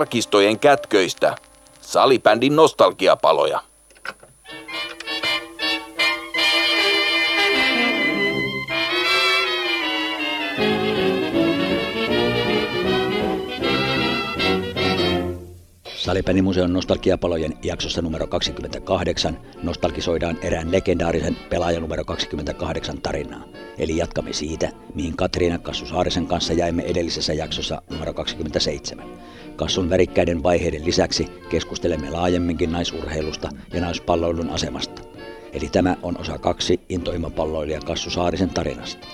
[0.00, 1.36] arkistojen kätköistä.
[1.80, 3.62] Salibändin nostalgiapaloja.
[15.96, 23.44] Salibändimuseon nostalgiapalojen jaksossa numero 28 nostalgisoidaan erään legendaarisen pelaajan numero 28 tarinaa.
[23.78, 29.29] Eli jatkamme siitä, mihin Katriina Kassu Saarisen kanssa jäimme edellisessä jaksossa numero 27.
[29.60, 35.02] Kassun värikkäiden vaiheiden lisäksi keskustelemme laajemminkin naisurheilusta ja naispalloilun asemasta.
[35.52, 39.06] Eli tämä on osa kaksi intohimopalloilija Kassu Saarisen tarinasta.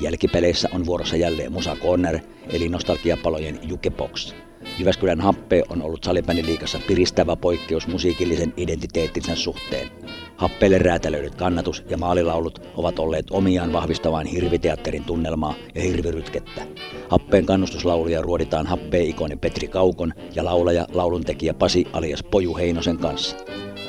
[0.00, 2.18] Jälkipeleissä on vuorossa jälleen Musa Corner,
[2.48, 4.34] eli nostalgiapalojen Juke Box.
[4.78, 9.90] Jyväskylän Happe on ollut salibändiliikassa piristävä poikkeus musiikillisen identiteettinsä suhteen.
[10.36, 16.66] Happeelle räätälöidyt kannatus ja maalilaulut ovat olleet omiaan vahvistamaan hirviteatterin tunnelmaa ja hirvirytkettä.
[17.08, 23.36] Happeen kannustuslauluja ruoditaan happeen-ikoni Petri Kaukon ja laulaja lauluntekijä Pasi alias Poju Heinosen kanssa.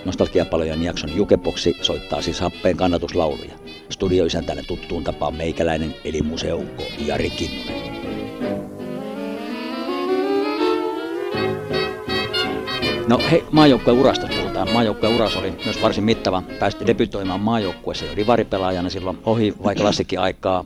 [0.06, 3.54] Nostalgiapalojen jakson jukepoksi soittaa siis happeen kannatuslauluja.
[3.90, 8.77] Studioisäntänä tuttuun tapaan meikäläinen eli museukko Jari Kinnunen.
[13.08, 14.74] No hei, maajoukkueen urasta puhutaan.
[14.74, 16.44] Maajoukkueen uras oli myös varsin mittava.
[16.60, 20.66] Päästi debytoimaan maajoukkueessa jo rivaripelaajana silloin ohi vaikka klassikin aikaa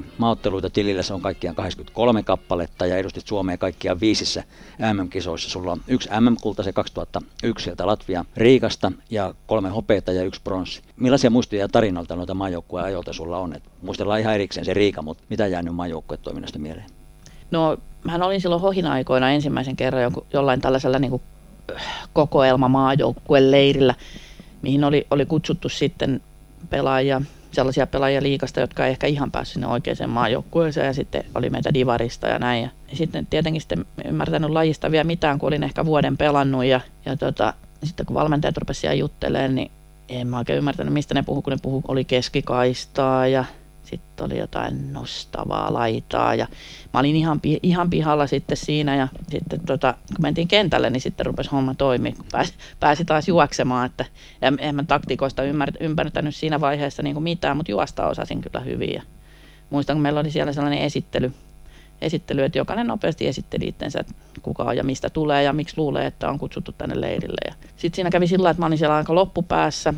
[0.00, 0.04] 97-98.
[0.18, 4.44] Maaotteluita tilillä se on kaikkiaan 83 kappaletta ja edustit Suomea kaikkiaan viisissä
[4.92, 5.50] MM-kisoissa.
[5.50, 10.82] Sulla on yksi MM-kulta se 2001 sieltä Latvia Riikasta ja kolme hopeita ja yksi pronssi.
[10.96, 13.56] Millaisia muistoja ja tarinoita noita maajoukkueen ajolta sulla on?
[13.56, 16.95] Et muistellaan ihan erikseen se Riika, mutta mitä jäänyt maajoukkueen toiminnasta mieleen?
[17.50, 21.22] No, hän olin silloin hohin aikoina ensimmäisen kerran joku, jollain tällaisella niin kuin,
[22.12, 23.94] kokoelma maajoukkueen leirillä,
[24.62, 26.20] mihin oli, oli kutsuttu sitten
[26.70, 31.50] pelaajia, sellaisia pelaajia liikasta, jotka ei ehkä ihan päässyt sinne oikeaan maajoukkueeseen ja sitten oli
[31.50, 32.62] meitä divarista ja näin.
[32.62, 37.16] Ja sitten tietenkin sitten ymmärtänyt lajista vielä mitään, kun olin ehkä vuoden pelannut ja, ja
[37.16, 37.54] tota,
[37.84, 39.70] sitten kun valmentajat rupesivat juttelemaan, niin
[40.08, 43.44] en mä oikein ymmärtänyt, mistä ne puhu, kun ne puhu, oli keskikaistaa ja
[43.86, 46.46] sitten oli jotain nostavaa laitaa ja
[46.94, 51.26] mä olin ihan, ihan pihalla sitten siinä ja sitten tota, kun mentiin kentälle, niin sitten
[51.26, 54.04] rupesi homma toimia, kun pääsi, pääsi taas juoksemaan, että
[54.42, 58.60] en, en mä taktikoista ymmär, ymmärtänyt siinä vaiheessa niin kuin mitään, mutta juosta osasin kyllä
[58.60, 59.02] hyvin ja
[59.70, 61.32] muistan, kun meillä oli siellä sellainen esittely,
[62.00, 66.06] esittely, että jokainen nopeasti esitteli itsensä, että kuka on ja mistä tulee ja miksi luulee,
[66.06, 67.54] että on kutsuttu tänne leirille.
[67.76, 69.94] Sitten siinä kävi sillä että mä olin siellä aika loppupäässä,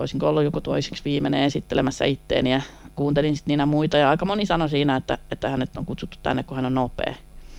[0.00, 2.62] olisinko ollut joku toisiksi viimeinen esittelemässä itteeni ja
[2.96, 6.42] kuuntelin sitten niitä muita ja aika moni sanoi siinä, että, että hänet on kutsuttu tänne,
[6.42, 7.14] kun hän on nopea.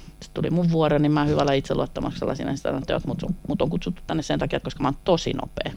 [0.09, 4.01] Sitten tuli mun vuoro, niin mä hyvällä itseluottamuksella siinä sanoin, että mut, mut on kutsuttu
[4.07, 5.71] tänne sen takia, koska mä oon tosi nopea.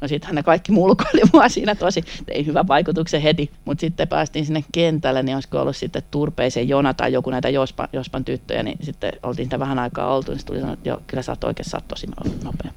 [0.00, 4.46] No sitten ne kaikki mulkoili mua siinä tosi, ei hyvä vaikutuksen heti, mutta sitten päästiin
[4.46, 8.78] sinne kentälle, niin olisiko ollut sitten Turpeisen Jona tai joku näitä Jospan, Jospan tyttöjä, niin
[8.82, 11.70] sitten oltiin sitä vähän aikaa oltu, niin tuli sanoa, että joo, kyllä sä oot oikein,
[11.70, 12.06] sä oot tosi
[12.44, 12.72] nopea.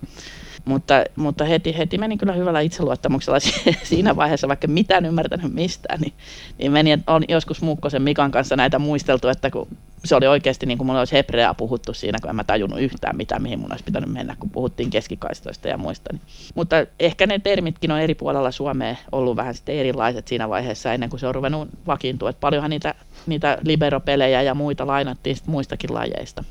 [0.66, 3.40] Mutta, mutta heti, heti meni kyllä hyvällä itseluottamuksella
[3.84, 6.14] siinä vaiheessa, vaikka mitään ymmärtänyt mistään, niin,
[6.58, 9.68] niin meni, että on joskus Muukkosen Mikan kanssa näitä muisteltu, että kun
[10.06, 13.18] se oli oikeasti niin kuin mulla olisi hebreaa puhuttu siinä, kun en mä tajunnut yhtään
[13.18, 16.14] mitään, mihin mun olisi pitänyt mennä, kun puhuttiin keskikaistoista ja muista.
[16.14, 16.22] Niin.
[16.56, 21.10] Mutta ehkä ne termitkin on eri puolella Suomea ollut vähän sitten erilaiset siinä vaiheessa, ennen
[21.10, 22.30] kuin se on ruvennut vakiintua.
[22.30, 22.96] Että paljonhan niitä,
[23.28, 26.44] niitä liberopelejä ja muita lainattiin muistakin lajeista.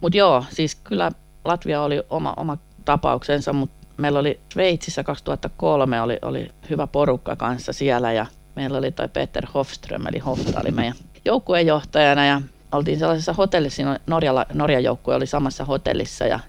[0.00, 1.12] Mutta joo, siis kyllä
[1.44, 7.72] Latvia oli oma, oma tapauksensa, mutta meillä oli Sveitsissä 2003 oli, oli hyvä porukka kanssa
[7.72, 10.94] siellä ja meillä oli toi Peter Hofström, eli Hofta oli meidän
[11.24, 12.42] joukkueenjohtajana ja
[12.72, 16.40] oltiin sellaisessa hotellissa, Norja, Norjan joukkue oli samassa hotellissa ja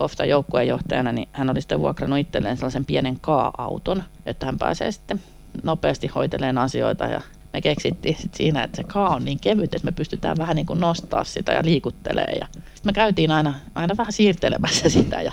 [0.00, 5.20] Hofta joukkueenjohtajana, niin hän oli sitten vuokrannut itselleen sellaisen pienen kaa-auton, että hän pääsee sitten
[5.62, 7.20] nopeasti hoiteleen asioita ja
[7.54, 10.66] me keksittiin sit siinä, että se kaa on niin kevyt, että me pystytään vähän niin
[10.66, 12.36] kuin nostaa sitä ja liikuttelee.
[12.40, 15.32] Ja sitten me käytiin aina, aina vähän siirtelemässä sitä ja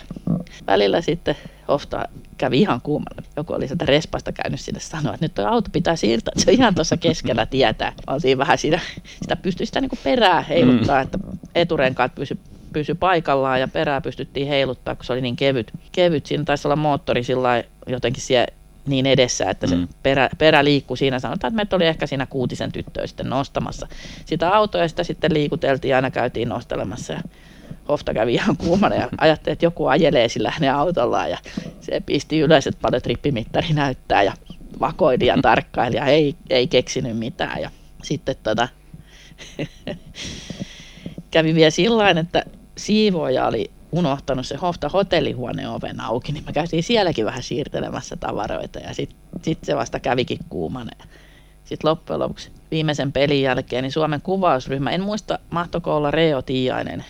[0.68, 1.36] välillä sitten
[1.68, 2.06] Hofta
[2.38, 3.22] kävi ihan kuumalla.
[3.36, 6.52] Joku oli sieltä respasta käynyt sinne sanoa, että nyt tuo auto pitää siirtää, että se
[6.52, 7.94] on ihan tuossa keskellä tietää.
[8.08, 8.80] Oltiin vähän siinä,
[9.22, 11.04] sitä pystyi sitä niin kuin perää heiluttaa, mm.
[11.04, 11.18] että
[11.56, 12.38] eturenkaat pysy,
[12.74, 15.72] pysy paikallaan ja perää pystyttiin heiluttaa, kun se oli niin kevyt.
[15.92, 16.26] kevyt.
[16.26, 18.48] Siinä taisi olla moottori sillä jotenkin siellä
[18.88, 19.88] niin edessä, että se mm.
[20.04, 21.20] perä, perä liikkui siinä.
[21.20, 23.88] Sanotaan, että meitä oli ehkä siinä kuutisen tyttöä sitten nostamassa
[24.26, 27.14] sitä autoa ja sitä sitten liikuteltiin ja aina käytiin nostelemassa.
[27.14, 27.22] Ja
[27.90, 31.38] Hofta kävi ihan kuumana ja ajatteli, että joku ajelee sillä hänen autollaan ja
[31.80, 34.34] se pisti ylös, että paljon trippimittari näyttää ja
[34.80, 37.62] vakoili ja tarkkaili ja ei, ei keksinyt mitään.
[37.62, 37.72] Ja
[38.04, 38.68] sitten tota,
[41.32, 42.44] kävi vielä sillä että
[42.78, 48.80] siivoja oli unohtanut se Hofta hotellihuoneen oven auki, niin mä käytiin sielläkin vähän siirtelemässä tavaroita
[48.80, 50.92] ja sitten sit se vasta kävikin kuumana.
[51.64, 57.06] Sitten loppujen lopuksi viimeisen pelin jälkeen niin Suomen kuvausryhmä, en muista mahtoko olla Reo Tiiainen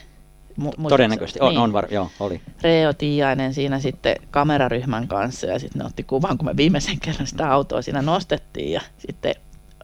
[0.59, 1.59] Mu- Todennäköisesti, on, niin.
[1.59, 2.41] on var, joo, oli.
[2.61, 7.27] Reo Tiainen siinä sitten kameraryhmän kanssa ja sitten ne otti kuvan, kun me viimeisen kerran
[7.27, 9.35] sitä autoa siinä nostettiin ja sitten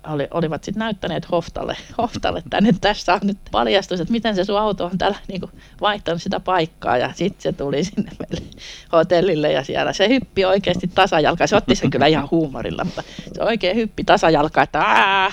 [0.08, 4.60] oli, olivat sitten näyttäneet Hoftalle, Hoftalle tänne tässä on nyt paljastus, että miten se sun
[4.60, 5.52] auto on täällä niin kuin,
[5.82, 8.48] vaihtanut sitä paikkaa ja sitten se tuli sinne meille
[8.94, 11.48] hotellille ja siellä se hyppi oikeasti tasajalka.
[11.48, 13.04] Se otti sen kyllä ihan huumorilla, mutta
[13.34, 15.32] se oikein hyppi tasajalka, että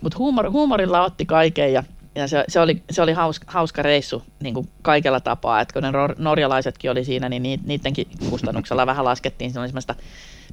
[0.00, 1.84] Mutta huumor, huumorilla otti kaiken ja
[2.14, 5.82] ja se, se, oli, se oli hauska, hauska reissu niin kuin kaikella tapaa, että kun
[5.82, 9.52] ne norjalaisetkin oli siinä, niin niidenkin kustannuksella vähän laskettiin.
[9.52, 9.94] Semmoista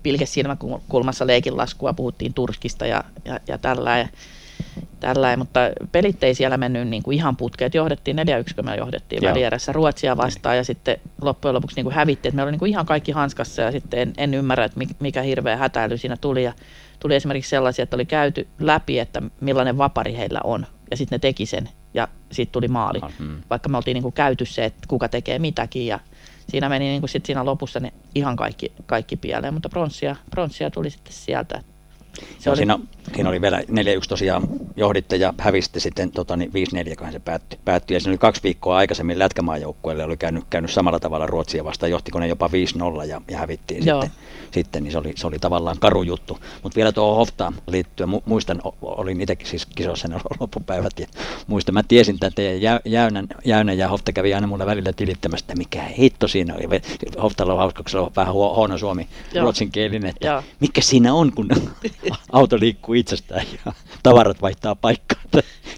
[0.05, 3.97] pilkesilmäkulmassa leikinlaskua, puhuttiin Turskista ja, ja, ja tällä.
[3.97, 4.07] Ja,
[4.99, 5.59] tällä, mutta
[5.91, 7.73] pelit ei siellä mennyt niin kuin ihan putkeet.
[7.73, 8.21] Johdettiin 4-1,
[8.55, 12.29] kun me johdettiin välierässä Ruotsia vastaan ja sitten loppujen lopuksi niin kuin hävittiin.
[12.29, 15.21] Että meillä oli niin kuin ihan kaikki hanskassa ja sitten en, en ymmärrä, että mikä
[15.21, 16.43] hirveä hätäily siinä tuli.
[16.43, 16.53] Ja
[16.99, 21.19] tuli esimerkiksi sellaisia, että oli käyty läpi, että millainen vapari heillä on ja sitten ne
[21.19, 22.99] teki sen ja sitten tuli maali.
[23.19, 23.41] Mm.
[23.49, 25.99] Vaikka me oltiin niin kuin käyty se, että kuka tekee mitäkin ja
[26.50, 30.71] siinä meni niin kuin sit siinä lopussa ne ihan kaikki, kaikki pieleen, mutta pronssia, pronssia
[30.71, 31.62] tuli sitten sieltä.
[32.39, 32.57] Se oli...
[32.57, 32.79] siinä,
[33.15, 33.63] siinä oli vielä 4-1
[34.09, 34.44] tosiaan
[34.75, 37.59] johditte ja hävisitte sitten tota, niin 5-4, kun se päättyi.
[37.65, 37.95] päättyi.
[37.95, 42.19] Ja siinä oli kaksi viikkoa aikaisemmin lätkämaajoukkueelle, oli käynyt, käynyt samalla tavalla Ruotsia vastaan, johtiko
[42.19, 42.50] ne jopa
[43.03, 44.01] 5-0 ja, ja hävittiin Joo.
[44.01, 44.19] sitten,
[44.51, 46.39] sitten, niin se oli, se oli tavallaan karu juttu.
[46.63, 51.07] Mutta vielä tuohon Hoftaan liittyen, muistan, olin itsekin siis kisossa ne loppupäivät ja
[51.47, 55.56] muistan, mä tiesin, että teidän Jäynän, Jäynän ja Hofta kävi aina mulle välillä tilittämässä, että
[55.56, 56.81] mikä hitto siinä oli.
[57.21, 59.44] Hoftalla on hauska, kun se on vähän huono suomi, Joo.
[59.44, 60.44] ruotsinkielinen, että Joo.
[60.59, 61.50] mikä siinä on, kun
[62.31, 63.73] auto liikkuu itsestään ja
[64.03, 65.21] tavarat vaihtaa paikkaa.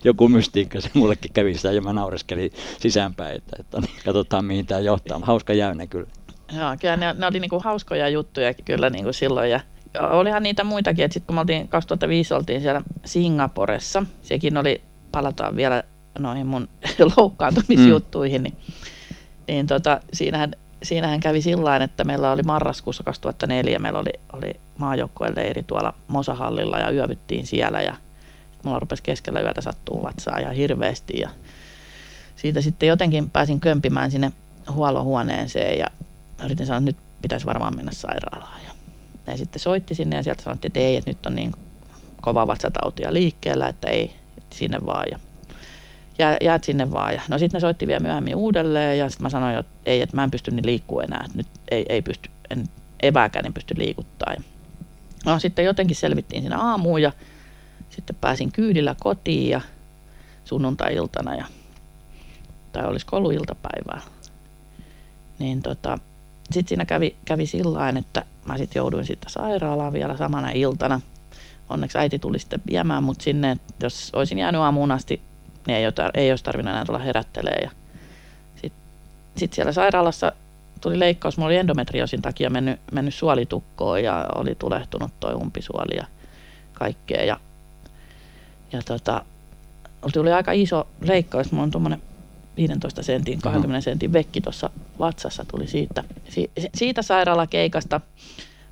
[0.04, 4.66] Joku mystiikka se mullekin kävi sitä ja mä naureskelin sisäänpäin, että, että niin, katsotaan mihin
[4.66, 5.20] tämä johtaa.
[5.24, 6.08] Hauska jäynä kyllä.
[6.58, 9.60] Joo, kyllä ne, ne oli niinku hauskoja juttuja kyllä niinku silloin ja
[10.00, 14.82] olihan niitä muitakin, että sitten kun me oltiin 2005 oltiin siellä Singaporessa, sekin oli,
[15.12, 15.84] palataan vielä
[16.20, 16.70] noihin mun
[17.18, 18.58] loukkaantumisjuttuihin, niin,
[19.48, 20.52] niin tota, siinähän
[20.84, 26.80] siinähän kävi sillä että meillä oli marraskuussa 2004, meillä oli, oli maajoukkueen leiri tuolla Mosahallilla
[26.80, 27.96] ja yövyttiin siellä ja
[28.64, 31.30] mulla rupesi keskellä yötä sattuu vatsaa ja hirveästi ja
[32.36, 34.32] siitä sitten jotenkin pääsin kömpimään sinne
[34.72, 35.88] huollohuoneeseen ja
[36.46, 38.60] yritin sanoa, että nyt pitäisi varmaan mennä sairaalaan.
[38.64, 38.72] Ja
[39.28, 41.52] ne sitten soitti sinne ja sieltä sanottiin, että ei, että nyt on niin
[42.22, 45.06] kova vatsatautia liikkeellä, että ei, että sinne vaan.
[45.12, 45.20] Ja
[46.20, 47.14] jää, jäät sinne vaan.
[47.14, 50.16] Ja, no sitten ne soitti vielä myöhemmin uudelleen ja sitten mä sanoin, että ei, että
[50.16, 52.64] mä en pysty niin liikkua enää, että nyt ei, ei pysty, en,
[53.04, 54.34] evääkään en pysty liikuttaa.
[54.34, 54.42] Ja,
[55.26, 57.12] no sitten jotenkin selvittiin siinä aamuun ja
[57.90, 59.62] sitten pääsin kyydillä kotiin ja
[60.46, 61.46] sunnuntai-iltana ja,
[62.72, 64.02] tai olisiko ollut iltapäivää.
[65.40, 66.00] Niin tota,
[66.52, 71.02] sitten siinä kävi, kävi sillä että mä sitten jouduin sitten sairaalaan vielä samana iltana.
[71.70, 75.22] Onneksi äiti tuli sitten viemään mut sinne, jos olisin jäänyt aamuun asti
[75.68, 77.60] niin ei, ole, ei olisi tarvinnut enää tulla herättelee.
[77.64, 77.72] Ja
[78.56, 78.82] sitten
[79.36, 80.32] sit siellä sairaalassa
[80.82, 86.06] tuli leikkaus, mulla oli endometriosin takia mennyt, mennyt suolitukkoon ja oli tulehtunut toi umpisuoli ja
[86.74, 87.24] kaikkea.
[87.24, 87.40] Ja,
[88.72, 89.26] ja tota,
[90.14, 92.02] tuli aika iso leikkaus, mulla on tuommoinen
[92.58, 98.02] 15 sentin, 20 sentin vekki tuossa vatsassa tuli siitä, si, siitä sairaalakeikasta.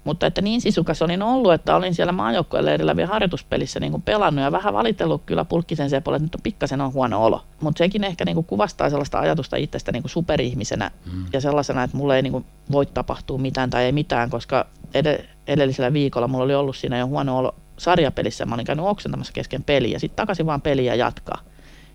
[0.05, 4.43] Mutta että niin sisukas olin ollut, että olin siellä maajoukkojen vielä harjoituspelissä niin kuin pelannut
[4.43, 7.43] ja vähän valitellut kyllä Pulkkisen Sepolle, että nyt on pikkasen on huono olo.
[7.61, 11.25] Mutta sekin ehkä niin kuin kuvastaa sellaista ajatusta itsestä niin kuin superihmisenä mm.
[11.33, 15.25] ja sellaisena, että mulle ei niin kuin voi tapahtua mitään tai ei mitään, koska ed-
[15.47, 18.45] edellisellä viikolla mulla oli ollut siinä jo huono olo sarjapelissä.
[18.45, 21.41] Mä olin käynyt oksentamassa kesken peliä ja sitten takaisin vaan peliä jatkaa.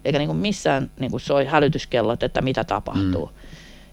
[0.04, 3.26] Eikä niin kuin missään niin kuin soi hälytyskellot, että mitä tapahtuu.
[3.26, 3.32] Mm.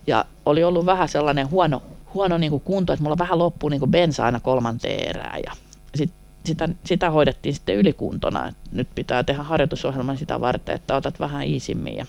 [0.07, 1.81] Ja oli ollut vähän sellainen huono
[2.17, 5.51] huono niin kuin kunto, että mulla vähän loppuu niin kuin bensa aina kolmanteen erään ja
[5.95, 6.11] sit,
[6.45, 11.43] sitä, sitä hoidettiin sitten ylikuntona, että nyt pitää tehdä harjoitusohjelman sitä varten, että otat vähän
[11.43, 12.05] iisimmin ja,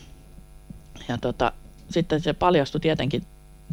[1.08, 1.52] ja tota,
[1.90, 3.22] sitten se paljastui tietenkin,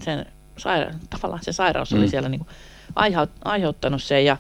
[0.01, 0.25] sen
[0.58, 1.98] saira- tavallaan se sairaus mm.
[1.98, 2.50] oli siellä niin kuin
[2.96, 4.38] aiheut, aiheuttanut sen ja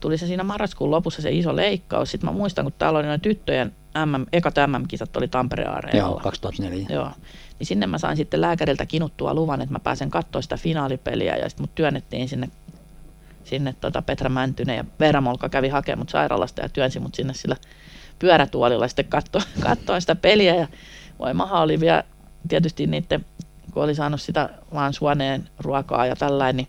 [0.00, 2.10] tuli se siinä marraskuun lopussa se iso leikkaus.
[2.10, 3.72] Sitten mä muistan, kun täällä oli noin tyttöjen
[4.06, 6.12] MM, ekat MM-kisat oli Tampereen areenalla.
[6.12, 6.86] Joo, 2004.
[6.90, 7.10] Joo
[7.60, 11.48] niin sinne mä sain sitten lääkäriltä kinuttua luvan, että mä pääsen katsoa sitä finaalipeliä ja
[11.48, 12.48] sitten mut työnnettiin sinne,
[13.44, 17.34] sinne tota Petra Mäntynen ja Veera Molka kävi hakemaan mut sairaalasta ja työnsi mut sinne
[17.34, 17.56] sillä
[18.18, 20.54] pyörätuolilla sitten katsoa, katsoa sitä peliä.
[20.54, 20.68] Ja
[21.18, 22.04] voi maha oli vielä
[22.48, 23.24] tietysti niiden,
[23.72, 26.68] kun oli saanut sitä vaan suoneen ruokaa ja tällainen, niin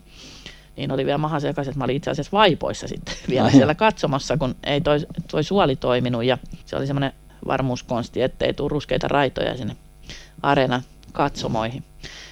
[0.78, 3.76] niin oli vielä maha sekaisin, että mä olin itse asiassa vaipoissa sitten vielä Ai siellä
[3.76, 5.00] katsomassa, kun ei toi,
[5.32, 6.24] toi suoli toiminut.
[6.24, 7.14] Ja se oli semmoinen
[7.48, 9.76] varmuuskonsti, ettei tule ruskeita raitoja sinne
[10.44, 10.82] areena
[11.14, 11.84] katsomoihin.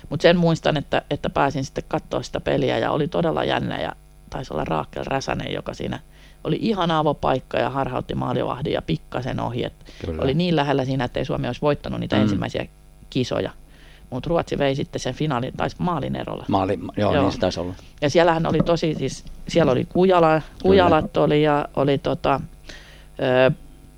[0.10, 3.92] Mutta sen muistan, että, että pääsin sitten katsoa sitä peliä ja oli todella jännä ja
[4.30, 6.00] taisi olla Raakel Räsänen, joka siinä
[6.44, 9.66] oli ihan avopaikka ja harhautti maalivahdin ja pikkasen ohi.
[10.18, 12.22] Oli niin lähellä siinä, että ei Suomi olisi voittanut niitä mm.
[12.22, 12.66] ensimmäisiä
[13.10, 13.52] kisoja.
[14.10, 16.46] Mutta Ruotsi vei sitten sen finaalin, tai maalin erolla.
[16.48, 17.24] Maali, joo, Joo.
[17.24, 17.74] niin se taisi olla.
[18.02, 22.42] Ja siellähän oli tosi, siis siellä oli Kujala, Kujalat oli ja oli tota,
[23.20, 23.52] ö,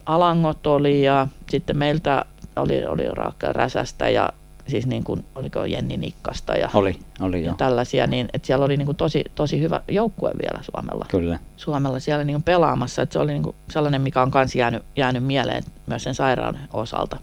[0.06, 2.26] Alangot oli ja sitten meiltä
[2.62, 4.30] oli, oli Raakka Räsästä ja
[4.68, 8.78] siis niin kuin, oliko Jenni Nikkasta ja, Oli, oli ja tällaisia, niin että siellä oli
[8.78, 11.06] niin kuin tosi, tosi hyvä joukkue vielä Suomella.
[11.10, 11.40] Kyllä.
[11.58, 14.84] Suomella siellä niin kuin pelaamassa, että se oli niin kuin sellainen, mikä on myös jäänyt,
[14.96, 17.18] jäänyt mieleen myös sen sairaan osalta.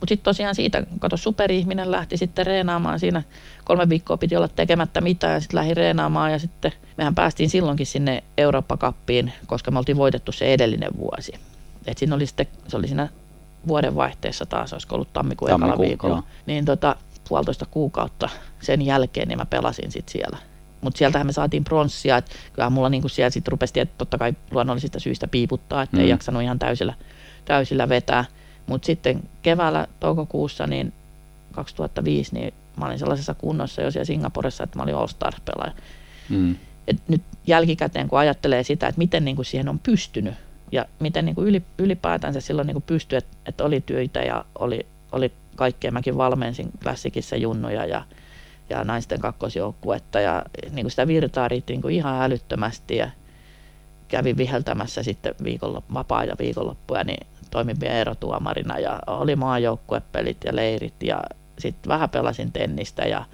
[0.00, 3.22] Mutta sitten tosiaan siitä, kato superihminen lähti sitten reenaamaan siinä,
[3.64, 7.86] kolme viikkoa piti olla tekemättä mitään ja sitten lähti reenaamaan ja sitten mehän päästiin silloinkin
[7.86, 11.32] sinne Eurooppa-kappiin, koska me oltiin voitettu se edellinen vuosi.
[11.86, 13.08] Et siinä oli sitten, se oli siinä
[13.68, 16.22] vuoden vaihteessa taas, olisiko ollut tammikuun ekalla viikolla.
[16.46, 16.96] Niin tota,
[17.28, 18.28] puolitoista kuukautta
[18.60, 20.38] sen jälkeen niin mä pelasin sitten siellä.
[20.80, 24.34] Mutta sieltähän me saatiin pronssia, että kyllähän mulla niinku siellä sitten rupesi tiet- totta kai
[24.50, 26.02] luonnollisista syistä piiputtaa, että mm.
[26.02, 26.94] ei jaksanut ihan täysillä,
[27.44, 28.24] täysillä vetää.
[28.66, 30.92] Mutta sitten keväällä toukokuussa niin
[31.52, 35.72] 2005 niin mä olin sellaisessa kunnossa jo siellä Singaporessa, että mä olin All-Stars-pelaaja.
[36.28, 36.56] Mm.
[36.88, 40.34] Et nyt jälkikäteen kun ajattelee sitä, että miten niin kuin siihen on pystynyt
[40.72, 44.44] ja miten niin kuin yli, ylipäätänsä silloin niin kuin pystyi, että, että oli työtä ja
[44.58, 45.90] oli, oli kaikkea.
[45.90, 48.04] Mäkin valmensin klassikissa junnuja ja,
[48.70, 53.10] ja naisten kakkosjoukkuetta ja niin kuin sitä virtaa riitti niin kuin ihan älyttömästi ja
[54.08, 60.56] kävin viheltämässä sitten viikonlop- vapaa- ja viikonloppuja, niin toimin vielä erotuomarina ja oli maajoukkuepelit ja
[60.56, 61.22] leirit ja
[61.58, 63.24] sitten vähän pelasin tennistä ja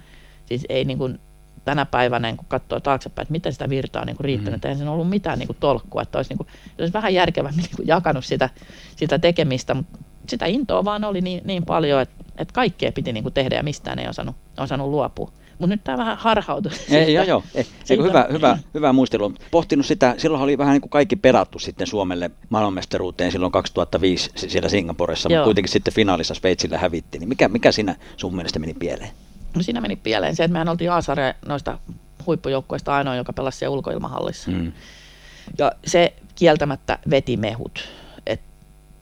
[0.45, 1.19] siis ei niin kuin
[1.65, 4.67] tänä päivänä, kun katsoo taaksepäin, että miten sitä virtaa on niin riittänyt, mm.
[4.67, 6.47] eihän siinä ollut mitään niin kuin tolkkua, että olisi, niin kuin,
[6.79, 8.49] olisi vähän järkevämmin niin kuin jakanut sitä,
[8.95, 13.23] sitä tekemistä, mutta sitä intoa vaan oli niin, niin paljon, että, että kaikkea piti niin
[13.23, 15.31] kuin tehdä ja mistään ei osannut, osannut luopua.
[15.59, 16.71] Mutta nyt tämä vähän harhautui.
[16.89, 17.43] Ei, joo, joo.
[17.55, 19.33] Ei, siitä- hyvä, hyvä, hyvä muistelu.
[19.51, 24.49] Pohtinut sitä, silloin oli vähän niin kuin kaikki perattu sitten Suomelle maailmanmestaruuteen silloin 2005 si-
[24.49, 27.19] siellä Singaporessa, mutta kuitenkin sitten finaalissa Sveitsillä hävitti.
[27.19, 29.11] Niin mikä, mikä siinä sun mielestä meni pieleen?
[29.55, 31.79] No siinä meni pieleen se, että mehän oltiin A-sarja noista
[32.25, 34.51] huippujoukkueista ainoa, joka pelasi siellä ulkoilmahallissa.
[34.51, 34.71] Mm.
[35.57, 37.89] Ja se kieltämättä veti mehut.
[38.25, 38.41] Et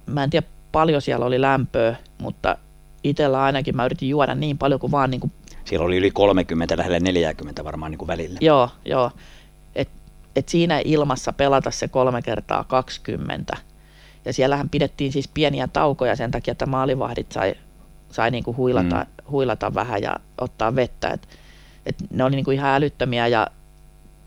[0.05, 2.57] mä en tiedä paljon siellä oli lämpöä, mutta
[3.03, 5.31] itsellä ainakin mä yritin juoda niin paljon kuin vaan niin kuin,
[5.65, 8.37] Siellä oli yli 30, lähellä 40 varmaan niin kuin välillä.
[8.41, 9.11] joo, joo.
[9.75, 9.89] Et,
[10.35, 13.57] et siinä ilmassa pelata se kolme kertaa 20.
[14.25, 17.55] Ja siellähän pidettiin siis pieniä taukoja sen takia, että maalivahdit sai,
[18.11, 19.31] sai niin kuin huilata, mm.
[19.31, 21.09] huilata vähän ja ottaa vettä.
[21.09, 21.27] Et,
[21.85, 23.47] et ne oli niin kuin ihan älyttömiä ja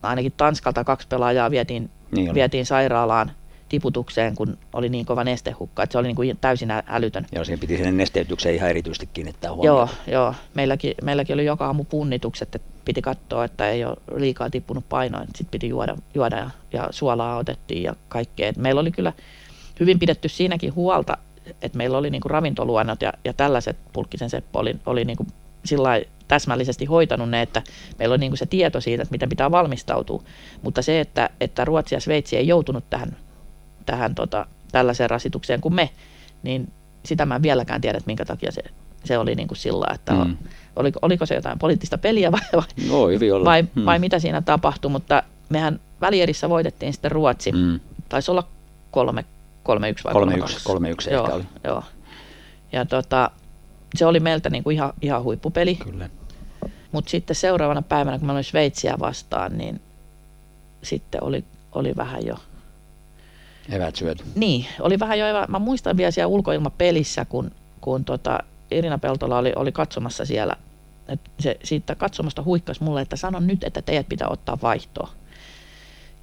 [0.02, 2.34] ainakin Tanskalta kaksi pelaajaa vietiin Niin oli.
[2.34, 3.32] vietiin sairaalaan
[3.68, 7.26] tiputukseen, kun oli niin kova nestehukka, että se oli niin kuin täysin älytön.
[7.32, 9.92] Joo, siihen piti sinne nesteytykseen ihan erityisesti kiinnittää huomiota.
[10.06, 10.34] Joo, joo.
[10.54, 15.20] Meilläkin, meilläkin oli joka aamu punnitukset, että piti katsoa, että ei ole liikaa tippunut painoa.
[15.20, 18.48] Sitten piti juoda, juoda ja, ja suolaa otettiin ja kaikkea.
[18.48, 19.12] Et meillä oli kyllä
[19.80, 21.18] hyvin pidetty siinäkin huolta,
[21.62, 25.26] että meillä oli niin kuin ravintoluonnot ja, ja tällaiset, Pulkkisen Seppo oli, oli niin kuin
[25.64, 27.62] sillä täsmällisesti hoitanut ne, että
[27.98, 30.22] meillä on niin kuin se tieto siitä, että miten pitää valmistautua.
[30.62, 33.16] Mutta se, että, että Ruotsi ja Sveitsi ei joutunut tähän,
[33.86, 35.90] tähän tota, tällaiseen rasitukseen kuin me,
[36.42, 36.72] niin
[37.04, 38.62] sitä mä en vieläkään tiedä, että minkä takia se,
[39.04, 40.36] se oli niin kuin sillä että Mm.
[40.76, 43.44] oliko, oliko se jotain poliittista peliä vai, vai, hyvin olla.
[43.44, 43.84] vai, Mm.
[43.84, 47.52] vai mitä siinä tapahtui, mutta mehän välierissä voitettiin sitten Ruotsi.
[47.52, 47.80] Mm.
[48.08, 48.46] Taisi olla
[48.90, 49.24] kolme,
[49.62, 51.44] kolme yksi vai 3-1, 3-1 joo, ehkä oli.
[51.64, 51.82] Joo.
[52.72, 53.30] Ja tota,
[53.94, 56.10] se oli meiltä niinku ihan, ihan huippupeli, Kyllä.
[56.92, 59.80] mutta sitten seuraavana päivänä, kun mä olin Sveitsiä vastaan, niin
[60.82, 62.34] sitten oli, oli vähän jo,
[63.68, 64.24] Evät syöty.
[64.34, 67.50] niin, oli vähän jo, mä muistan vielä siellä ulkoilmapelissä, kun,
[67.80, 68.38] kun tota
[68.70, 70.56] Irina Peltola oli, oli katsomassa siellä,
[71.08, 75.10] et se siitä katsomasta huikkas mulle, että sanon nyt, että teidät pitää ottaa vaihtoa.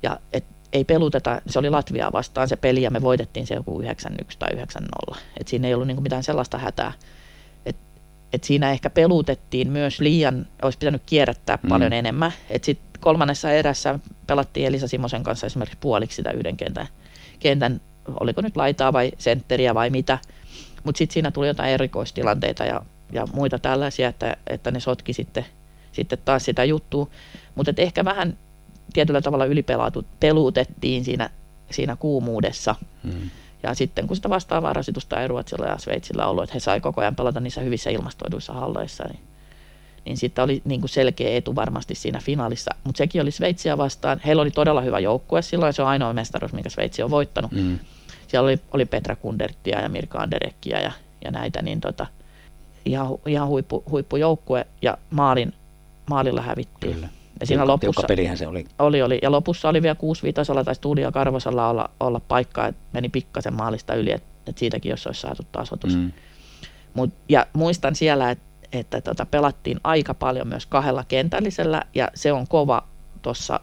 [0.04, 3.82] Ja et ei peluteta, se oli Latviaa vastaan se peli ja me voitettiin se joku
[3.82, 3.86] 9-1
[4.40, 4.50] tai
[5.12, 5.18] 9-0.
[5.40, 6.94] Et siinä ei ollut niinku mitään sellaista hätää.
[7.66, 7.76] Et,
[8.34, 11.70] et siinä ehkä pelutettiin myös liian, olisi pitänyt kierrättää Mm.
[11.70, 12.32] paljon enemmän.
[12.50, 16.88] Et sit kolmannessa erässä pelattiin Elisa Simosen kanssa esimerkiksi puoliksi sitä yhden kentän,
[17.40, 17.82] kentän
[18.20, 20.20] oliko nyt laitaa vai sentteriä vai mitä.
[20.84, 22.82] Mutta sitten siinä tuli jotain erikoistilanteita ja,
[23.12, 25.46] ja muita tällaisia, että, että ne sotki sitten,
[25.92, 27.08] sitten taas sitä juttua.
[27.56, 28.38] Mutta ehkä vähän
[28.94, 31.30] tietyllä tavalla ylipelutettiin siinä,
[31.72, 32.76] siinä kuumuudessa.
[33.04, 33.30] Mm.
[33.64, 37.02] Ja sitten kun sitä vastaavaa rasitusta ei Ruotsilla ja Sveitsillä ollut, että he sai koko
[37.02, 39.20] ajan pelata niissä hyvissä ilmastoiduissa halleissa, niin,
[40.06, 42.72] niin sitten oli niin kuin selkeä etu varmasti siinä finaalissa.
[42.84, 44.22] Mutta sekin oli Sveitsiä vastaan.
[44.26, 47.52] Heillä oli todella hyvä joukkue silloin, se on ainoa mestaruus, minkä Sveitsi on voittanut.
[47.52, 47.80] Mm.
[48.28, 50.92] Siellä oli, oli Petra Kunderttia ja Mirka Anderekkiä ja,
[51.26, 52.08] ja näitä, niin tota,
[52.86, 55.54] ihan, ihan huippu, huippujoukkue ja maalin,
[56.10, 56.94] maalilla hävittiin.
[56.94, 57.10] Kyllä.
[57.40, 58.66] Ja siinä Tiukka- lopussa, Tiukka pelihän se oli.
[58.80, 59.20] oli, oli.
[59.22, 63.54] Ja lopussa oli vielä 6 viitosella tai studio Karvosella olla, olla paikkaa, että meni pikkasen
[63.54, 65.96] maalista yli, että et siitäkin jos olisi saatu tasoitus.
[65.96, 66.12] Mm.
[66.94, 72.34] Mut, ja muistan siellä, että, että tota, pelattiin aika paljon myös kahdella kentällisellä ja se
[72.34, 72.84] on kova
[73.22, 73.60] tuossa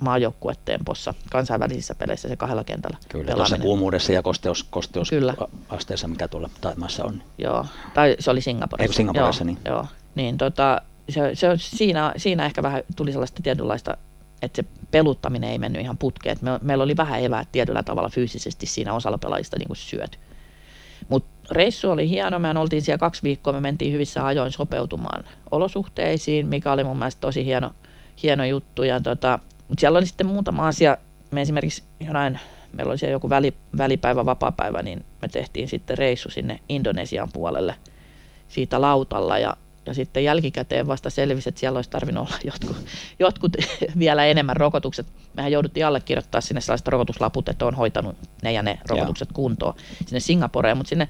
[0.00, 5.34] maajoukkuetempossa kansainvälisissä peleissä se kahdella kentällä Kyllä, tuossa kuumuudessa ja kosteus, kosteus Kyllä.
[5.68, 7.22] asteessa, mikä tuolla Taimaassa on.
[7.38, 8.84] Joo, tai se oli Singaporessa.
[8.84, 9.58] Eikö Singaporessa, joo, niin?
[9.64, 13.96] Joo, niin tota, se, se, siinä, siinä ehkä vähän tuli sellaista tietynlaista,
[14.42, 16.36] että se peluttaminen ei mennyt ihan putkeen.
[16.40, 20.18] Me, meillä oli vähän eväät tietyllä tavalla fyysisesti siinä osalla pelaajista niin syöty.
[21.08, 26.46] Mutta reissu oli hieno, me oltiin siellä kaksi viikkoa, me mentiin hyvissä ajoin sopeutumaan olosuhteisiin,
[26.46, 27.70] mikä oli mun mielestä tosi hieno,
[28.22, 28.82] hieno juttu.
[28.82, 30.98] Ja tota, mut siellä oli sitten muutama asia,
[31.30, 32.40] me esimerkiksi jonain,
[32.72, 37.74] meillä oli siellä joku väli, välipäivä, vapaapäivä, niin me tehtiin sitten reissu sinne Indonesian puolelle
[38.48, 42.76] siitä lautalla ja, ja sitten jälkikäteen vasta selvisi, että siellä olisi tarvinnut olla jotkut,
[43.18, 43.56] jotkut
[43.98, 45.06] vielä enemmän rokotukset.
[45.34, 49.74] Mehän jouduttiin allekirjoittaa sinne sellaiset rokotuslaput, että on hoitanut ne ja ne rokotukset kuntoon
[50.06, 51.08] sinne Singaporeen, mutta sinne,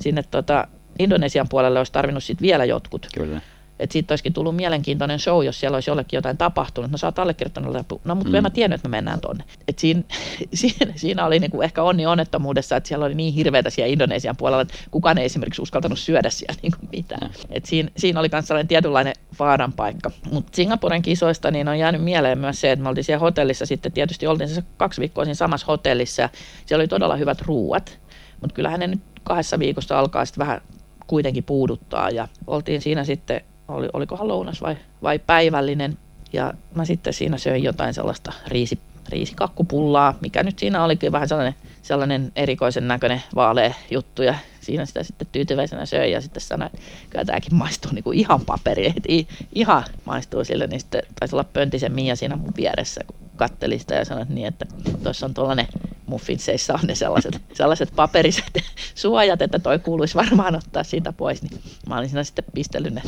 [0.00, 0.68] sinne tota
[0.98, 3.06] Indonesian puolelle olisi tarvinnut sitten vielä jotkut.
[3.14, 3.40] Kyllä.
[3.78, 6.90] Että siitä olisikin tullut mielenkiintoinen show, jos siellä olisi jollekin jotain tapahtunut.
[6.90, 7.94] No sä oot allekirjoittanut läpi.
[8.04, 8.34] No mutta mm.
[8.34, 9.44] en mä tiennyt, että me mennään tonne.
[9.68, 10.02] Et siinä,
[10.54, 14.62] siinä, siinä, oli niinku ehkä onni onnettomuudessa, että siellä oli niin hirveätä siellä Indonesian puolella,
[14.62, 17.30] että kukaan ei esimerkiksi uskaltanut syödä siellä niinku mitään.
[17.50, 20.10] Et siinä, siinä oli myös sellainen tietynlainen vaaran paikka.
[20.32, 23.92] Mutta Singaporen kisoista niin on jäänyt mieleen myös se, että me oltiin siellä hotellissa sitten,
[23.92, 26.28] tietysti oltiin se kaksi viikkoa siinä samassa hotellissa ja
[26.66, 27.98] siellä oli todella hyvät ruuat.
[28.40, 30.60] Mutta kyllähän ne nyt kahdessa viikossa alkaa sitten vähän
[31.06, 35.98] kuitenkin puuduttaa ja oltiin siinä sitten, oli, olikohan lounas vai, vai päivällinen.
[36.32, 41.54] Ja mä sitten siinä söin jotain sellaista riisi, riisikakkupullaa, mikä nyt siinä olikin vähän sellainen,
[41.82, 44.22] sellainen erikoisen näköinen vaalea juttu.
[44.22, 48.18] Ja siinä sitä sitten tyytyväisenä söin ja sitten sanoin, että kyllä tämäkin maistuu niin kuin
[48.18, 53.00] ihan paperi, että ihan maistuu sille, niin sitten taisi olla Pöntisen Mia siinä mun vieressä,
[53.06, 54.66] kun katteli sitä ja sanoi niin, että
[55.02, 55.66] tuossa on tuollainen
[56.06, 58.52] muffinseissa on ne sellaiset, sellaiset paperiset
[58.94, 63.02] suojat, että toi kuuluisi varmaan ottaa siitä pois, niin mä olin siinä sitten pistellyt ne,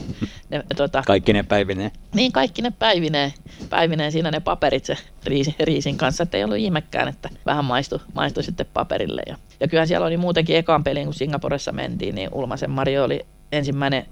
[0.50, 1.90] ne tuota, Kaikki ne päivineen.
[2.14, 3.32] niin kaikki ne päivineen,
[3.70, 8.00] päivineen siinä ne paperit se riisi, riisin kanssa, että ei ollut ihmekään, että vähän maistui,
[8.14, 9.22] maistui sitten paperille.
[9.26, 13.26] Ja, ja kyllähän siellä oli muutenkin ekan peliin, kun Singaporessa mentiin, niin Ulmasen Mario oli
[13.52, 14.06] ensimmäinen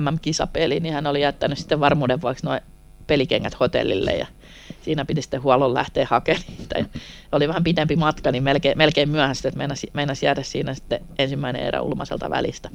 [0.00, 2.60] MM-kisapeli, niin hän oli jättänyt sitten varmuuden vuoksi noin
[3.06, 4.26] pelikengät hotellille ja
[4.82, 6.84] siinä piti sitten huollon lähteä hakemaan niitä.
[7.32, 11.62] Oli vähän pidempi matka, niin melkein, melkein myöhäistä, että meinasi, meinasi jäädä siinä sitten ensimmäinen
[11.62, 12.70] erä Ulmaselta välistä.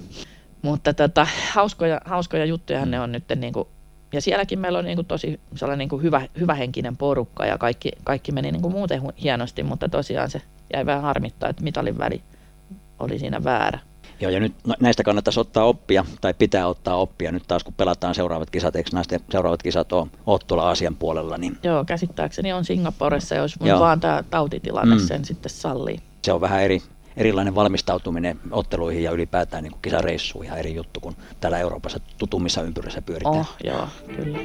[0.62, 3.67] Mutta tota, hauskoja, hauskoja juttuja ne on nyt niin kuin,
[4.13, 7.91] ja sielläkin meillä on niin kuin tosi sellainen niin kuin hyvä, hyvähenkinen porukka ja kaikki,
[8.04, 10.41] kaikki meni niin kuin muuten hienosti, mutta tosiaan se
[10.74, 12.22] jäi vähän harmittaa, että mitalin väli
[13.00, 13.80] oli siinä väärä.
[14.19, 18.15] Joo, ja nyt näistä kannattaisi ottaa oppia, tai pitää ottaa oppia nyt taas, kun pelataan
[18.15, 22.65] seuraavat kisat, eikö naisten seuraavat kisat ole, ole tuolla Aasian puolella, niin Joo, käsittääkseni on
[22.65, 23.80] Singaporessa, jos Joo.
[23.80, 25.01] vaan tämä tautitilanne Mm.
[25.08, 25.99] sen sitten sallii.
[26.25, 26.82] se on vähän eri,
[27.17, 33.01] erilainen valmistautuminen otteluihin ja ylipäätään niin kisareissuun ihan eri juttu kuin täällä Euroopassa tutummissa ympyrissä
[33.01, 33.36] pyöritään.
[33.36, 34.38] Oh, joo, kyllä.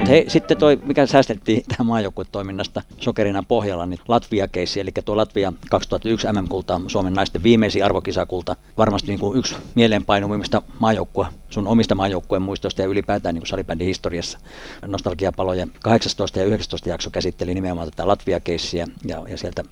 [0.00, 5.52] Mut hei, sitten toi, mikä säästettiin tähän maajoukkuetoiminnasta sokerina pohjalla, niin Latvia-keissi, eli tuo Latvia
[5.70, 12.42] 2001 MM-kulta, Suomen naisten viimeisin arvokisakulta, varmasti niin kuin yksi mieleenpainuvimmista maajoukkue, sun omista maajoukkueen
[12.42, 14.38] muistoista ja ylipäätään niin salibändin historiassa.
[14.86, 19.62] Nostalgiapalojen 18 ja 19 jakso käsitteli nimenomaan tätä Latvia-keissiä ja, ja sieltä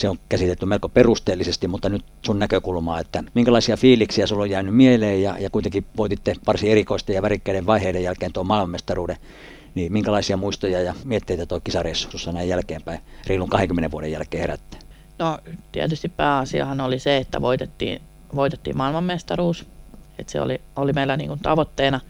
[0.00, 4.74] se on käsitelty melko perusteellisesti, mutta nyt sun näkökulmaa, että minkälaisia fiiliksiä sulla on jäänyt
[4.74, 9.16] mieleen ja, ja kuitenkin voititte varsin erikoisten ja värikkäiden vaiheiden jälkeen tuon maailmanmestaruuden,
[9.74, 14.80] niin minkälaisia muistoja ja mietteitä tuo kisareissu sussa näin jälkeenpäin, reilun 20 vuoden jälkeen herättää?
[15.18, 15.38] No
[15.72, 18.02] tietysti pääasiahan oli se, että voitettiin,
[18.34, 19.66] voitettiin maailmanmestaruus.
[20.18, 22.00] Et se oli, oli meillä niin kuin tavoitteena.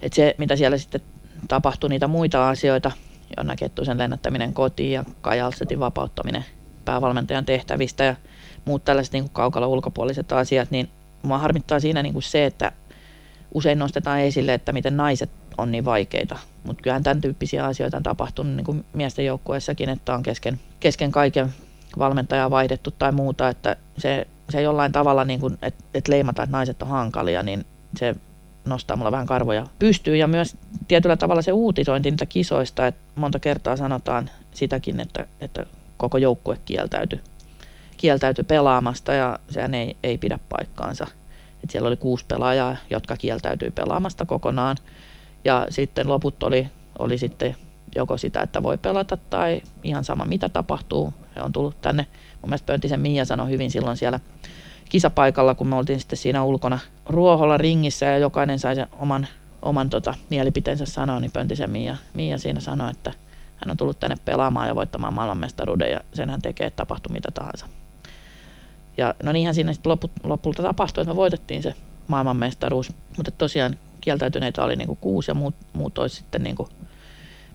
[0.00, 1.00] Et se, mitä siellä sitten
[1.48, 2.92] tapahtui, niitä muita asioita,
[3.36, 6.44] Jonna Kettusen lennättäminen kotiin ja Kai Alstetin vapauttaminen
[6.86, 8.16] päävalmentajan tehtävistä ja
[8.64, 10.88] muut tällaiset niin kuin kaukalla ulkopuoliset asiat, niin
[11.22, 12.72] mua harmittaa siinä niin kuin se, että
[13.54, 16.38] usein nostetaan esille, että miten naiset on niin vaikeita.
[16.64, 21.12] Mutta kyllähän tämän tyyppisiä asioita on tapahtunut niin kuin miesten joukkueessakin, että on kesken, kesken
[21.12, 21.54] kaiken
[21.98, 26.56] valmentajaa vaihdettu tai muuta, että se, se jollain tavalla, niin kuin, että, että leimataan, että
[26.56, 28.14] naiset on hankalia, niin se
[28.64, 30.56] nostaa mulla vähän karvoja pystyy ja myös
[30.88, 36.58] tietyllä tavalla se uutisointi niitä kisoista, että monta kertaa sanotaan sitäkin, että, että koko joukkue
[36.64, 37.20] kieltäytyi,
[37.96, 41.06] kieltäytyi pelaamasta ja sehän ei, ei pidä paikkaansa.
[41.64, 44.76] Et siellä oli kuusi pelaajaa, jotka kieltäytyi pelaamasta kokonaan
[45.44, 47.56] ja sitten loput oli, oli sitten
[47.96, 51.14] joko sitä, että voi pelata tai ihan sama mitä tapahtuu.
[51.36, 52.06] He on tullut tänne,
[52.42, 54.20] mun mielestä Pöntisen Mia sanoi hyvin silloin siellä
[54.88, 59.26] kisapaikalla, kun me oltiin sitten siinä ulkona ruoholla ringissä ja jokainen sai sen oman,
[59.62, 63.12] oman tota, mielipiteensä sanoa, niin Pöntisen Mia, Mia siinä sanoi, että
[63.56, 67.28] hän on tullut tänne pelaamaan ja voittamaan maailmanmestaruuden ja sen hän tekee, että tapahtuu mitä
[67.34, 67.66] tahansa.
[68.96, 71.74] Ja no niinhän siinä sitten lopu, lopulta tapahtui, että me voitettiin se
[72.08, 72.92] maailmanmestaruus.
[73.16, 76.68] Mutta tosiaan kieltäytyneitä oli niin kuin kuusi ja muut, muut olisi sitten niin kuin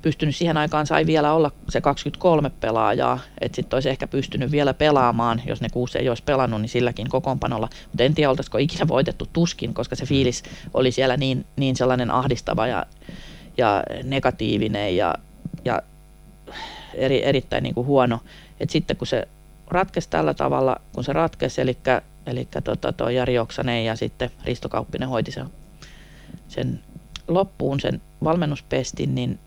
[0.02, 4.74] pystynyt siihen aikaan, sai vielä olla se 23 pelaajaa, että sitten olisi ehkä pystynyt vielä
[4.74, 7.70] pelaamaan, jos ne kuusi ei olisi pelannut, niin silläkin kokoonpanolla.
[7.86, 12.12] Mutta en tiedä, oltaisiko ikinä voitettu tuskin, koska se fiilis oli siellä niin, niin sellainen
[12.12, 12.86] ahdistava ja,
[13.58, 15.16] ja negatiivinen ja,
[15.66, 15.82] ja
[16.94, 18.20] eri, erittäin niin kuin huono.
[18.60, 19.28] Et sitten kun se
[19.68, 21.78] ratkesi tällä tavalla, kun se ratkesi, eli,
[22.26, 25.46] eli tota, toi Jari Oksanen ja sitten Risto Kauppinen hoiti sen,
[26.48, 26.80] sen
[27.28, 29.40] loppuun sen valmennuspestin, niin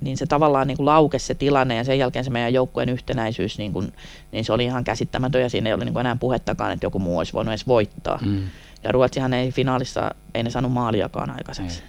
[0.00, 3.58] niin se tavallaan niin kuin laukesi se tilanne ja sen jälkeen se meidän joukkueen yhtenäisyys,
[3.58, 3.92] niin, kuin,
[4.32, 6.98] niin se oli ihan käsittämätön ja siinä ei ole niin kuin enää puhettakaan, että joku
[6.98, 8.18] muu olisi voinut edes voittaa.
[8.22, 8.42] Mm.
[8.84, 11.82] Ja Ruotsihan ei finaalissa, ei ne saanut maaliakaan aikaiseksi.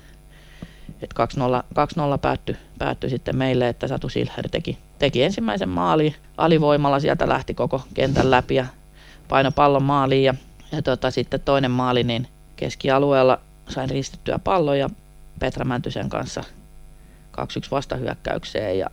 [1.02, 7.00] Et 2-0, 2-0 päättyi, päättyi sitten meille, että Satu Silher teki, teki ensimmäisen maali alivoimalla,
[7.00, 8.66] sieltä lähti koko kentän läpi ja
[9.28, 10.34] paino pallon maaliin ja,
[10.72, 14.90] ja tota, sitten toinen maali niin keskialueella sain ristettyä pallon ja
[15.40, 16.44] Petra Mäntysen kanssa
[17.38, 18.90] 2-1 vastahyökkäykseen ja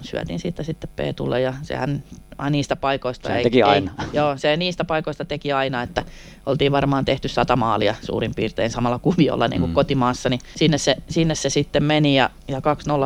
[0.00, 2.02] syötiin siitä sitten Peetulle ja sehän
[2.50, 3.28] niistä paikoista...
[3.28, 3.90] Se teki aina.
[4.00, 6.04] Ei, joo, se niistä paikoista teki aina, että
[6.46, 9.74] oltiin varmaan tehty sata maalia suurin piirtein samalla kuviolla niin kuin mm.
[9.74, 12.62] kotimaassa, niin sinne se, sinne se sitten meni ja, ja 2-0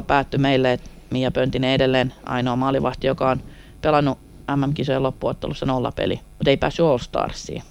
[0.07, 3.42] päättyi meille, että Mia Pöntinen edelleen ainoa maalivahti, joka on
[3.83, 4.18] pelannut
[4.57, 7.62] MM-kisojen loppuottelussa nollapeli, mutta ei päässyt All Starsiin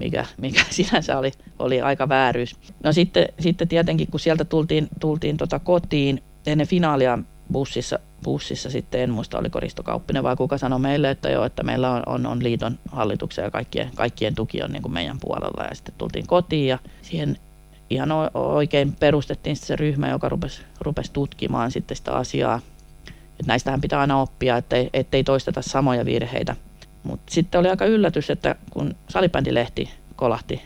[0.00, 2.56] mikä, mikä sinänsä oli, oli aika vääryys.
[2.84, 7.18] No sitten, sitten tietenkin, kun sieltä tultiin, tultiin tota kotiin, ennen finaalia
[7.52, 11.62] bussissa, bussissa sitten, en muista oliko Risto Kauppinen vai kuka sanoi meille, että joo, että
[11.62, 15.64] meillä on, on, on liiton hallituksen ja kaikkien, kaikkien tuki on niin kuin meidän puolella.
[15.64, 17.36] Ja sitten tultiin kotiin ja siihen
[17.90, 22.60] ihan oikein perustettiin se ryhmä, joka rupesi, rupesi tutkimaan sitten sitä asiaa.
[23.30, 26.56] Että näistähän pitää aina oppia, ettei, ettei toisteta samoja virheitä.
[27.02, 30.62] Mutta sitten oli aika yllätys, että kun salibändilehti kolahti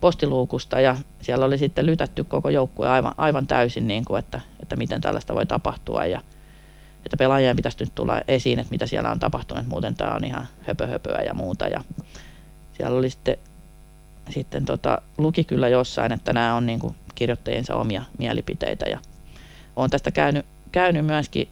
[0.00, 4.76] postiluukusta ja siellä oli sitten lytätty koko joukkue aivan, aivan täysin, niin kuin, että, että
[4.76, 6.06] miten tällaista voi tapahtua.
[6.06, 6.20] Ja
[7.06, 10.48] että pelaajien pitäisi nyt tulla esiin, että mitä siellä on tapahtunut, muuten tämä on ihan
[10.66, 11.68] höpöhöpöä ja muuta.
[11.68, 11.84] Ja
[12.72, 13.36] siellä oli sitten,
[14.30, 18.86] sitten tota, luki kyllä jossain, että nämä on niin kuin kirjoittajiensa omia mielipiteitä.
[18.86, 18.98] Ja
[19.76, 21.48] olen tästä käynyt, käynyt myöskin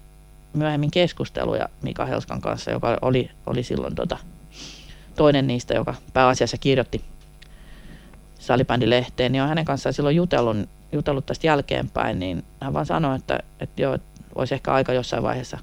[0.53, 4.19] myöhemmin keskusteluja Mika Helskan kanssa, joka oli, oli silloin tota,
[5.17, 7.05] toinen niistä, joka pääasiassa kirjoitti
[8.47, 10.57] salibändilehteen, niin on hänen kanssaan silloin jutellut,
[10.93, 13.99] jutellut tästä jälkeenpäin, niin hän vaan sanoi, että, että joo,
[14.35, 15.59] olisi ehkä aika jossain vaiheessa,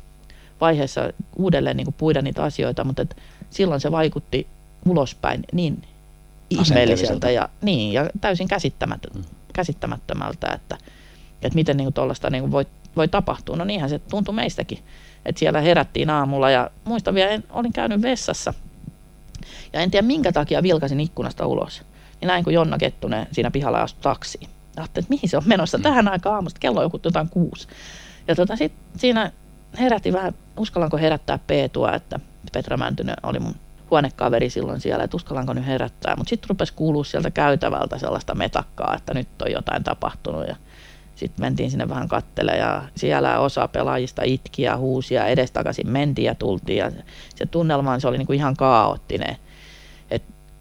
[0.61, 3.15] vaiheessa uudelleen niin kuin puida niitä asioita, mutta että
[3.49, 4.47] silloin se vaikutti
[4.85, 5.83] ulospäin niin
[6.49, 9.23] ihmeelliseltä ja, niin, ja täysin käsittämättä, mm.
[9.53, 10.77] käsittämättömältä, että,
[11.41, 12.65] että miten niin tuollaista niin voi,
[12.95, 13.55] voi tapahtua.
[13.55, 14.79] No niinhän se tuntui meistäkin,
[15.25, 18.53] että siellä herättiin aamulla ja muistan vielä, en, olin käynyt vessassa
[19.73, 21.81] ja en tiedä minkä takia vilkasin ikkunasta ulos
[22.23, 24.49] niin näin kun Jonna Kettunen siinä pihalla astui taksiin.
[24.77, 25.81] Ajattelin, että mihin se on menossa mm.
[25.81, 27.67] tähän aikaan aamusta, kello on joku jotain kuusi.
[28.27, 29.31] Ja tota, sit siinä
[29.79, 32.19] herätti vähän, uskallanko herättää Peetua, että
[32.53, 33.55] Petra Mäntynen oli mun
[33.91, 36.15] huonekaveri silloin siellä, että uskallanko nyt herättää.
[36.15, 40.47] Mutta sitten rupesi kuulua sieltä käytävältä sellaista metakkaa, että nyt on jotain tapahtunut.
[40.47, 40.55] Ja
[41.15, 46.25] sitten mentiin sinne vähän kattele ja siellä osa pelaajista itki ja huusi ja edestakaisin mentiin
[46.25, 46.77] ja tultiin.
[46.77, 46.91] Ja
[47.35, 49.37] se tunnelma se oli niinku ihan kaoottinen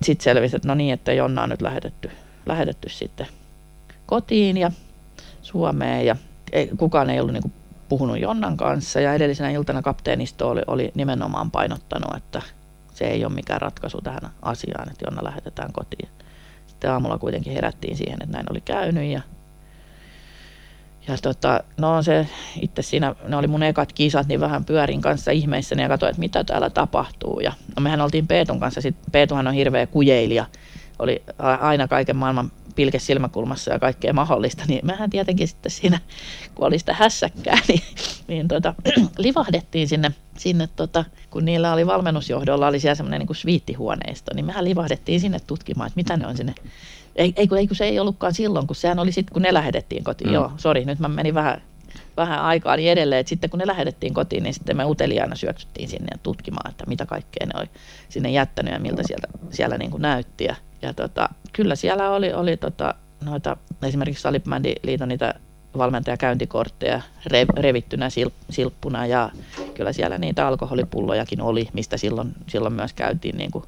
[0.04, 2.10] sitten selvisi, että no niin, että Jonna on nyt lähetetty,
[2.46, 3.26] lähetetty sitten
[4.06, 4.70] kotiin ja
[5.42, 6.16] Suomeen ja
[6.52, 7.52] ei, kukaan ei ollut niin kuin
[7.88, 12.42] puhunut Jonnan kanssa ja edellisenä iltana kapteenisto oli, oli nimenomaan painottanut, että
[12.94, 16.08] se ei ole mikään ratkaisu tähän asiaan, että Jonna lähetetään kotiin.
[16.66, 19.22] Sitten aamulla kuitenkin herättiin siihen, että näin oli käynyt ja
[21.08, 22.26] ja tota, no se
[22.60, 26.20] itse siinä, ne oli mun ekat kisat, niin vähän pyörin kanssa ihmeissäni ja katsoin, että
[26.20, 27.40] mitä täällä tapahtuu.
[27.40, 30.46] Ja no mehän oltiin Peetun kanssa, sit Peetuhan on hirveä kujeilija,
[30.98, 35.98] oli aina kaiken maailman pilke silmäkulmassa ja kaikkea mahdollista, niin mehän tietenkin sitten siinä,
[36.54, 37.82] kun oli sitä hässäkkää, niin,
[38.28, 38.74] niin tota,
[39.18, 44.64] livahdettiin sinne, sinne tota, kun niillä oli valmennusjohdolla, oli siellä semmoinen niin sviittihuoneisto, niin mehän
[44.64, 46.54] livahdettiin sinne tutkimaan, että mitä ne on sinne
[47.16, 49.55] ei, ei, kun, ei kun se ei ollutkaan silloin, kun sehän oli sitten, kun ne
[49.55, 50.29] lähetettiin kotiin.
[50.31, 50.35] Mm.
[50.35, 51.62] Joo, sori, nyt mä menin vähän,
[52.16, 55.88] vähän aikaa niin edelleen, että sitten kun ne lähetettiin kotiin, niin sitten me uteliaana syöksyttiin
[55.88, 57.70] sinne tutkimaan, että mitä kaikkea ne oli
[58.09, 60.44] sinne jättänyt ja miltä sieltä, siellä niin kuin näytti.
[60.44, 62.94] Ja, ja tota, kyllä siellä oli, oli tota,
[63.25, 65.35] noita, esimerkiksi Salipmändiliiton niitä
[65.79, 69.31] valmentajakäyntikortteja re, revittynä sil, silppuna ja
[69.75, 73.64] kyllä siellä niitä alkoholipullojakin oli, mistä silloin, silloin myös käytiin niin kuin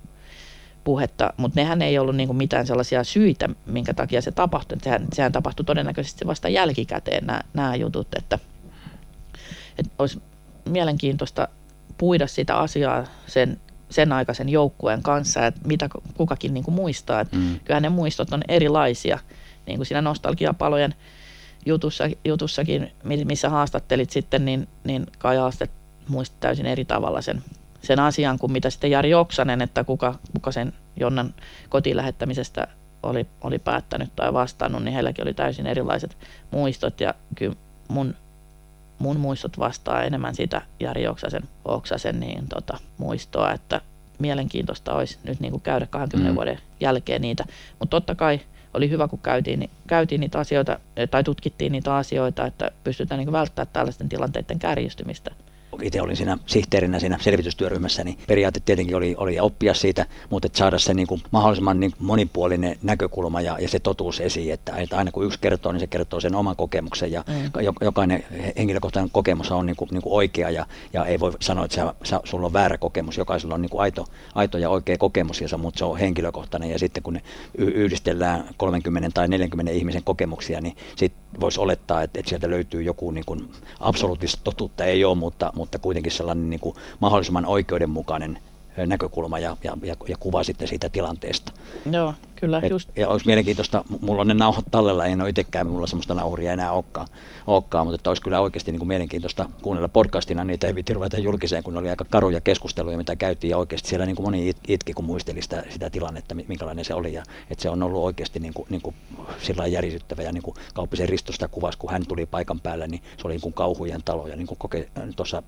[0.85, 4.79] puhetta, mutta nehän ei ollut niin kuin mitään sellaisia syitä, minkä takia se tapahtui.
[4.83, 8.39] Sehän, sehän tapahtui todennäköisesti vasta jälkikäteen nämä, nämä jutut, että,
[9.79, 10.23] että olisi
[10.69, 11.49] mielenkiintoista
[11.99, 13.61] puida sitä asiaa sen
[13.95, 17.21] sen aikaisen joukkueen kanssa, että mitä kukakin niin kuin muistaa.
[17.21, 17.61] Että mm.
[17.65, 19.19] Kyllähän ne muistot on erilaisia,
[19.67, 20.95] niin kuin siinä nostalgiapalojen
[21.67, 22.93] jutussa, jutussakin,
[23.25, 25.71] missä haastattelit sitten, niin, niin Kai Aastet
[26.09, 27.43] muisti täysin eri tavalla sen,
[27.85, 31.35] sen asian kuin mitä sitten Jari Oksanen, että kuka, kuka sen Jonnan
[31.69, 32.69] kotiin lähettämisestä
[33.03, 36.17] oli, oli päättänyt tai vastannut, niin heilläkin oli täysin erilaiset
[36.51, 37.57] muistot ja kyllä
[37.89, 38.15] mun,
[38.99, 43.81] mun muistot vastaa enemmän sitä Jari Oksasen, Oksasen niin tota, muistoa, että
[44.19, 46.35] mielenkiintoista olisi nyt niin kuin käydä 20 mm.
[46.35, 47.45] vuoden jälkeen niitä,
[47.79, 48.41] mutta totta kai
[48.75, 50.79] oli hyvä, kun käytiin, niin käytiin niitä asioita
[51.11, 55.31] tai tutkittiin niitä asioita, että pystytään niin välttämään tällaisten tilanteiden kärjistymistä
[55.83, 60.59] itse olin siinä sihteerinä siinä selvitystyöryhmässä, niin periaate tietenkin oli, oli oppia siitä, mutta että
[60.59, 64.77] saada se niin kuin mahdollisimman niin kuin monipuolinen näkökulma ja, ja se totuus esiin, että,
[64.77, 67.75] että aina kun yksi kertoo, niin se kertoo sen oman kokemuksen ja mm.
[67.81, 68.25] jokainen
[68.57, 71.95] henkilökohtainen kokemus on niin kuin, niin kuin oikea ja, ja ei voi sanoa, että sä,
[72.05, 75.49] sä, sulla on väärä kokemus, jokaisella on niin kuin aito, aito ja oikea kokemus, ja
[75.49, 77.23] se, mutta se on henkilökohtainen ja sitten kun ne
[77.59, 83.11] yhdistellään 30 tai 40 ihmisen kokemuksia, niin sitten voisi olettaa, että, että sieltä löytyy joku
[83.11, 88.39] niin kuin absoluuttista totuutta, ei ole, mutta, mutta kuitenkin sellainen niin kuin mahdollisimman oikeudenmukainen
[88.87, 89.77] näkökulma ja, ja,
[90.09, 91.53] ja, kuva sitten siitä tilanteesta.
[91.91, 92.15] Joo,
[92.45, 92.91] kyllä Et, just.
[92.97, 96.73] Ja olisi mielenkiintoista, mulla on ne nauhat tallella, en ole itsekään, mulla sellaista nauhuria enää
[96.73, 97.07] olekaan,
[97.47, 101.63] olekaan mutta että olisi kyllä oikeasti niin kuin mielenkiintoista kuunnella podcastina, niitä ei ruveta julkiseen,
[101.63, 105.05] kun oli aika karuja keskusteluja, mitä käytiin, ja oikeasti siellä niin kuin moni itki, kun
[105.05, 108.67] muisteli sitä, sitä tilannetta, minkälainen se oli, ja että se on ollut oikeasti niin kuin,
[108.71, 108.97] niin kuin
[109.43, 113.23] sillä järisyttävä, ja niin kuin Kauppisen Ristosta kuvasi, kun hän tuli paikan päälle, niin se
[113.25, 115.43] oli niin kuin kauhujen talo, ja niin kuin koke, tuossa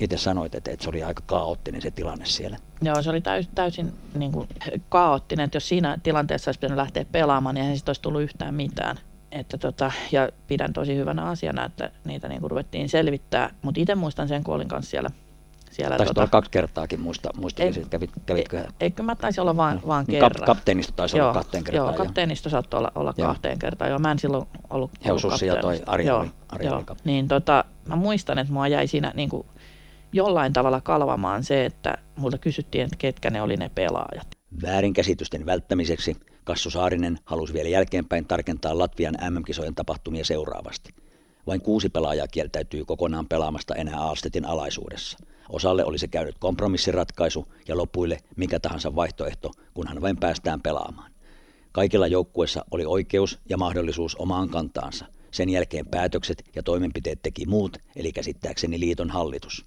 [0.00, 2.56] itse sanoit, että, että se oli aika kaoottinen se tilanne siellä.
[2.82, 4.48] Joo, se oli täys, täysin niin kuin,
[4.88, 8.54] kaoottinen, että jos siinä tilanteessa olisi pitänyt lähteä pelaamaan, niin eihän siitä olisi tullut yhtään
[8.54, 8.96] mitään.
[9.32, 13.94] Että tota, ja pidän tosi hyvänä asiana, että niitä niin kuin ruvettiin selvittää, mutta itse
[13.94, 15.10] muistan sen, kun olin kanssa siellä
[15.72, 18.58] siellä taisi tota, kaksi kertaakin, muista, muistelisin, että kävit, kävitkö?
[18.58, 20.30] Ei, eikö mä taisi olla vaan, vaan kerran.
[20.30, 21.94] Kap, kapteenisto taisi joo, olla kahteen kertaan.
[21.94, 23.28] Joo, kapteenisto saattoi olla, olla joo.
[23.28, 23.90] kahteen kertaan.
[23.90, 26.84] Joo, mä en silloin ollut, ollut ja toi Ari joo, Ari joo.
[27.04, 29.46] Niin tota, mä muistan, että mua jäi siinä niin kuin,
[30.12, 34.41] jollain tavalla kalvamaan se, että multa kysyttiin, että ketkä ne oli ne pelaajat.
[34.62, 40.94] Väärinkäsitysten välttämiseksi Kassu Saarinen halusi vielä jälkeenpäin tarkentaa Latvian MM-kisojen tapahtumia seuraavasti.
[41.46, 45.18] Vain kuusi pelaajaa kieltäytyy kokonaan pelaamasta enää Alstetin alaisuudessa.
[45.48, 51.12] Osalle oli se käynyt kompromissiratkaisu ja lopuille mikä tahansa vaihtoehto, kunhan vain päästään pelaamaan.
[51.72, 55.06] Kaikilla joukkuessa oli oikeus ja mahdollisuus omaan kantaansa.
[55.30, 59.64] Sen jälkeen päätökset ja toimenpiteet teki muut, eli käsittääkseni liiton hallitus.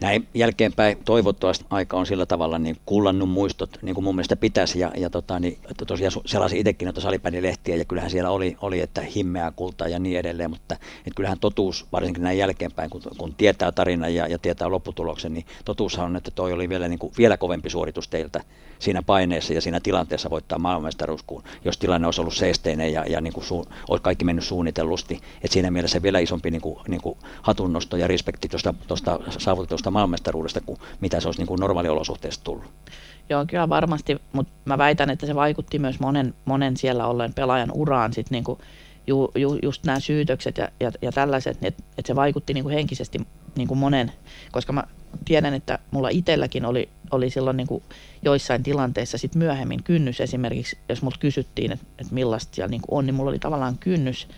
[0.00, 4.78] Näin jälkeenpäin toivottavasti aika on sillä tavalla niin kullannut muistot, niin kuin mun mielestä pitäisi.
[4.78, 8.80] Ja, ja tota, niin, että tosiaan selasin itsekin noita salibändilehtiä ja kyllähän siellä oli, oli,
[8.80, 10.50] että himmeää kultaa ja niin edelleen.
[10.50, 15.34] Mutta että kyllähän totuus, varsinkin näin jälkeenpäin, kun, kun tietää tarinan ja, ja tietää lopputuloksen,
[15.34, 18.40] niin totuushan on, että toi oli vielä, niin kuin, vielä kovempi suoritus teiltä
[18.78, 23.20] siinä paineessa ja siinä tilanteessa voittaa maailmanmestaruus, kun jos tilanne olisi ollut seesteinen ja, ja
[23.20, 25.14] niin kuin su, olisi kaikki mennyt suunnitellusti.
[25.14, 28.48] Että siinä mielessä vielä isompi niin kuin, niin kuin hatunnosto ja respekti
[28.86, 32.64] tuosta saavutetusta maailmanmestaruudesta kuin mitä se olisi niin kuin normaaliolosuhteessa tullut.
[33.28, 37.70] Joo, kyllä varmasti, mutta mä väitän, että se vaikutti myös monen, monen siellä olleen pelaajan
[37.74, 38.58] uraan sit niin kuin
[39.06, 42.74] ju, ju, just nämä syytökset ja, ja, ja tällaiset, että, että se vaikutti niin kuin
[42.74, 43.20] henkisesti
[43.56, 44.12] niin kuin monen,
[44.52, 44.84] koska mä
[45.24, 47.82] tiedän, että mulla itselläkin oli, oli silloin niin kuin
[48.22, 52.98] joissain tilanteissa sit myöhemmin kynnys esimerkiksi, jos multa kysyttiin, että, että millaista siellä niin kuin
[52.98, 54.28] on, niin mulla oli tavallaan kynnys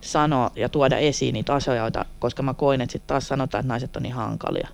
[0.00, 3.96] sanoa ja tuoda esiin niitä asioita, koska mä koin, että sitten taas sanotaan, että naiset
[3.96, 4.68] on niin hankalia.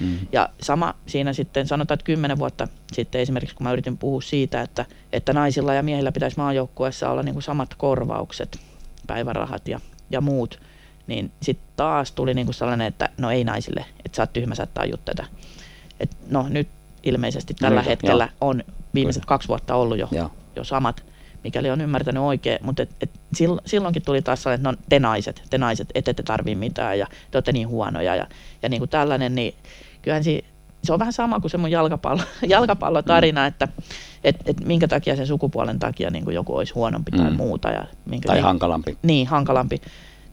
[0.00, 0.18] Mm.
[0.32, 4.62] Ja sama siinä sitten sanotaan, että kymmenen vuotta sitten esimerkiksi, kun mä yritin puhua siitä,
[4.62, 8.60] että, että naisilla ja miehillä pitäisi maajoukkueessa olla niin kuin samat korvaukset,
[9.06, 9.80] päivärahat ja,
[10.10, 10.60] ja muut,
[11.08, 14.62] niin sitten taas tuli niinku sellainen, että no ei naisille, että sä oot tyhmä, sä
[14.62, 15.24] et tätä.
[16.00, 16.68] Et no nyt
[17.02, 18.36] ilmeisesti tällä no, hetkellä jo.
[18.40, 18.62] on
[18.94, 19.28] viimeiset Kyllä.
[19.28, 20.30] kaksi vuotta ollut jo, jo.
[20.56, 21.04] jo samat,
[21.44, 23.10] mikäli on ymmärtänyt oikein, mutta et, et
[23.66, 27.06] silloinkin tuli taas sellainen, että no te naiset, te naiset, ette te tarvii mitään ja
[27.30, 28.26] te olette niin huonoja ja,
[28.62, 29.54] ja niin kuin tällainen, niin
[30.02, 30.44] kyllähän si,
[30.84, 33.46] se on vähän sama kuin se mun jalkapallo, jalkapallotarina, mm.
[33.46, 33.68] että
[34.24, 37.18] et, et minkä takia sen sukupuolen takia niin kuin joku olisi huonompi mm.
[37.18, 37.70] tai muuta.
[37.70, 38.98] Ja minkä tai niin, hankalampi.
[39.02, 39.80] Niin, hankalampi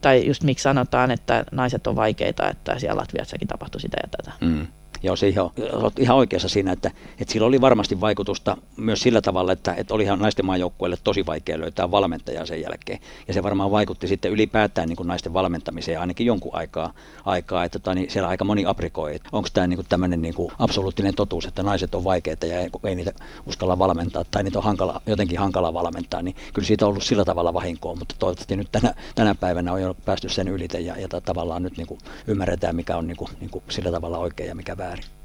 [0.06, 4.32] tai just miksi sanotaan, että naiset on vaikeita, että siellä Latviassakin tapahtui sitä ja tätä.
[4.40, 4.66] Mm.
[5.06, 6.90] Joo, se ihan, olet ihan oikeassa siinä, että,
[7.20, 11.60] että sillä oli varmasti vaikutusta myös sillä tavalla, että, että olihan naisten maajoukkueelle tosi vaikea
[11.60, 12.98] löytää valmentajaa sen jälkeen.
[13.28, 16.92] Ja se varmaan vaikutti sitten ylipäätään niin kuin naisten valmentamiseen ainakin jonkun aikaa,
[17.24, 21.14] aikaa että tota, niin siellä aika moni aprikoi, että onko tämä niin tämmöinen niin absoluuttinen
[21.14, 23.12] totuus, että naiset on vaikeita ja ei, ei niitä
[23.46, 27.24] uskalla valmentaa tai niitä on hankala, jotenkin hankala valmentaa, niin kyllä siitä on ollut sillä
[27.24, 31.08] tavalla vahinkoa, mutta toivottavasti nyt tänä, tänä päivänä on jo päästy sen ylite ja, ja
[31.08, 34.54] tavallaan nyt niin kuin ymmärretään, mikä on niin kuin, niin kuin sillä tavalla oikein ja
[34.54, 35.16] mikä väärin väärin.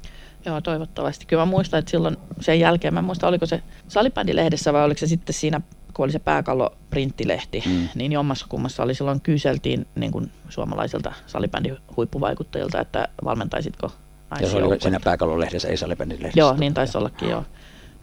[0.46, 1.26] Joo, toivottavasti.
[1.26, 4.98] Kyllä mä muistan, että silloin sen jälkeen, mä en muista oliko se salibändilehdessä vai oliko
[4.98, 5.60] se sitten siinä,
[5.94, 7.88] kun oli se pääkallo-printtilehti, mm.
[7.94, 13.92] niin jommassa kummassa oli silloin kyseltiin niin kuin suomalaisilta salibändin huippuvaikuttajilta, että valmentaisitko
[14.40, 16.40] Ja se oli siinä pääkallolehdessä, ei salibändilehdessä.
[16.40, 17.44] Joo, niin taisi ollakin joo.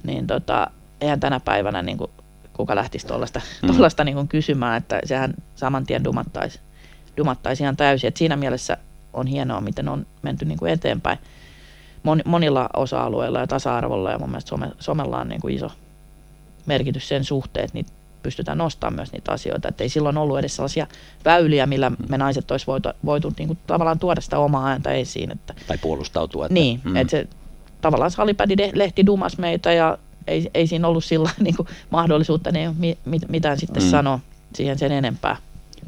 [0.03, 0.67] Niin tota,
[1.01, 2.11] eihän tänä päivänä niin kuin,
[2.53, 3.41] kuka lähtisi tuollaista
[4.03, 4.05] mm.
[4.05, 6.59] niin kysymään, että sehän saman tien dumattaisi,
[7.17, 8.07] dumattaisi ihan täysin.
[8.07, 8.77] Et siinä mielessä
[9.13, 11.19] on hienoa, miten on menty niin kuin eteenpäin
[12.25, 15.71] monilla osa-alueilla ja tasa-arvolla ja mun mielestä some, somella on niin kuin iso
[16.65, 17.91] merkitys sen suhteen, että niitä
[18.23, 19.67] pystytään nostamaan myös niitä asioita.
[19.67, 20.87] Että ei silloin ollut edes sellaisia
[21.25, 25.31] väyliä, millä me naiset olisi voitu, voitu niin kuin tavallaan tuoda sitä omaa ääntä esiin.
[25.31, 26.45] Että, tai puolustautua.
[26.45, 26.95] Että, niin, mm.
[26.95, 27.27] että se
[27.81, 33.29] tavallaan Salipädi-lehti dumas meitä ja ei, ei siinä ollut sillä niin kuin mahdollisuutta niin mit,
[33.29, 33.89] mitään sitten mm.
[33.89, 34.19] sanoa
[34.53, 35.37] siihen sen enempää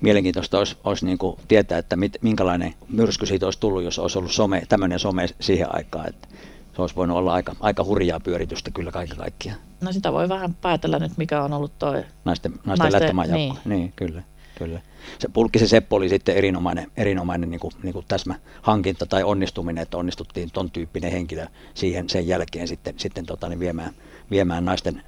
[0.02, 4.18] mielenkiintoista olisi, olisi niin kuin tietää, että mit, minkälainen myrsky siitä olisi tullut, jos olisi
[4.18, 6.10] ollut some, tämmöinen some siihen aikaan.
[6.10, 6.28] Että
[6.76, 9.60] se olisi voinut olla aika, aika hurjaa pyöritystä kyllä kaiken kaikkiaan.
[9.82, 12.04] No sitä voi vähän päätellä nyt, mikä on ollut toi...
[12.26, 13.56] Naisten, naisten, naisten niin.
[13.66, 14.24] niin, kyllä.
[14.58, 14.82] Kyllä.
[15.20, 19.82] Se Pulkkisen Seppo oli sitten erinomainen, erinomainen niin kuin, niin kuin täsmä hankinta tai onnistuminen,
[19.82, 23.94] että onnistuttiin ton tyyppinen henkilö siihen sen jälkeen sitten, sitten tota, niin viemään,
[24.32, 25.04] viemään naisten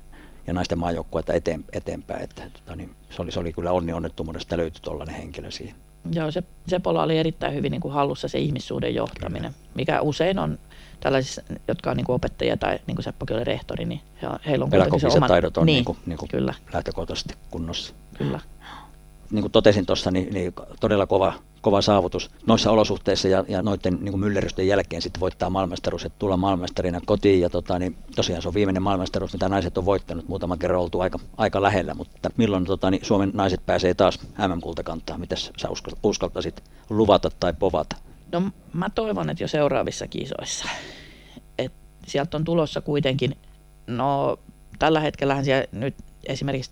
[0.48, 2.24] ja naisten maajoukkuetta eteen, eteenpäin.
[2.24, 5.76] Että, tota, niin se, oli, se oli kyllä onni onnettomuudesta löytyi tuollainen henkilö siihen.
[6.12, 9.68] Joo, se, Sepola oli erittäin hyvin niin kuin hallussa se ihmissuuden johtaminen, kyllä.
[9.76, 10.60] mikä usein on
[11.00, 14.64] tällaisissa, jotka on niin kuin opettajia tai niin kuin Seppokin oli rehtori, niin he, heillä
[14.64, 15.28] on kuitenkin se oman...
[15.28, 16.54] taidot on niin, niin kuin, niin kuin kyllä.
[16.74, 17.94] lähtökohtaisesti kunnossa.
[18.18, 18.40] Kyllä.
[19.34, 23.98] Niin kuin totesin tuossa, niin, niin todella kova, kova saavutus noissa olosuhteissa ja, ja noiden
[24.02, 27.42] niin myllerrysten jälkeen sitten voittaa maailmanmestaruus, että tulla maailmanmestarina kotiin.
[27.42, 30.28] Ja tota, niin tosiaan se on viimeinen maailmanmestaruus, mitä naiset on voittanut.
[30.28, 35.20] Muutaman kerran oltu aika, aika lähellä, mutta milloin tota, niin Suomen naiset pääsee taas MM-kultakantaan?
[35.20, 35.70] Mitä sä
[36.04, 37.96] uskaltaisit luvata tai povata?
[38.32, 38.42] No
[38.74, 40.66] mä toivon, että jo seuraavissa kisoissa.
[41.58, 41.74] Et
[42.08, 43.38] sieltä on tulossa kuitenkin,
[43.88, 44.40] no
[44.80, 46.72] tällä hetkellähän siellä nyt esimerkiksi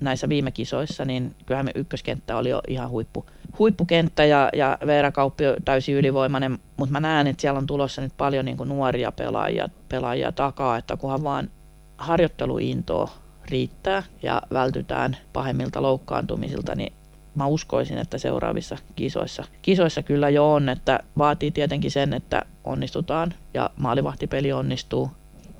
[0.00, 3.26] näissä viime kisoissa, niin kyllähän me ykköskenttä oli jo ihan huippu,
[3.58, 8.12] huippukenttä ja, ja Veera Kauppi täysin ylivoimainen, mutta mä näen, että siellä on tulossa nyt
[8.16, 11.50] paljon niin nuoria pelaajia, pelaajia takaa, että kunhan vaan
[11.98, 13.10] harjoitteluintoa
[13.50, 16.92] riittää ja vältytään pahemmilta loukkaantumisilta, niin
[17.34, 23.34] mä uskoisin, että seuraavissa kisoissa, kisoissa kyllä jo on, että vaatii tietenkin sen, että onnistutaan
[23.54, 25.10] ja maalivahtipeli onnistuu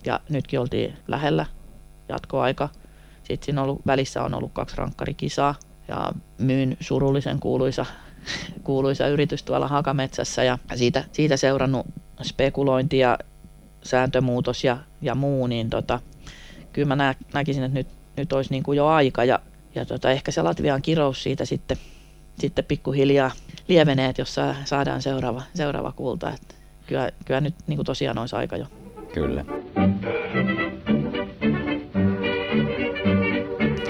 [0.07, 1.47] ja nytkin oltiin lähellä
[2.09, 2.69] jatkoaika–
[3.25, 5.55] sitten siinä ollut, välissä on ollut kaksi rankkarikisaa
[5.89, 7.87] ja myyn surullisen kuuluisa,
[8.65, 11.87] kuuluisa yritys tuolla Hakametsässä ja siitä, siitä seurannut
[12.23, 13.19] spekulointi ja
[13.83, 16.01] sääntömuutos ja, ja muu, niin tota,
[16.73, 19.41] kyllä mä nä, näkisin, että nyt, nyt olisi niin kuin jo aika ja,
[19.75, 21.77] ja tota, ehkä se Latvian kirous siitä sitten,
[22.39, 23.31] sitten pikkuhiljaa
[23.69, 26.31] lievenee, että jos saadaan seuraava, seuraava kulta.
[26.31, 26.55] Että
[26.87, 28.67] kyllä, kyllä nyt niin kuin tosiaan olisi aika jo.
[29.15, 29.45] Kyllä.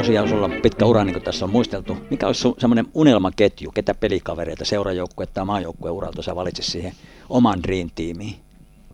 [0.05, 1.97] Tosiaan sulla on pitkä ura, niin kuin tässä on muisteltu.
[2.11, 6.93] Mikä olisi semmoinen unelmaketju, ketä pelikavereita, seurajoukkue tai maajoukkue uralta sä valitsit siihen
[7.29, 8.37] oman dream tiimiin?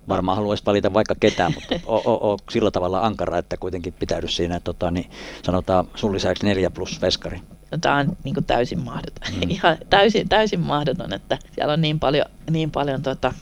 [0.08, 4.28] Varmaan haluaisit valita vaikka ketään, mutta o, o, o, sillä tavalla ankara, että kuitenkin pitäydy
[4.28, 5.10] siinä, tota, niin
[5.42, 7.40] sanotaan sun lisäksi neljä plus veskari.
[7.70, 9.34] No, tämä on niin kuin täysin mahdoton.
[9.34, 9.50] Mm.
[9.56, 13.34] Ihan täysin, täysin mahdoton, että siellä on niin paljon, niin paljon tota,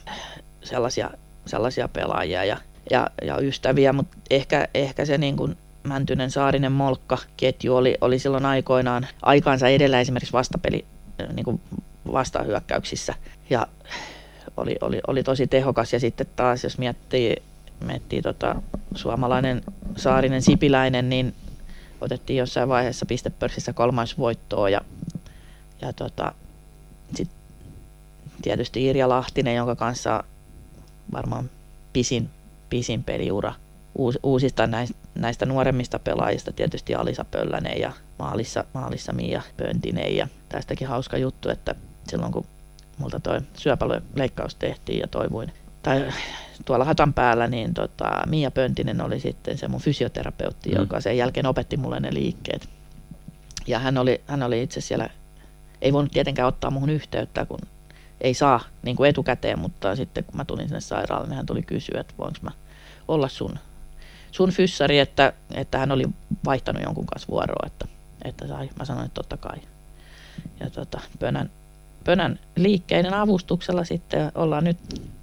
[0.64, 1.10] sellaisia,
[1.46, 2.56] sellaisia pelaajia ja,
[2.90, 8.18] ja, ja ystäviä, mutta ehkä, ehkä se niin kuin Mäntynen, Saarinen, Molkka ketju oli, oli
[8.18, 10.84] silloin aikoinaan aikaansa edellä esimerkiksi vastapeli
[11.32, 11.60] niin kuin
[12.12, 13.14] vastahyökkäyksissä.
[13.50, 13.66] Ja
[14.56, 15.92] oli, oli, oli, tosi tehokas.
[15.92, 17.36] Ja sitten taas jos miettii,
[17.84, 18.62] miettii tota,
[18.94, 19.62] suomalainen
[19.96, 21.34] Saarinen Sipiläinen, niin
[22.00, 24.68] otettiin jossain vaiheessa pistepörssissä kolmas voittoa.
[24.68, 24.80] Ja,
[25.82, 26.32] ja tota,
[27.14, 27.30] sit
[28.42, 30.24] tietysti Irja Lahtinen, jonka kanssa
[31.12, 31.50] varmaan
[31.92, 32.30] pisin,
[32.70, 33.54] pisin peliura–
[34.22, 40.16] uusista näistä, näistä nuoremmista pelaajista tietysti Alisa Pöllänen ja maalissa, maalissa Mia Pöntinen.
[40.16, 41.74] Ja tästäkin hauska juttu, että
[42.08, 42.46] silloin kun
[42.98, 45.52] multa toi syöpäleikkaus tehtiin ja toivuin,
[45.82, 46.12] tai
[46.64, 50.76] tuolla hatan päällä, niin tota, Mia Pöntinen oli sitten se mun fysioterapeutti, mm.
[50.76, 52.68] joka sen jälkeen opetti mulle ne liikkeet.
[53.66, 55.10] Ja hän oli, hän oli itse siellä,
[55.82, 57.60] ei voinut tietenkään ottaa muhun yhteyttä, kun
[58.20, 61.62] ei saa niin kuin etukäteen, mutta sitten kun mä tulin sinne sairaalaan, niin hän tuli
[61.62, 62.50] kysyä, että voinko mä
[63.08, 63.58] olla sun
[64.32, 66.04] sun fyssari, että, että hän oli
[66.44, 67.86] vaihtanut jonkun kanssa vuoroa, että,
[68.24, 68.70] että sai.
[68.78, 69.58] Mä sanoin, että totta kai.
[70.60, 71.50] Ja tota, pönän,
[72.04, 74.78] pönän liikkeiden avustuksella sitten ollaan nyt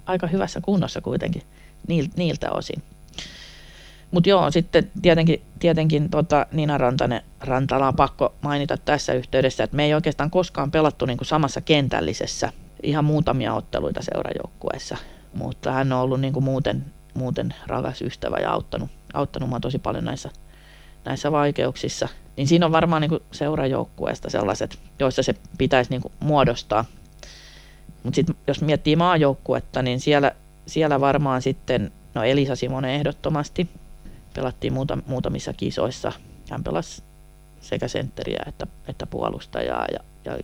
[0.06, 1.42] aika hyvässä kunnossa kuitenkin
[2.16, 2.82] niiltä osin.
[4.10, 9.76] Mutta joo, sitten tietenkin, tietenkin tota Nina Rantanen, Rantala on pakko mainita tässä yhteydessä, että
[9.76, 12.52] me ei oikeastaan koskaan pelattu niinku samassa kentällisessä,
[12.82, 14.96] ihan muutamia otteluita seurajoukkueessa,
[15.34, 16.84] mutta hän on ollut niinku muuten
[17.16, 20.30] muuten rakas ystävä ja auttanut, auttanut mua tosi paljon näissä,
[21.04, 22.08] näissä vaikeuksissa.
[22.36, 26.84] Niin siinä on varmaan niin seurajoukkueesta sellaiset, joissa se pitäisi niin muodostaa.
[28.02, 30.32] Mutta sitten jos miettii maajoukkuetta, niin siellä,
[30.66, 33.68] siellä varmaan sitten, no Elisa Simonen ehdottomasti,
[34.34, 36.12] pelattiin muuta, muutamissa kisoissa.
[36.50, 37.02] Hän pelasi
[37.60, 40.38] sekä sentteriä että, että puolustajaa ja, ja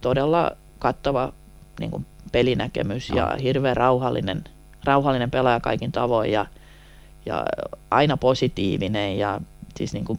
[0.00, 1.32] todella kattava
[1.80, 3.16] niin kuin pelinäkemys no.
[3.16, 4.44] ja hirveän rauhallinen,
[4.86, 6.46] rauhallinen pelaaja kaikin tavoin ja,
[7.26, 7.44] ja
[7.90, 9.40] aina positiivinen ja
[9.76, 10.18] siis niin kuin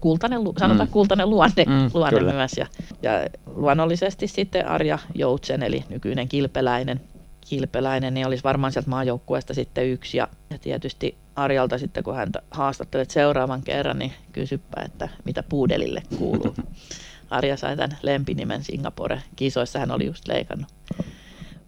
[0.00, 0.92] kultainen, sanotaan mm.
[0.92, 2.52] kultainen luonne, mm, luonne myös.
[2.56, 2.66] Ja,
[3.02, 3.10] ja
[3.46, 7.00] luonnollisesti sitten Arja Joutsen, eli nykyinen kilpeläinen,
[7.40, 10.16] kilpeläinen, niin olisi varmaan sieltä maajoukkueesta sitten yksi.
[10.16, 16.02] Ja, ja tietysti Arjalta sitten, kun häntä haastattelet seuraavan kerran, niin kysyppä, että mitä puudelille
[16.18, 16.54] kuuluu.
[17.30, 20.68] Arja sai tämän lempinimen Singapore-kisoissa, hän oli just leikannut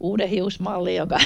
[0.01, 1.19] uuden hiusmalli, joka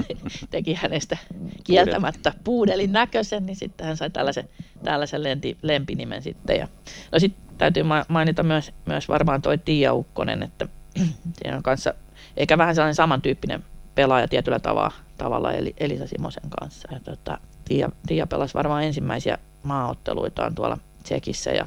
[0.50, 1.16] teki hänestä
[1.64, 4.48] kieltämättä puudelin näköisen, niin sitten hän sai tällaisen,
[4.84, 6.58] tällaisen lenti, lempinimen sitten.
[6.58, 6.68] Ja,
[7.12, 10.68] no sitten täytyy mainita myös, myös varmaan toi Tiia Ukkonen, että
[11.42, 11.94] siinä on kanssa,
[12.36, 13.64] eikä vähän sellainen samantyyppinen
[13.94, 16.88] pelaaja tietyllä tavalla, tavalla eli Elisa Simosen kanssa.
[16.92, 21.66] Ja tota, Tiia, Tiia pelasi varmaan ensimmäisiä maaotteluitaan tuolla Tsekissä ja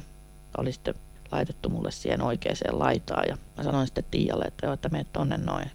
[0.57, 0.95] oli sitten
[1.31, 3.23] laitettu mulle siihen oikeaan laitaan.
[3.27, 5.71] Ja mä sanoin sitten Tiialle, että joo, että meet tonne noin.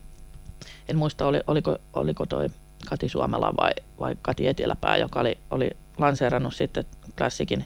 [0.88, 2.48] En muista, oli, oliko, oliko toi
[2.88, 6.84] Kati Suomela vai, vai Kati Eteläpää, joka oli, oli lanseerannut sitten
[7.18, 7.64] klassikin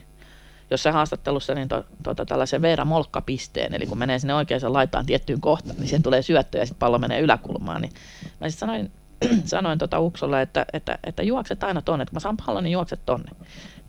[0.70, 5.40] jossain haastattelussa niin to, to, tällaisen Veera Molkka-pisteen, eli kun menee sinne oikeaan laitaan tiettyyn
[5.40, 7.80] kohtaan, niin siihen tulee syöttö ja sitten pallo menee yläkulmaan.
[7.80, 7.92] Niin
[8.40, 8.90] mä sitten sanoin,
[9.44, 13.00] sanoin tota Uksolle, että, että, että juokset aina tonne, että mä saan pallon, niin juokset
[13.06, 13.30] tonne.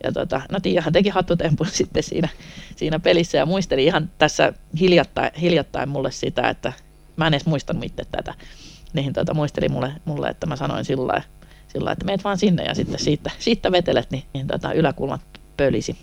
[0.04, 2.28] Ja tota, no Tiiahan teki hattutempun sitten siinä,
[2.76, 6.72] siinä pelissä ja muisteli ihan tässä hiljattain, hiljattain mulle sitä, että
[7.16, 8.34] mä en edes muistanut itse tätä.
[8.92, 11.22] Niin tota, muisteli mulle, mulle, että mä sanoin sillä
[11.72, 15.20] sillä että meet vaan sinne ja sitten siitä, siitä vetelet, niin, niin tota, yläkulmat
[15.56, 15.98] pölisi.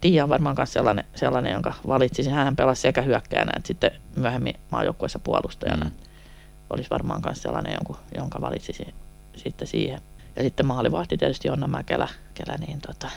[0.00, 2.30] Tiia on varmaan myös sellainen, sellainen, jonka valitsisi.
[2.30, 5.84] Hän pelasi sekä hyökkäänä että sitten myöhemmin maajoukkueessa puolustajana.
[5.84, 5.90] Mm.
[6.70, 8.94] Olisi varmaan myös sellainen, jonka, jonka valitsisi
[9.36, 10.00] sitten siihen.
[10.36, 13.08] Ja sitten maalivahti tietysti Jonna Mäkelä, Kelä, niin tota,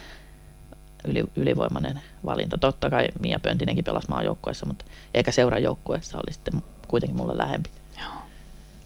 [1.08, 2.58] yli, ylivoimainen valinta.
[2.58, 7.70] Totta kai Mia Pöntinenkin pelasi maajoukkueessa, mutta eikä seurajoukkueessa oli sitten kuitenkin mulle lähempi.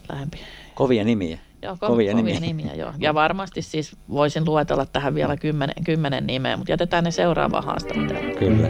[0.09, 0.39] Lähempi.
[0.75, 1.39] Kovia nimiä.
[1.61, 2.39] Joo, ko- kovia, kovia nimiä.
[2.39, 2.93] nimiä joo.
[2.97, 8.35] Ja varmasti siis voisin luetella tähän vielä kymmenen, kymmenen nimeä, mutta jätetään ne seuraavaan haastatteluun.
[8.39, 8.69] Kyllä.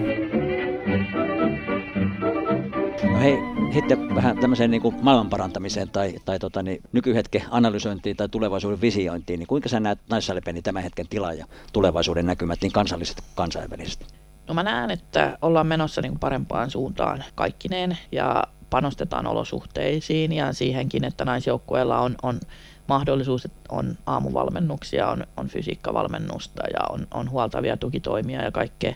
[3.14, 3.38] No hei,
[3.74, 9.40] sitten vähän tämmöiseen niin kuin maailmanparantamiseen tai, tai tota, niin, nykyhetken analysointiin tai tulevaisuuden visiointiin,
[9.40, 14.14] niin kuinka sä näet naissalipeni tämän hetken tila ja tulevaisuuden näkymät niin kansalliset kuin kansainväliset?
[14.48, 20.54] No mä näen, että ollaan menossa niin kuin parempaan suuntaan kaikkineen ja panostetaan olosuhteisiin ja
[20.54, 22.40] siihenkin, että naisjoukkueella on, on
[22.88, 28.96] mahdollisuus, että on aamuvalmennuksia, on, on fysiikkavalmennusta ja on, on huoltavia tukitoimia ja kaikkea.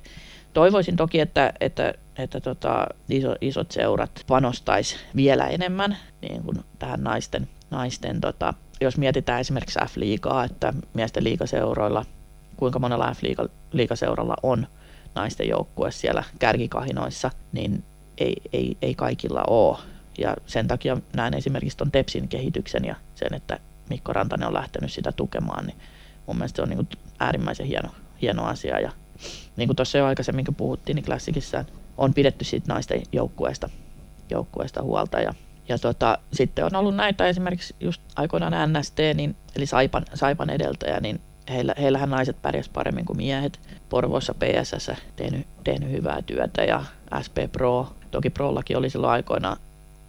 [0.54, 7.04] Toivoisin toki, että, että, että tota, iso, isot seurat panostais vielä enemmän niin kuin tähän
[7.04, 12.06] naisten, naisten tota, jos mietitään esimerkiksi F-liigaa, että miesten liigaseuroilla,
[12.58, 14.68] kuinka monella F-liigaseuralla on
[15.16, 17.84] naisten joukkue siellä kärkikahinoissa, niin
[18.18, 19.78] ei, ei, ei kaikilla ole.
[20.18, 23.60] Ja sen takia näen esimerkiksi tuon Tepsin kehityksen ja sen, että
[23.90, 25.78] Mikko Rantanen on lähtenyt sitä tukemaan, niin
[26.28, 26.88] mun mielestä se on niin kuin
[27.20, 27.90] äärimmäisen hieno,
[28.22, 28.80] hieno asia.
[28.80, 28.92] Ja
[29.58, 31.66] niin kuin tuossa jo aikaisemmin kun puhuttiin, niin klassikissa
[31.98, 33.70] on pidetty siitä naisten joukkueesta,
[34.30, 35.20] joukkueesta huolta.
[35.20, 35.34] Ja,
[35.70, 41.00] ja tota, sitten on ollut näitä esimerkiksi just aikoinaan NST, niin, eli Saipan, Saipan edeltäjä,
[41.00, 43.60] niin heillä, heillähän naiset pärjäs paremmin kuin miehet.
[43.90, 46.86] Porvoissa PSS tehnyt, tehnyt hyvää työtä ja
[47.26, 49.58] SP Pro, toki Prollakin oli silloin aikoinaan,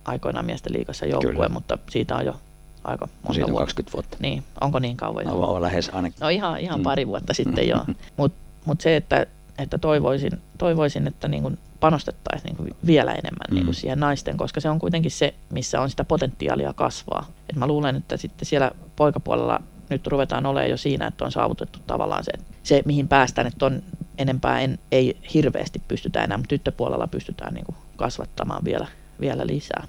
[0.05, 1.49] aikoinaan miesten liikassa joukkue, Kyllä.
[1.49, 2.37] mutta siitä on jo
[2.85, 4.17] aika monta Siitä on 20 vuotta.
[4.21, 5.25] Niin, onko niin kauan?
[5.25, 6.19] No, on lähes ainakin.
[6.21, 6.85] No ihan, ihan mm.
[6.85, 7.77] pari vuotta sitten jo.
[8.17, 9.27] Mutta mut se, että,
[9.59, 13.55] että toivoisin, toivoisin, että niin kuin panostettaisiin niin kuin vielä enemmän mm.
[13.55, 17.27] niin kuin siihen naisten, koska se on kuitenkin se, missä on sitä potentiaalia kasvaa.
[17.51, 21.79] Et mä luulen, että sitten siellä poikapuolella nyt ruvetaan olemaan jo siinä, että on saavutettu
[21.87, 22.33] tavallaan se,
[22.63, 23.83] se mihin päästään, että on
[24.19, 28.87] enempää en, ei hirveästi pystytä enää, mutta tyttöpuolella pystytään niin kuin kasvattamaan vielä,
[29.21, 29.87] vielä lisää.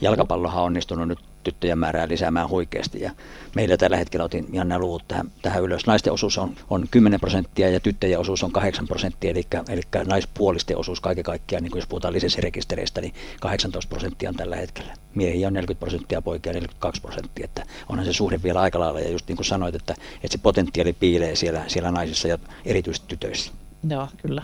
[0.00, 3.00] Jalkapallohan on onnistunut nyt tyttöjen määrää lisäämään huikeasti.
[3.00, 3.10] Ja
[3.54, 5.86] meillä tällä hetkellä otin ihan nämä luvut tähän, tähän ylös.
[5.86, 10.76] Naisten osuus on, on 10 prosenttia ja tyttöjen osuus on 8 prosenttia, eli, eli naispuolisten
[10.76, 14.92] osuus kaiken kaikkiaan, niin jos puhutaan lisenssirekistereistä, niin 18 prosenttia on tällä hetkellä.
[15.14, 19.00] Miehiä on 40 prosenttia, poikia 42 prosenttia, että onhan se suhde vielä aika lailla.
[19.00, 23.08] Ja just niin kuin sanoit, että, että se potentiaali piilee siellä, siellä naisissa ja erityisesti
[23.08, 23.52] tytöissä.
[23.88, 24.42] Joo, kyllä.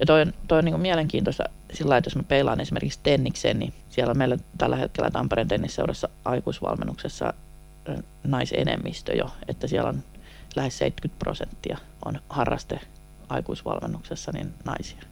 [0.00, 1.44] Ja toi on, toi on niin mielenkiintoista
[1.74, 7.34] sillä että jos mä peilaan esimerkiksi tennikseen, niin siellä meillä tällä hetkellä Tampereen tennisseurassa aikuisvalmennuksessa
[8.24, 10.02] naisenemmistö jo, että siellä on
[10.56, 12.80] lähes 70 prosenttia on harraste
[13.28, 15.02] aikuisvalmennuksessa niin naisia.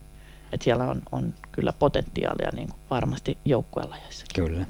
[0.52, 4.26] Et siellä on, on kyllä potentiaalia niin kuin varmasti joukkuelajeissa.
[4.34, 4.66] Kyllä.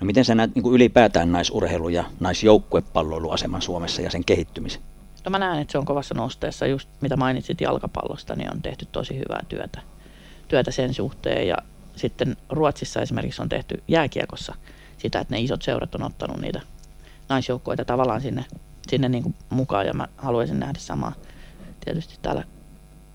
[0.00, 4.82] No miten sä näet niin kuin ylipäätään naisurheilu ja naisjoukkuepalloiluaseman Suomessa ja sen kehittymisen?
[5.24, 6.66] No mä näen, että se on kovassa nosteessa.
[6.66, 9.80] Just mitä mainitsit jalkapallosta, niin on tehty tosi hyvää työtä,
[10.48, 11.48] työtä sen suhteen.
[11.48, 11.56] Ja
[11.96, 14.54] sitten Ruotsissa esimerkiksi on tehty jääkiekossa
[14.98, 16.60] sitä, että ne isot seurat on ottanut niitä
[17.28, 18.44] naisjoukkoita tavallaan sinne,
[18.88, 19.86] sinne niin kuin mukaan.
[19.86, 21.12] Ja mä haluaisin nähdä samaa
[21.84, 22.44] tietysti täällä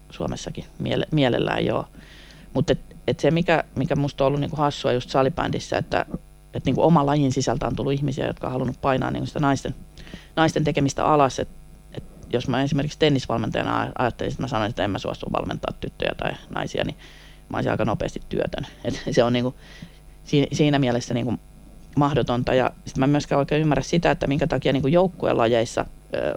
[0.09, 1.85] Suomessakin miele- mielellään joo.
[2.53, 6.05] Mutta et, et se, mikä, mikä musta on ollut niinku hassua just salibändissä, että
[6.53, 9.75] et niinku oma lajin sisältä on tullut ihmisiä, jotka on halunnut painaa niinku sitä naisten,
[10.35, 11.39] naisten tekemistä alas.
[11.39, 11.49] Et,
[11.93, 12.03] et
[12.33, 16.31] jos mä esimerkiksi tennisvalmentajana ajattelisin, että mä sanoisin, että en mä suostu valmentaa tyttöjä tai
[16.55, 16.97] naisia, niin
[17.51, 18.67] mä olisin aika nopeasti työtön.
[18.85, 19.55] Et se on niinku,
[20.23, 21.33] siinä, siinä mielessä niinku
[21.95, 22.53] mahdotonta.
[22.53, 25.85] Ja sitten mä myöskään oikein ymmärrä sitä, että minkä takia niinku joukkueen lajeissa–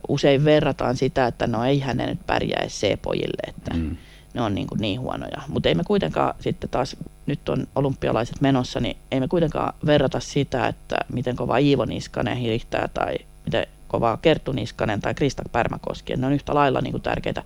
[0.09, 3.97] usein verrataan sitä, että no eihän ne nyt pärjää C-pojille, että mm.
[4.35, 5.43] ne on niin, kuin niin huonoja.
[5.49, 6.97] Mutta ei me kuitenkaan sitten taas,
[7.27, 12.37] nyt on olympialaiset menossa, niin ei me kuitenkaan verrata sitä, että miten kova Iivo Niskanen
[12.37, 16.17] hirihtää tai miten kova Kerttu Niskanen tai Krista Pärmäkoski.
[16.17, 17.43] Ne on yhtä lailla niin kuin tärkeitä,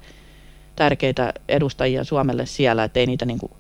[0.77, 3.53] tärkeitä edustajia Suomelle siellä, että ei niitä niin kuin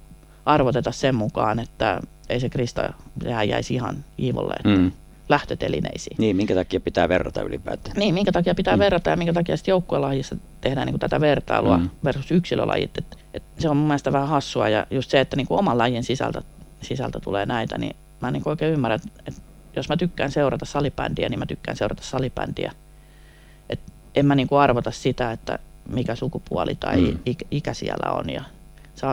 [0.49, 2.93] arvoteta sen mukaan, että ei se Krista,
[3.23, 4.55] sehän jäisi ihan Iivolle.
[4.55, 4.93] Että mm
[5.29, 6.17] lähtötelineisiin.
[6.19, 7.97] Niin, minkä takia pitää verrata ylipäätään?
[7.97, 8.81] Niin, minkä takia pitää mm.
[8.81, 11.91] verrata ja minkä takia sitten joukkuelajissa tehdään niin kuin tätä vertailua mm.
[12.05, 12.99] versus yksilölajit.
[12.99, 15.79] Et, et se on mun mielestä vähän hassua ja just se, että niin kuin oman
[15.79, 16.43] lajin sisältä,
[16.83, 18.95] sisältä tulee näitä, niin mä en niin oikein ymmärrä,
[19.27, 19.43] että,
[19.77, 22.73] jos mä tykkään seurata salibändiä, niin mä tykkään seurata salibändiä.
[23.71, 23.81] Et
[24.15, 27.19] en mä niin kuin arvota sitä, että mikä sukupuoli tai mm.
[27.51, 28.43] ikä siellä on ja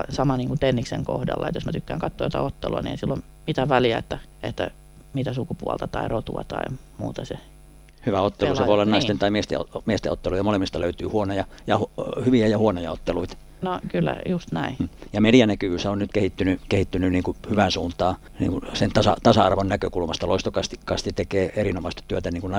[0.09, 3.23] sama niin kuin Tenniksen kohdalla, että jos mä tykkään katsoa jotain ottelua, niin ei silloin
[3.47, 4.71] mitään väliä, että, että
[5.13, 6.63] mitä sukupuolta tai rotua tai
[6.97, 7.37] muuta se
[8.05, 8.63] Hyvä ottelu, pelaa.
[8.63, 9.19] se voi olla naisten niin.
[9.19, 11.79] tai miesten, miesten ottelu ja molemmista löytyy huonoja ja
[12.25, 13.37] hyviä ja huonoja otteluita.
[13.61, 14.75] No kyllä, just näin.
[14.79, 14.89] Hmm.
[15.13, 19.67] Ja medianäkyvyys on nyt kehittynyt, kehittynyt niin kuin hyvään suuntaan niin kuin sen tasa, tasa-arvon
[19.67, 20.27] näkökulmasta.
[20.27, 22.53] Loistokasti tekee erinomaista työtä niin kuin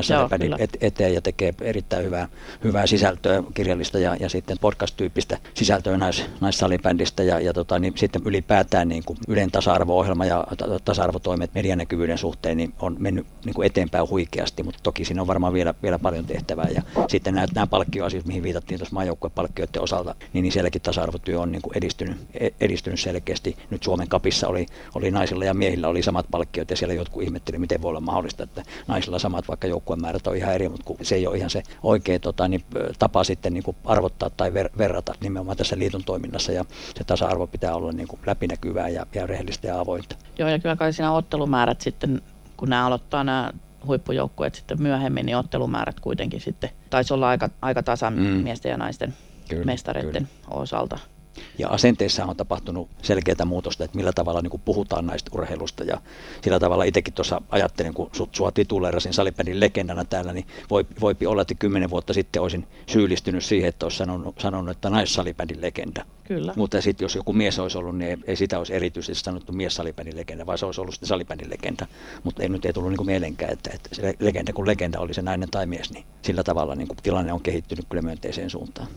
[0.59, 2.29] et, eteen ja tekee erittäin hyvää,
[2.65, 8.23] hyvää sisältöä, kirjallista ja, ja sitten podcast-tyyppistä sisältöä nais, naissalibändistä ja, ja tota, niin sitten
[8.25, 10.47] ylipäätään niin kuin Ylen tasa-arvo-ohjelma ja
[10.85, 15.53] tasa-arvotoimet medianäkyvyyden suhteen niin on mennyt niin kuin eteenpäin huikeasti, mutta toki siinä on varmaan
[15.53, 16.69] vielä, vielä paljon tehtävää.
[16.75, 21.53] Ja sitten nämä, nämä palkkioasiat, mihin viitattiin tuossa maajoukkuepalkkioiden osalta, niin, niin sielläkin tasa-arvotyö on
[21.53, 23.57] niin kuin edistynyt, e, edistynyt selkeästi.
[23.71, 27.59] Nyt Suomen kapissa oli, oli naisilla ja miehillä oli samat palkkiot ja siellä jotkut ihmetteli,
[27.59, 31.15] miten voi olla mahdollista, että naisilla samat, vaikka joukkueen määrät on ihan eri, mutta se
[31.15, 32.65] ei ole ihan se oikea tota, niin,
[32.99, 36.65] tapa sitten niin kuin arvottaa tai ver, verrata nimenomaan tässä liiton toiminnassa ja
[36.99, 40.17] se tasa-arvo pitää olla niin kuin läpinäkyvää ja, ja rehellistä ja avointa.
[40.39, 42.23] Joo ja kyllä kai siinä ottelumäärät sitten
[42.57, 43.53] kun nämä aloittaa nämä
[43.87, 48.21] huippujoukkueet sitten myöhemmin, niin ottelumäärät kuitenkin sitten taisi olla aika, aika tasan mm.
[48.23, 49.15] miesten ja naisten
[49.49, 50.61] kyllä, mestareiden kyllä.
[50.61, 50.99] osalta.
[51.59, 55.85] Ja asenteissa on tapahtunut selkeää muutosta, että millä tavalla niin puhutaan näistä urheilusta.
[55.85, 56.01] Ja
[56.43, 61.27] sillä tavalla itsekin tuossa ajattelin, kun sut, sua tituleerasin salibändin legendana täällä, niin voi, voipi
[61.27, 66.05] olla, että kymmenen vuotta sitten olisin syyllistynyt siihen, että olisi sanonut, sanonut että naissalibändin legenda.
[66.25, 66.53] Kyllä.
[66.57, 69.75] Mutta sitten jos joku mies olisi ollut, niin ei, ei sitä olisi erityisesti sanottu mies
[69.75, 71.87] salibändin legenda, vaan se olisi ollut sitten salibändin legenda.
[72.25, 75.23] Mutta ei nyt ei tullut niin mielenkään, että, että se legenda kun legenda oli se
[75.23, 78.89] nainen tai mies, niin sillä tavalla niin tilanne on kehittynyt kyllä myönteiseen suuntaan.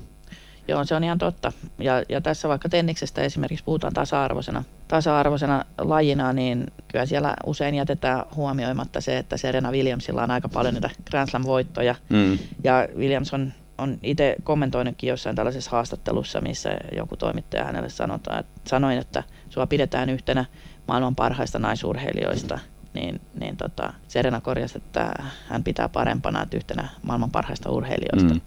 [0.70, 1.51] Joo, se on ihan totta.
[1.78, 8.24] Ja, ja tässä vaikka tenniksestä esimerkiksi puhutaan tasa-arvoisena, tasa-arvoisena lajina, niin kyllä siellä usein jätetään
[8.36, 11.95] huomioimatta se, että Serena Williamsilla on aika paljon niitä Grand Slam-voittoja.
[12.09, 12.39] Mm.
[12.63, 18.61] Ja Williams on, on itse kommentoinutkin jossain tällaisessa haastattelussa, missä joku toimittaja hänelle sanotaan, että
[18.70, 20.45] sanoin, että sua pidetään yhtenä
[20.88, 22.59] maailman parhaista naisurheilijoista
[22.93, 25.13] niin, niin tota, Serena korjasi, että
[25.47, 28.34] hän pitää parempana että yhtenä maailman parhaista urheilijoista.
[28.34, 28.41] Mm.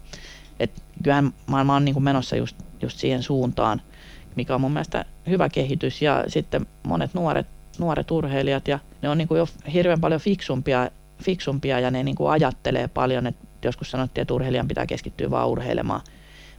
[0.63, 3.83] Et kyllähän maailma on niin kuin menossa just, just siihen suuntaan,
[4.37, 6.03] mikä on mun mielestä hyvä kehitys.
[6.03, 7.47] Ja sitten monet nuoret,
[7.79, 10.91] nuoret urheilijat, ja ne on niin kuin jo hirveän paljon fiksumpia,
[11.23, 15.49] fiksumpia ja ne niin kuin ajattelee paljon, että joskus sanottiin, että urheilijan pitää keskittyä vaan
[15.49, 16.01] urheilemaan.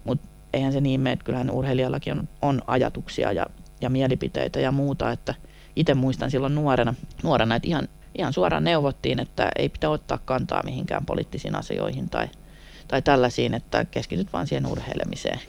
[0.04, 3.46] Mutta eihän se niin mene, että kyllähän urheilijallakin on, on ajatuksia ja,
[3.82, 5.12] ja mielipiteitä ja muuta.
[5.12, 5.36] Että
[5.76, 6.94] itse muistan silloin nuorena,
[7.24, 7.88] nuorena että ihan,
[8.18, 12.28] ihan suoraan neuvottiin, että ei pitää ottaa kantaa mihinkään poliittisiin asioihin tai–
[12.94, 15.40] tai tällaisiin, että keskityt vain siihen urheilemiseen.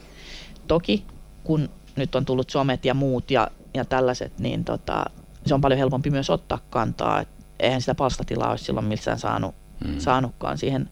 [0.67, 1.05] Toki
[1.43, 5.05] kun nyt on tullut somet ja muut ja, ja tällaiset, niin tota,
[5.47, 7.21] se on paljon helpompi myös ottaa kantaa.
[7.21, 7.29] Et
[7.61, 9.99] eihän sitä palstatilaa olisi silloin missään saanut, mm.
[9.99, 10.91] saanutkaan siihen,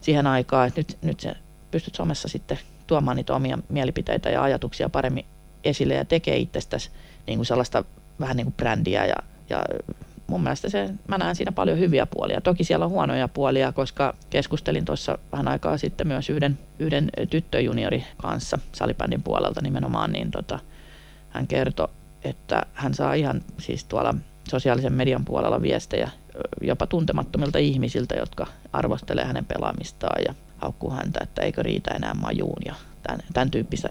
[0.00, 0.68] siihen aikaan.
[0.68, 1.34] Et nyt, nyt se
[1.70, 5.26] pystyt somessa sitten tuomaan niitä omia mielipiteitä ja ajatuksia paremmin
[5.64, 6.90] esille ja tekee itsestäsi
[7.26, 7.84] niin kuin sellaista
[8.20, 9.16] vähän niin kuin brändiä ja,
[9.50, 9.64] ja
[10.26, 12.40] mun mielestä se, mä näen siinä paljon hyviä puolia.
[12.40, 18.04] Toki siellä on huonoja puolia, koska keskustelin tuossa vähän aikaa sitten myös yhden, yhden tyttöjuniori
[18.16, 20.58] kanssa salibändin puolelta nimenomaan, niin tota,
[21.30, 21.88] hän kertoi,
[22.24, 24.14] että hän saa ihan siis tuolla
[24.48, 26.10] sosiaalisen median puolella viestejä
[26.60, 32.62] jopa tuntemattomilta ihmisiltä, jotka arvostelee hänen pelaamistaan ja haukkuu häntä, että eikö riitä enää majuun
[32.64, 33.88] ja tämän, tämän tyyppistä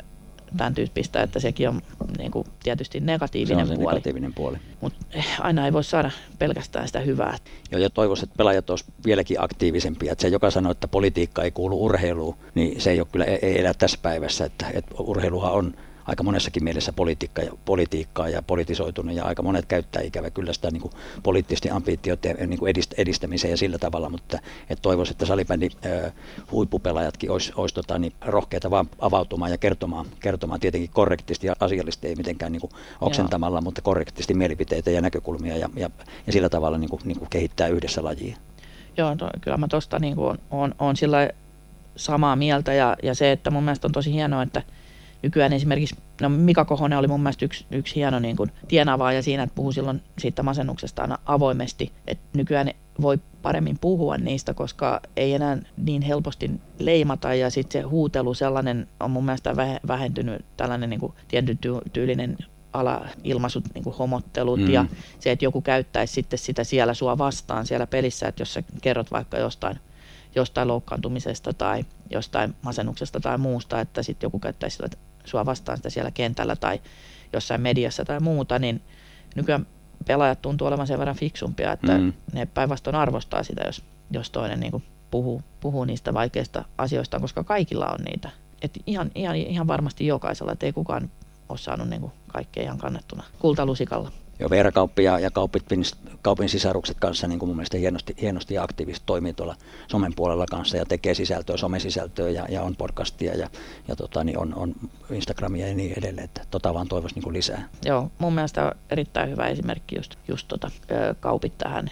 [0.58, 1.82] tämän tyyppistä, että sekin on
[2.18, 3.95] niin kuin, tietysti negatiivinen se on se puoli.
[3.95, 4.58] negatiivinen puoli.
[4.82, 7.38] Mutta eh, aina ei voi saada pelkästään sitä hyvää.
[7.72, 10.12] Joo, ja toivoisin, että pelaajat olisivat vieläkin aktiivisempia.
[10.12, 13.39] Että se, joka sanoo, että politiikka ei kuulu urheiluun, niin se ei ole kyllä, ei,
[13.41, 14.45] ei elä tässä päivässä.
[14.45, 15.74] Että, että urheiluhan on
[16.12, 20.72] aika monessakin mielessä politiikka ja, politiikkaa ja politisoitunut ja aika monet käyttää ikävä kyllä sitä
[20.72, 20.93] niin kuin
[21.24, 24.39] poliittisesti ambitioiden niin kuin edist, edistämiseen ja sillä tavalla, mutta
[24.70, 26.14] et toivoisin, että salibändin äh,
[26.51, 32.07] huippupelaajatkin olisi, olisi tota, niin rohkeita vaan avautumaan ja kertomaan, kertomaan tietenkin korrektisti ja asiallisesti,
[32.07, 33.62] ei mitenkään niin kuin oksentamalla, Joo.
[33.62, 35.89] mutta korrektisti mielipiteitä ja näkökulmia ja, ja,
[36.28, 38.38] ja sillä tavalla niin kuin, niin kuin kehittää yhdessä lajia.
[38.97, 41.30] Joo, to, kyllä mä tuosta niin on, on, on sillä
[41.95, 44.64] samaa mieltä ja, ja se, että mun mielestä on tosi hienoa, että–
[45.24, 49.43] nykyään esimerkiksi, no Mika Kohonen oli mun mielestä yksi, yksi hieno niin kuin tienavaaja siinä,
[49.43, 55.34] että puhui silloin siitä masennuksesta aina avoimesti, että nykyään voi paremmin puhua niistä, koska ei
[55.34, 59.55] enää niin helposti leimata ja sitten se huutelu sellainen on mun mielestä
[59.88, 61.57] vähentynyt tällainen niin kuin tietyn
[61.93, 62.38] tyylinen
[62.74, 64.69] alailmaisut, niin kuin homottelut mm.
[64.69, 64.86] ja
[65.19, 69.11] se, että joku käyttäisi sitten sitä siellä sua vastaan siellä pelissä, että jos sä kerrot
[69.11, 69.80] vaikka jostain
[70.36, 75.89] jostain loukkaantumisesta tai jostain masennuksesta tai muusta, että sitten joku käyttäisi sitä sua vastaan sitä
[75.89, 76.82] siellä kentällä tai
[77.34, 78.82] jossain mediassa tai muuta, niin
[79.36, 79.67] nykyään
[80.07, 82.13] pelaajat tuntuu olevan sen verran fiksumpia, että mm.
[82.34, 87.43] ne päinvastoin arvostaa sitä, jos, jos toinen niin kuin puhuu, puhuu niistä vaikeista asioista, koska
[87.43, 88.30] kaikilla on niitä.
[88.61, 91.09] Et ihan, ihan, ihan varmasti jokaisella, että ei kukaan
[91.49, 94.11] ole saanut niin kuin kaikkea ihan kannettuna kultalusikalla
[94.42, 95.66] jo Veera Kauppi ja, ja kaupit,
[96.22, 99.56] kaupin sisarukset kanssa niin kuin mun mielestä hienosti, hienosti ja aktiivisesti toimii tuolla
[99.88, 103.50] somen puolella kanssa ja tekee sisältöä, somesisältöä ja, ja on podcastia ja,
[103.88, 104.76] ja tota, niin on, on
[105.12, 107.70] Instagramia ja niin edelleen, että tota vaan toivoisi niin kuin lisää.
[107.86, 110.72] Joo, mun mielestä on erittäin hyvä esimerkki just, just tota,
[111.20, 111.92] kaupit tähän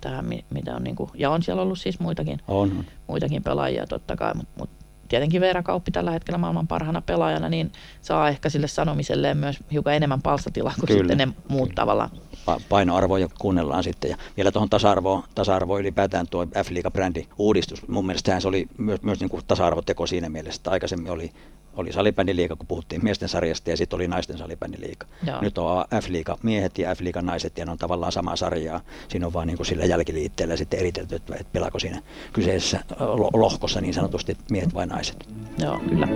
[0.00, 2.84] tähän, mitä on, niin kuin, ja on siellä ollut siis muitakin, on.
[3.06, 4.70] muitakin pelaajia totta kai, mutta mut
[5.10, 9.94] tietenkin Veera Kauppi tällä hetkellä maailman parhaana pelaajana, niin saa ehkä sille sanomiselleen myös hiukan
[9.94, 10.98] enemmän palstatilaa kuin Kyllä.
[10.98, 12.10] sitten ne muut tavallaan.
[12.46, 14.10] Pa- painoarvoja kuunnellaan sitten.
[14.10, 17.88] Ja vielä tuohon tasa-arvoon, tasa-arvo ylipäätään tuo F-liiga-brändi uudistus.
[17.88, 21.32] Mun mielestä se oli myös, myös niin kuin tasa-arvoteko siinä mielessä, että aikaisemmin oli
[21.76, 25.06] oli salibändiliiga, kun puhuttiin miesten sarjasta ja sitten oli naisten salibändiliiga.
[25.26, 25.40] Joo.
[25.40, 28.80] Nyt on F-liiga miehet ja F-liiga naiset ja ne on tavallaan samaa sarjaa.
[29.08, 32.80] Siinä on vaan niin kuin sillä jälkiliitteellä sitten eritelty, että pelaako siinä kyseisessä
[33.32, 35.28] lohkossa niin sanotusti miehet vai naiset.
[35.58, 36.08] Joo, kyllä.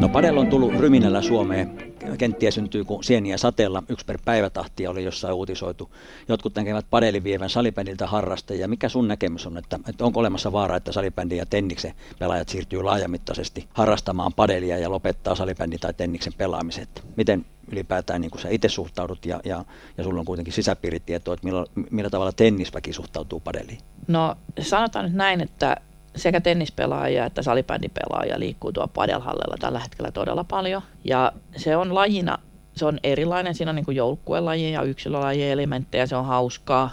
[0.00, 5.04] No Padel on tullut ryminällä Suomeen kenttiä syntyy kuin sieniä sateella, yksi per päivätahtia oli
[5.04, 5.90] jossain uutisoitu.
[6.28, 8.68] Jotkut näkevät padelin vievän salibändiltä harrastajia.
[8.68, 12.82] Mikä sun näkemys on, että, että onko olemassa vaara, että salibändin ja tenniksen pelaajat siirtyy
[12.82, 17.04] laajamittaisesti harrastamaan padelia ja lopettaa salibändin tai tenniksen pelaamiset?
[17.16, 19.64] Miten ylipäätään niin kuin sä itse suhtaudut ja, ja,
[19.98, 23.78] ja sulla on kuitenkin sisäpiiritietoa, että millä, millä tavalla tennisväki suhtautuu padeliin?
[24.08, 25.76] No sanotaan nyt näin, että
[26.16, 30.82] sekä tennispelaajia että salibändipelaajia liikkuu tuo padelhallella tällä hetkellä todella paljon.
[31.04, 32.38] Ja se on lajina,
[32.76, 36.90] se on erilainen, siinä on niin joukkuelaji ja yksilölajien elementtejä, se on hauskaa.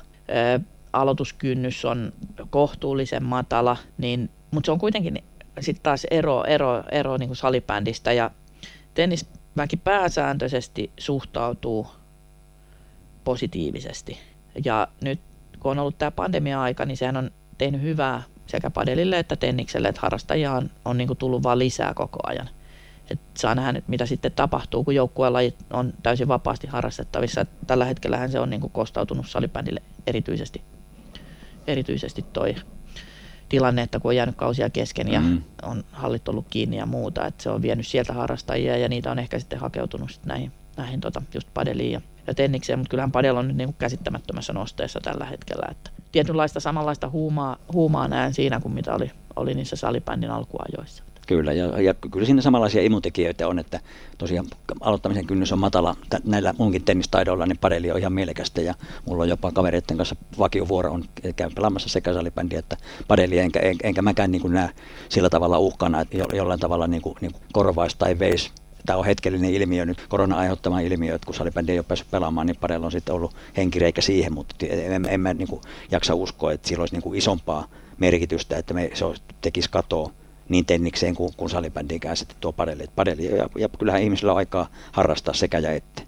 [0.56, 0.60] Ö,
[0.94, 2.14] aloituskynnys on
[2.50, 5.24] kohtuullisen matala, niin, mutta se on kuitenkin
[5.60, 8.32] sitten taas ero, ero, ero niin kuin salibändistä ja
[8.94, 11.88] tennisväki pääsääntöisesti suhtautuu
[13.24, 14.18] positiivisesti.
[14.66, 15.20] Ja nyt
[15.60, 20.02] kun on ollut tämä pandemia-aika, niin sehän on tehnyt hyvää sekä padelille että tennikselle, että
[20.02, 22.50] harrastajia on, on niin kuin tullut vaan lisää koko ajan.
[23.10, 27.42] Et saa nähdä nyt, mitä sitten tapahtuu, kun joukkuelajit on täysin vapaasti harrastettavissa.
[27.42, 30.62] Et tällä hetkellä se on niin kuin kostautunut salibändille erityisesti,
[31.68, 32.56] erityisesti toi
[33.50, 35.44] tilanne, että kun on jäänyt kausia kesken ja mm.
[35.62, 39.20] on hallit ollut kiinni ja muuta, että se on vienyt sieltä harrastajia ja niitä on
[39.20, 43.38] ehkä sitten hakeutunut sitten näihin, näihin tota, just padeliin ja, ja tennikseen, mutta kyllähän padel
[43.38, 48.60] on nyt niin kuin käsittämättömässä nosteessa tällä hetkellä, että tietynlaista samanlaista huumaa, huumaa näen siinä
[48.60, 51.04] kuin mitä oli, oli niissä salibändin alkuajoissa.
[51.28, 53.80] Kyllä, ja, ja kyllä siinä samanlaisia imutekijöitä on, että
[54.18, 54.48] tosiaan
[54.82, 55.96] aloittamisen kynnys on matala.
[56.24, 58.74] Näillä munkin tennistaidoilla niin padeli on ihan mielekästä, ja
[59.06, 61.04] mulla on jopa kavereiden kanssa vakiovuoro on
[61.36, 62.78] käyn pelaamassa sekä salibändiä että
[63.08, 64.70] padeli, enkä, enkä, enkä mäkään niin näe
[65.10, 68.52] sillä tavalla uhkana, että jollain tavalla niin kuin, niin kuin korvaisi tai veisi
[68.86, 72.48] tämä on hetkellinen ilmiö nyt, korona aiheuttama ilmiö, että kun salibändi ei ole päässyt pelaamaan,
[72.48, 75.62] niin parilla on sitten ollut henkireikä siihen, mutta en, en mä niin kuin
[75.92, 77.68] jaksa uskoa, että sillä olisi niin kuin isompaa
[77.98, 79.06] merkitystä, että me, se
[79.42, 80.12] tekisi katoa
[80.50, 82.86] niin tennikseen kuin, kuin salibändiinkään sitten tuo padeli.
[82.96, 86.02] padeli ja, ja kyllähän ihmisillä on aikaa harrastaa sekä ja että.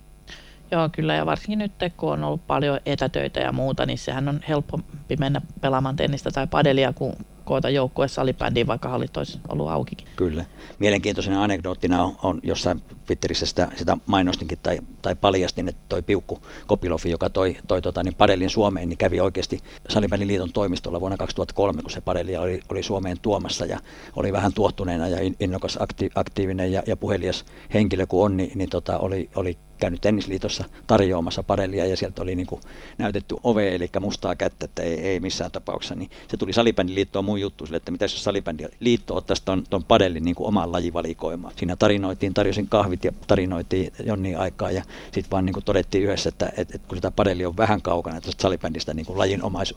[0.72, 4.42] Joo, kyllä ja varsinkin nyt kun on ollut paljon etätöitä ja muuta, niin sehän on
[4.48, 7.14] helpompi mennä pelaamaan tennistä tai padelia kuin
[7.52, 10.08] koota joukkue salibändiin, vaikka hallit olisi ollut aukikin.
[10.16, 10.45] Kyllä.
[10.80, 12.82] Mielenkiintoisena anekdoottina on, on jossain
[13.12, 18.03] Twitterissä sitä, sitä mainostinkin tai, tai paljastin, että toi Piukku Kopilofi, joka toi, toi tota,
[18.03, 19.59] niin padelin Suomeen, niin kävi oikeasti
[19.89, 23.80] Salibändin liiton toimistolla vuonna 2003, kun se padelia oli, oli Suomeen tuomassa ja
[24.16, 28.70] oli vähän tuottuneena ja innokas akti, aktiivinen ja, ja puhelias henkilö kuin on, niin, niin
[28.70, 32.62] tota, oli, oli käynyt tennisliitossa tarjoamassa padellia ja sieltä oli niin kuin
[32.97, 35.95] näytetty ove, eli mustaa kättä, että ei, ei missään tapauksessa.
[35.95, 40.24] Niin se tuli salibändiliittoon mun juttu sille, että mitä jos salibändiliitto ottaisi ton, ton padellin
[40.24, 41.53] niin kuin omaan lajivalikoimaan.
[41.57, 46.30] Siinä tarinoitiin, tarjosin kahvit ja tarinoitiin jonnin aikaa ja sitten vaan niin kuin todettiin yhdessä,
[46.30, 49.76] että, että, että kun sitä padelli on vähän kaukana tuosta salibändistä niin kuin lajin omais,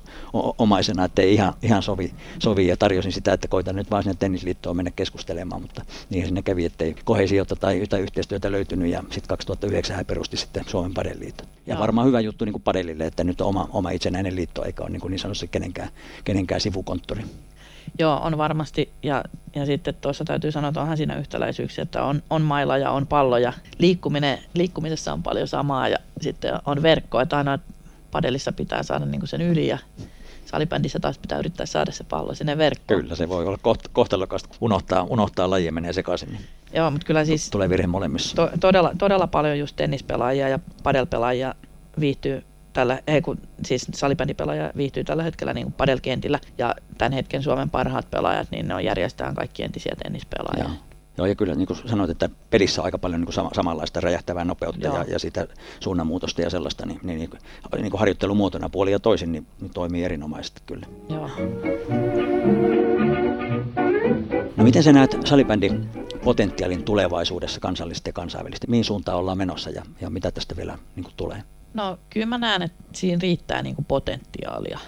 [0.59, 4.16] omaisena, että ei ihan, ihan sovi, sovi ja tarjosin sitä, että koitan nyt vaan sinne
[4.18, 9.29] tennisliittoon mennä keskustelemaan, mutta niin sinne kävi, ettei kohesiota tai yhtä yhteistyötä löytynyt ja sitten
[9.29, 11.47] 2009 hän perusti sitten Suomen padeliiton.
[11.66, 11.81] Ja Joo.
[11.81, 14.91] varmaan hyvä juttu niin kuin padellille, että nyt on oma, oma itsenäinen liitto, eikä ole
[14.91, 15.89] niin, kuin niin sanotusti kenenkään,
[16.25, 17.25] kenenkään sivukonttori.
[17.99, 18.93] Joo, on varmasti.
[19.03, 19.25] Ja,
[19.55, 23.07] ja sitten tuossa täytyy sanoa, että onhan siinä yhtäläisyyksiä, että on, on mailla ja on
[23.07, 27.59] pallo ja liikkuminen, liikkumisessa on paljon samaa ja sitten on verkko, että aina
[28.11, 29.79] padellissa pitää saada niin sen yli ja
[30.47, 33.01] salibändissä taas pitää yrittää saada se pallo sinne verkkoon.
[33.01, 36.29] Kyllä, se voi olla koht- kohtalokasta, unohtaa, unohtaa laji ja menee sekaisin.
[36.29, 37.51] Niin Joo, mutta kyllä siis...
[37.51, 38.37] Tulee virhe molemmissa.
[38.37, 41.55] To, todella, todella paljon just tennispelaajia ja padelpelaajia
[42.01, 47.43] viihtyy tällä, ei kun, siis salibändipelaaja viihtyy tällä hetkellä niin kuin padelkentillä ja tämän hetken
[47.43, 50.64] Suomen parhaat pelaajat, niin ne on järjestään kaikki entisiä tennispelaajia.
[50.64, 50.95] Joo.
[51.18, 54.01] Joo, ja kyllä niin kuin sanoit, että pelissä on aika paljon niin kuin sama, samanlaista
[54.01, 55.47] räjähtävää nopeutta ja, ja sitä
[55.81, 57.31] suunnanmuutosta ja sellaista, niin, niin, niin,
[57.77, 60.87] niin kuin harjoittelumuotona puoli ja toisin niin, niin toimii erinomaisesti kyllä.
[61.09, 61.31] Joo.
[64.57, 65.89] No miten sä näet salibändin
[66.25, 68.66] potentiaalin tulevaisuudessa kansallisesti ja kansainvälisesti?
[68.70, 71.43] Mihin suuntaan ollaan menossa ja, ja mitä tästä vielä niin kuin tulee?
[71.75, 74.79] No kyllä mä näen, että siinä riittää niin kuin potentiaalia.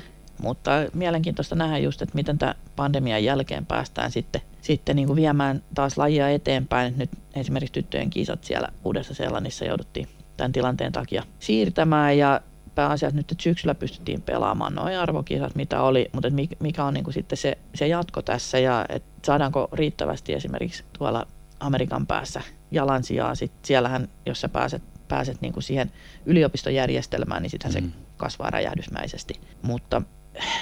[0.43, 5.63] Mutta mielenkiintoista nähdä just, että miten tämä pandemian jälkeen päästään sitten, sitten niin kuin viemään
[5.75, 6.95] taas lajia eteenpäin.
[6.97, 12.41] Nyt esimerkiksi tyttöjen kisat siellä Uudessa Seelannissa jouduttiin tämän tilanteen takia siirtämään ja
[12.75, 16.29] pääasiassa nyt että syksyllä pystyttiin pelaamaan noin arvokisat, mitä oli, mutta
[16.61, 21.27] mikä on niin kuin sitten se, se jatko tässä ja että saadaanko riittävästi esimerkiksi tuolla
[21.61, 23.35] Amerikan päässä jalansijaa.
[23.35, 25.93] Sitten siellähän, jos sä pääset, pääset niin kuin siihen
[26.27, 27.91] yliopistojärjestelmään, niin sittenhän mm.
[27.91, 29.41] se kasvaa räjähdysmäisesti.
[29.63, 30.03] Mutta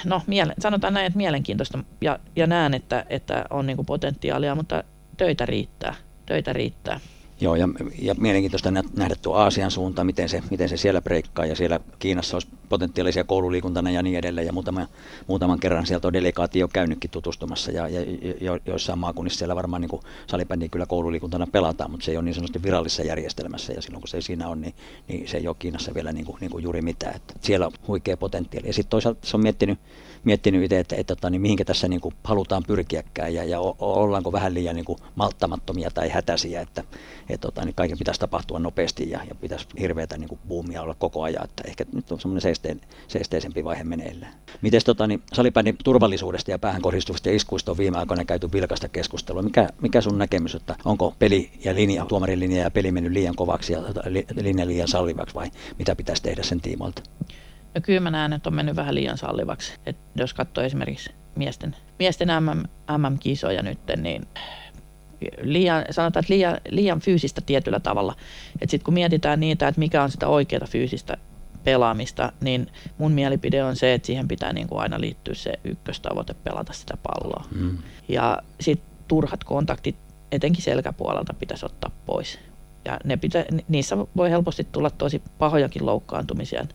[0.05, 4.55] no, miele- sanotaan näin, että mielenkiintoista ja, ja näen, että, että on niin kuin potentiaalia,
[4.55, 4.83] mutta
[5.17, 5.95] töitä riittää.
[6.25, 6.99] Töitä riittää.
[7.41, 7.69] Joo, ja,
[7.99, 12.35] ja mielenkiintoista nähdä tuo Aasian suunta, miten se, miten se siellä breikkaa, ja siellä Kiinassa
[12.35, 14.87] olisi potentiaalisia koululiikuntana ja niin edelleen, ja muutama,
[15.27, 18.01] muutaman kerran sieltä on delegaatio käynytkin tutustumassa, ja, ja
[18.41, 22.35] jo, joissain maakunnissa siellä varmaan niin salibändiä kyllä koululiikuntana pelataan, mutta se ei ole niin
[22.35, 24.73] sanotusti virallisessa järjestelmässä, ja silloin kun se siinä on, niin,
[25.07, 27.71] niin se ei ole Kiinassa vielä niin kuin, niin kuin juuri mitään, että siellä on
[27.87, 28.67] huikea potentiaali.
[28.67, 29.79] Ja sitten toisaalta se on miettinyt,
[30.25, 34.31] miettinyt itse, että, että, että niin mihinkä tässä niin kuin halutaan pyrkiäkään, ja, ja ollaanko
[34.31, 36.83] vähän liian niin kuin malttamattomia tai hätäisiä, että,
[37.29, 41.23] että tota, niin kaiken pitäisi tapahtua nopeasti ja, ja pitäisi hirveätä niin buumia olla koko
[41.23, 44.33] ajan, että ehkä nyt on semmoinen seisteen, seisteisempi vaihe meneillään.
[44.61, 45.21] Miten tota, niin
[45.83, 49.41] turvallisuudesta ja päähän kohdistuvista iskuista on viime aikoina käyty vilkasta keskustelua.
[49.41, 53.35] Mikä, mikä sun näkemys, että onko peli ja linja, tuomarin linja ja peli mennyt liian
[53.35, 54.01] kovaksi ja tota,
[54.41, 57.01] linja liian sallivaksi vai mitä pitäisi tehdä sen tiimoilta?
[57.75, 59.73] No kyllä mä näen, että on mennyt vähän liian sallivaksi.
[59.85, 62.63] Et jos katsoo esimerkiksi miesten, miesten MM,
[62.97, 64.27] MM-kisoja nyt, niin
[65.41, 68.15] liian, sanotaan, että liian, liian fyysistä tietyllä tavalla.
[68.61, 71.17] Että sitten kun mietitään niitä, että mikä on sitä oikeaa fyysistä
[71.63, 72.67] pelaamista, niin
[72.97, 76.97] mun mielipide on se, että siihen pitää niin kuin aina liittyä se ykköstavoite pelata sitä
[77.03, 77.45] palloa.
[77.51, 77.77] Mm.
[78.07, 79.95] Ja sitten turhat kontaktit
[80.31, 82.39] etenkin selkäpuolelta pitäisi ottaa pois.
[82.85, 86.65] Ja ne pitä, niissä voi helposti tulla tosi pahojakin loukkaantumisia.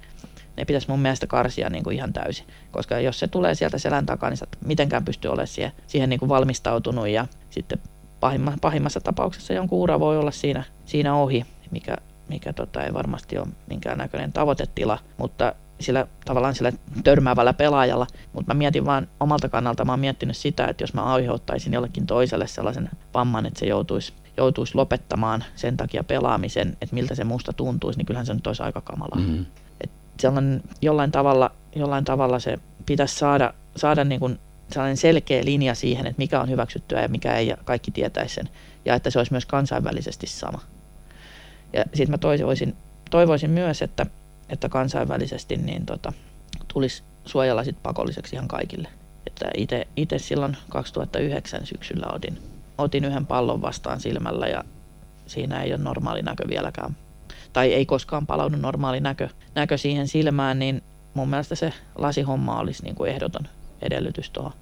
[0.56, 2.46] Ne pitäisi mun mielestä karsia niin kuin ihan täysin.
[2.70, 6.20] Koska jos se tulee sieltä selän takaa, niin sä mitenkään pysty olemaan siihen, siihen niin
[6.20, 7.78] kuin valmistautunut ja sitten
[8.20, 11.96] pahimma, pahimmassa tapauksessa jonkun ura voi olla siinä, siinä ohi, mikä,
[12.28, 16.72] mikä tota, ei varmasti ole minkäännäköinen tavoitetila, mutta sillä tavallaan sillä
[17.04, 21.02] törmäävällä pelaajalla, mutta mä mietin vaan omalta kannalta, mä oon miettinyt sitä, että jos mä
[21.02, 27.14] aiheuttaisin jollekin toiselle sellaisen vamman, että se joutuisi, joutuisi lopettamaan sen takia pelaamisen, että miltä
[27.14, 29.16] se musta tuntuisi, niin kyllähän se nyt olisi aika kamala.
[29.16, 29.46] Mm-hmm.
[30.20, 34.38] Sellainen, jollain, tavalla, jollain tavalla se pitäisi saada, saada niin kuin
[34.72, 38.48] sellainen selkeä linja siihen, että mikä on hyväksyttyä ja mikä ei, ja kaikki tietäisi sen.
[38.84, 40.60] Ja että se olisi myös kansainvälisesti sama.
[41.72, 42.76] Ja sitten mä toivoisin,
[43.10, 44.06] toivoisin myös, että,
[44.48, 46.12] että kansainvälisesti niin tota,
[46.68, 48.88] tulisi suojalasit pakolliseksi ihan kaikille.
[49.26, 49.50] Että
[49.96, 52.38] itse silloin 2009 syksyllä otin,
[52.78, 54.64] otin yhden pallon vastaan silmällä ja
[55.26, 56.96] siinä ei ole normaali näkö vieläkään
[57.52, 60.82] tai ei koskaan palaudu normaali näkö, näkö siihen silmään, niin
[61.14, 63.48] mun mielestä se lasihomma olisi niin kuin ehdoton
[63.82, 64.52] edellytys tuohon.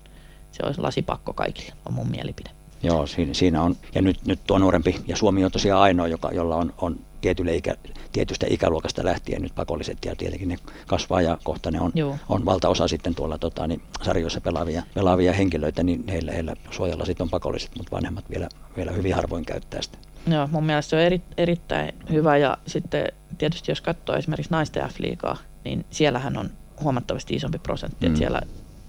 [0.53, 2.51] Se olisi lasipakko kaikille, on mun mielipide.
[2.83, 3.77] Joo, siinä, siinä on.
[3.95, 7.57] Ja nyt, nyt tuo nuorempi, ja Suomi on tosiaan ainoa, joka, jolla on, on tietylle
[7.57, 7.75] ikä,
[8.13, 11.93] tietystä ikäluokasta lähtien nyt pakolliset, ja tietenkin ne kasvaa, ja kohta ne on,
[12.29, 17.25] on valtaosa sitten tuolla tota, niin, sarjoissa pelaavia, pelaavia henkilöitä, niin heillä, heillä suojalla sitten
[17.25, 19.99] on pakolliset, mutta vanhemmat vielä, vielä hyvin harvoin käyttää sitä.
[20.33, 24.89] Joo, mun mielestä se on eri, erittäin hyvä, ja sitten tietysti jos katsoo esimerkiksi naisten
[24.89, 26.51] F-liigaa, niin siellähän on
[26.83, 28.07] huomattavasti isompi prosentti, mm.
[28.07, 28.41] että siellä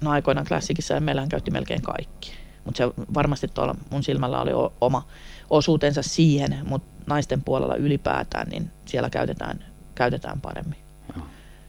[0.02, 2.32] no aikoinaan klassikissa ja meillähän käytti melkein kaikki.
[2.66, 5.08] Mutta se varmasti tuolla mun silmällä oli oma
[5.50, 9.66] osuutensa siihen, mutta naisten puolella ylipäätään, niin siellä käytetään,
[9.96, 10.80] käytetään paremmin.
[11.16, 11.26] Joo.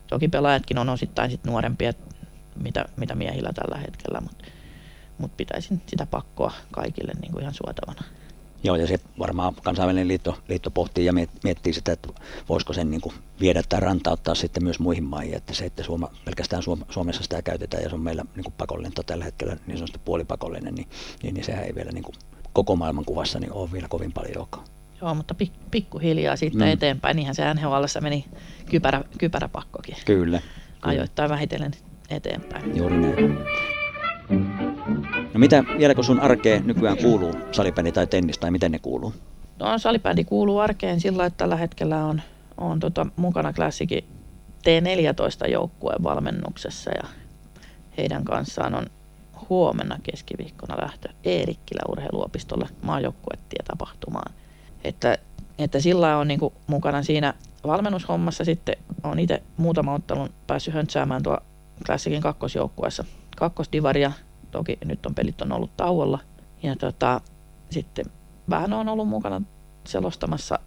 [0.06, 1.92] Toki pelaajatkin on osittain sit nuorempia,
[2.56, 4.44] mitä, mitä miehillä tällä hetkellä, mutta
[5.18, 8.02] mut pitäisin sitä pakkoa kaikille niin kuin ihan suotavana.
[8.62, 11.12] Joo, ja se varmaan kansainvälinen liitto, liitto pohtii ja
[11.44, 12.08] miettii sitä, että
[12.48, 16.10] voisiko sen niin kuin viedä tai rantauttaa sitten myös muihin maihin, että se, että Suoma,
[16.24, 20.00] pelkästään Suomessa sitä käytetään ja se on meillä niin kuin pakollinen tällä hetkellä niin sanotusti
[20.04, 20.88] puolipakollinen, niin,
[21.22, 22.14] niin, niin sehän ei vielä niin kuin
[22.52, 24.64] koko maailman kuvassa niin ole vielä kovin paljon joka.
[25.00, 26.72] Joo, mutta pik, pikkuhiljaa sitten mm.
[26.72, 28.24] eteenpäin, niinhän se nhl meni
[28.70, 29.96] kypärä, kypäräpakkokin.
[30.04, 30.40] Kyllä.
[30.82, 31.72] Ajoittain vähitellen
[32.10, 32.76] eteenpäin.
[32.76, 33.38] Juuri näin.
[35.40, 39.14] Mitä, vieläkö sun arkeen nykyään kuuluu salibändi tai tennis tai miten ne kuuluu?
[39.58, 42.22] No salibändi kuuluu arkeen sillä, että tällä hetkellä on,
[42.56, 44.04] on tota, mukana klassikin
[44.58, 47.08] T14 joukkueen valmennuksessa ja
[47.96, 48.86] heidän kanssaan on
[49.50, 54.34] huomenna keskiviikkona lähtö Eerikkilä urheiluopistolle maajoukkuettie tapahtumaan.
[54.84, 55.18] Että,
[55.58, 57.34] että sillä on niin mukana siinä
[57.66, 61.38] valmennushommassa sitten on itse muutama ottelun päässyt höntsäämään tuo
[61.86, 63.04] klassikin kakkosjoukkueessa
[63.36, 64.12] kakkosdivaria
[64.50, 66.18] Toki nyt on pelit on ollut tauolla.
[66.62, 67.20] Ja tota,
[67.70, 68.04] sitten
[68.50, 69.42] vähän on ollut mukana
[69.84, 70.58] selostamassa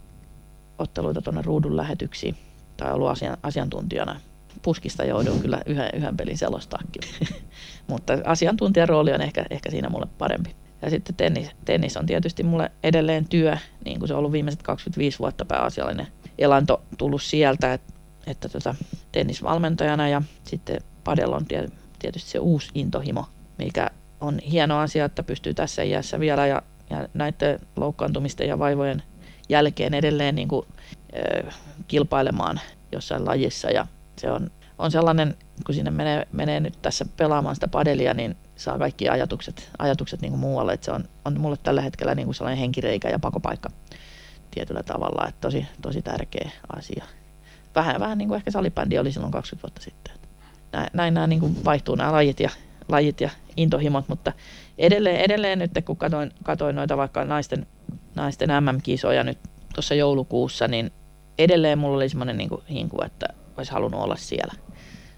[0.78, 2.36] otteluita tuonne ruudun lähetyksiin
[2.78, 4.20] tai ollut asian, asiantuntijana.
[4.62, 7.02] Puskista joudun kyllä yhden, yhden pelin selostaakin,
[7.88, 10.56] mutta asiantuntijan rooli on ehkä, ehkä siinä mulle parempi.
[10.82, 14.64] Ja sitten tennis, tennis on tietysti mulle edelleen työ, niin kuin se on ollut viimeiset
[14.64, 16.08] 25 vuotta pääasiallinen
[16.38, 17.94] elanto tullut sieltä, että,
[18.28, 18.76] että tota,
[19.12, 21.46] tennisvalmentajana ja sitten padel on
[22.00, 23.26] tietysti se uusi intohimo
[23.64, 23.90] mikä
[24.22, 29.04] on hieno asia, että pystyy tässä iässä vielä ja, ja näiden loukkaantumisten ja vaivojen
[29.50, 30.66] jälkeen edelleen niin kuin,
[31.46, 31.56] äh,
[31.88, 32.60] kilpailemaan
[32.92, 33.88] jossain lajissa ja
[34.18, 35.36] se on, on sellainen,
[35.66, 40.32] kun sinne menee, menee nyt tässä pelaamaan sitä padelia, niin saa kaikki ajatukset, ajatukset niin
[40.32, 40.74] kuin muualle.
[40.74, 43.70] Että se on, on mulle tällä hetkellä niin kuin sellainen henkireikä ja pakopaikka
[44.52, 47.06] tietyllä tavalla, että tosi, tosi tärkeä asia.
[47.76, 50.14] Vähän, vähän niin kuin ehkä salibändi oli silloin 20 vuotta sitten.
[50.72, 52.50] Näin, näin nämä niin kuin vaihtuu nämä lajit ja
[52.90, 54.34] lajit ja intohimot, mutta
[54.78, 57.68] edelleen, edelleen nyt kun katoin, katoin noita vaikka naisten,
[58.16, 59.38] naisten MM-kisoja nyt
[59.76, 60.92] tuossa joulukuussa, niin
[61.38, 63.26] edelleen mulla oli semmoinen niin hinku, että
[63.58, 64.54] olisi halunnut olla siellä.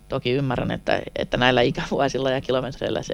[0.09, 3.13] Toki ymmärrän, että, että näillä ikävuosilla ja kilometreillä se,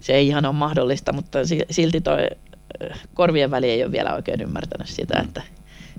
[0.00, 1.38] se ei ihan ole mahdollista, mutta
[1.70, 2.18] silti toi
[3.14, 5.42] korvien väli ei ole vielä oikein ymmärtänyt sitä, että,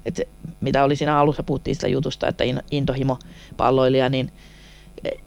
[0.05, 0.27] että se,
[0.61, 3.19] mitä oli siinä alussa, puhuttiin sitä jutusta, että intohimo
[3.57, 4.31] palloilija, niin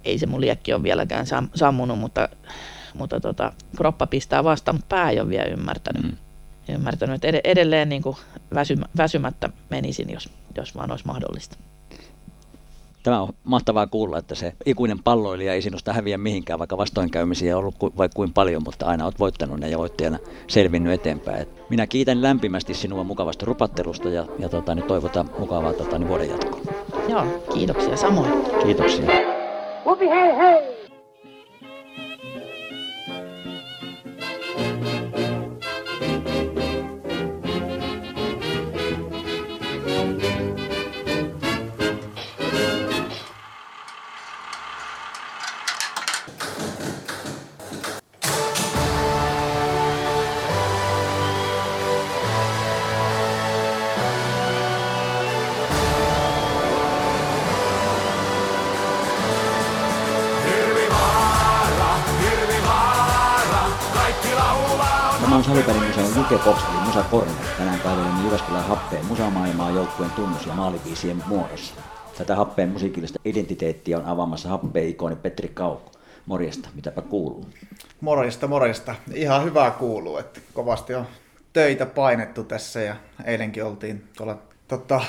[0.04, 2.28] ei se mun liekki ole vieläkään sam, sammunut, mutta,
[2.94, 6.02] mutta tota, kroppa pistää vasta, mutta pää ei ole vielä ymmärtänyt.
[6.02, 6.16] Mm.
[6.68, 8.16] Ymmärtänyt, että edelleen niin kuin
[8.54, 11.56] väsymä, väsymättä menisin, jos, jos vaan olisi mahdollista.
[13.02, 17.60] Tämä on mahtavaa kuulla, että se ikuinen palloilija ei sinusta häviä mihinkään, vaikka vastoinkäymisiä on
[17.60, 21.42] ollut ku, vaikka kuin paljon, mutta aina olet voittanut ne ja voittajana selvinnyt eteenpäin.
[21.42, 26.08] Et minä kiitän lämpimästi sinua mukavasta rupattelusta ja, ja tota, niin toivotan mukavaa tota, niin
[26.08, 26.60] vuoden jatkoa.
[27.08, 28.32] Joo, kiitoksia samoin.
[28.62, 29.43] Kiitoksia.
[29.84, 30.83] Whoopie hey hey!
[66.34, 71.74] Juke Popstelin Musa Korne tänään päivällä Jyväskylän happeen musamaailmaa joukkueen tunnus- ja maaliviisien muodossa.
[72.18, 75.92] Tätä happeen musiikillista identiteettiä on avaamassa happeen ikoni Petri Kauko.
[76.26, 77.46] Morjesta, mitäpä kuuluu?
[78.00, 78.94] Morjesta, morjesta.
[79.14, 81.06] Ihan hyvää kuuluu, että kovasti on
[81.52, 85.00] töitä painettu tässä ja eilenkin oltiin tuolla tota,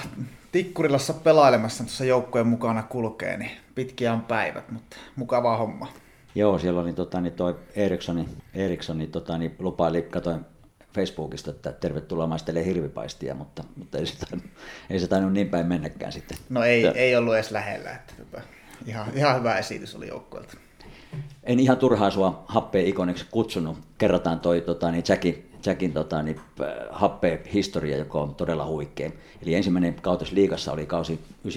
[0.52, 5.88] Tikkurilassa pelailemassa tuossa joukkojen mukana kulkee, niin pitkiä on päivät, mutta mukava homma.
[6.36, 10.46] Joo, siellä oli tota, niin toi Erikssoni, Erikssoni tota, niin lupaili, katoin
[10.96, 14.52] Facebookista, että tervetuloa maistelemaan hirvipaistia, mutta, mutta ei, se tainnut,
[14.90, 16.38] ei se tainnut niin päin mennäkään sitten.
[16.50, 16.92] No ei, ja.
[16.92, 18.42] ei ollut edes lähellä, että tota,
[18.86, 20.58] ihan, ihan hyvä esitys oli joukkueelta.
[21.44, 23.78] En ihan turhaa sua happeen ikoniksi kutsunut.
[23.98, 29.12] Kerrotaan toi tota, niin Jackin Jackin tota, niin, äh, happe-historia, joka on todella huikea.
[29.42, 31.50] Eli ensimmäinen kautis liigassa oli kausi 98-99,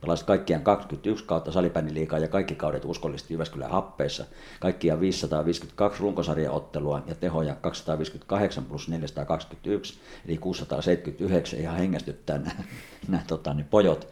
[0.00, 4.24] pelasit kaikkiaan 21 kautta salibändin liikaa ja kaikki kaudet uskollisesti Jyväskylän happeessa.
[4.60, 12.64] Kaikkiaan 552 runkosarjaottelua ja tehoja 258 plus 421, eli 679 ihan hengästyttää nämä,
[13.08, 14.08] nämä tota, niin pojot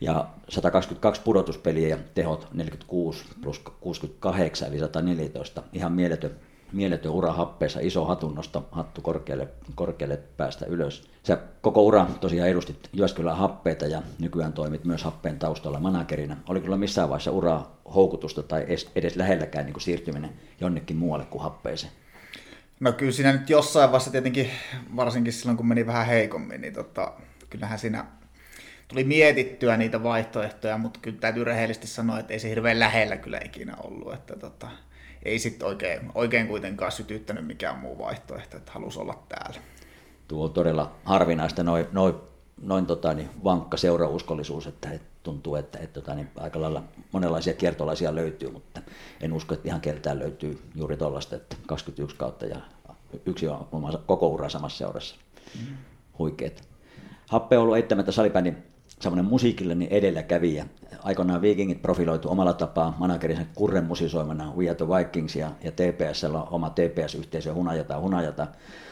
[0.00, 5.62] ja 122 pudotuspeliä ja tehot 46 plus 68 eli 114.
[5.72, 6.30] Ihan mieletön
[6.74, 11.13] mieletön ura happeessa, iso hatunnosto, hattu korkealle, korkealle päästä ylös.
[11.26, 16.36] Sä koko ura tosiaan edustit Jyväskylän happeita ja nykyään toimit myös happeen taustalla managerina.
[16.48, 21.42] Oli kyllä missään vaiheessa uraa houkutusta tai edes lähelläkään niin kuin siirtyminen jonnekin muualle kuin
[21.42, 21.92] happeeseen?
[22.80, 24.50] No kyllä siinä nyt jossain vaiheessa tietenkin,
[24.96, 27.12] varsinkin silloin kun meni vähän heikommin, niin tota,
[27.50, 28.04] kyllähän siinä
[28.88, 33.40] tuli mietittyä niitä vaihtoehtoja, mutta kyllä täytyy rehellisesti sanoa, että ei se hirveän lähellä kyllä
[33.44, 34.14] ikinä ollut.
[34.14, 34.68] Että tota,
[35.22, 39.60] ei sitten oikein, oikein kuitenkaan sytyttänyt mikään muu vaihtoehto, että halusi olla täällä.
[40.28, 42.20] Tuo on todella harvinaista noin noi,
[42.62, 47.54] noin tota, niin vankka seurauskollisuus, että et tuntuu, että et, tota, niin aika lailla monenlaisia
[47.54, 48.80] kiertolaisia löytyy, mutta
[49.20, 52.56] en usko, että ihan keltään löytyy juuri tuollaista, että 21 kautta ja
[53.26, 55.16] yksi on koko ura samassa seurassa.
[55.60, 55.76] Mm.
[56.18, 56.68] Huikeet.
[57.28, 60.66] Happe on ollut eittämättä salibändin semmoinen musiikillinen edelläkävijä.
[61.02, 66.24] Aikoinaan Vikingit profiloitu omalla tapaa managerinsa Kurren musisoimana We Are the Vikings ja, ja TPS
[66.24, 68.46] on oma TPS-yhteisö Hunajata Hunajata,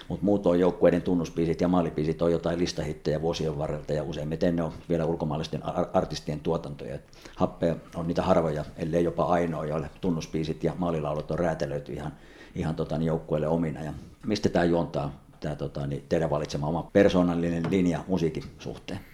[0.09, 4.63] mutta muut on joukkueiden tunnuspiisit ja maalipiisit on jotain listahittejä vuosien varrelta ja useimmiten ne
[4.63, 6.99] on vielä ulkomaalaisten artistien tuotantoja.
[7.37, 12.13] Happe on niitä harvoja, ellei jopa ainoa, joille tunnuspiisit ja maalilaulut on räätälöity ihan,
[12.55, 13.83] ihan tota, niin joukkueelle omina.
[13.83, 13.93] Ja
[14.27, 19.12] mistä tämä juontaa, tämä tota, niin teidän valitsema oma persoonallinen linja musiikin suhteen?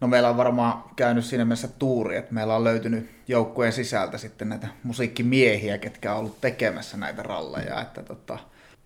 [0.00, 4.48] No meillä on varmaan käynyt siinä mielessä tuuri, että meillä on löytynyt joukkueen sisältä sitten
[4.48, 8.38] näitä musiikkimiehiä, ketkä on ollut tekemässä näitä ralleja, että tota,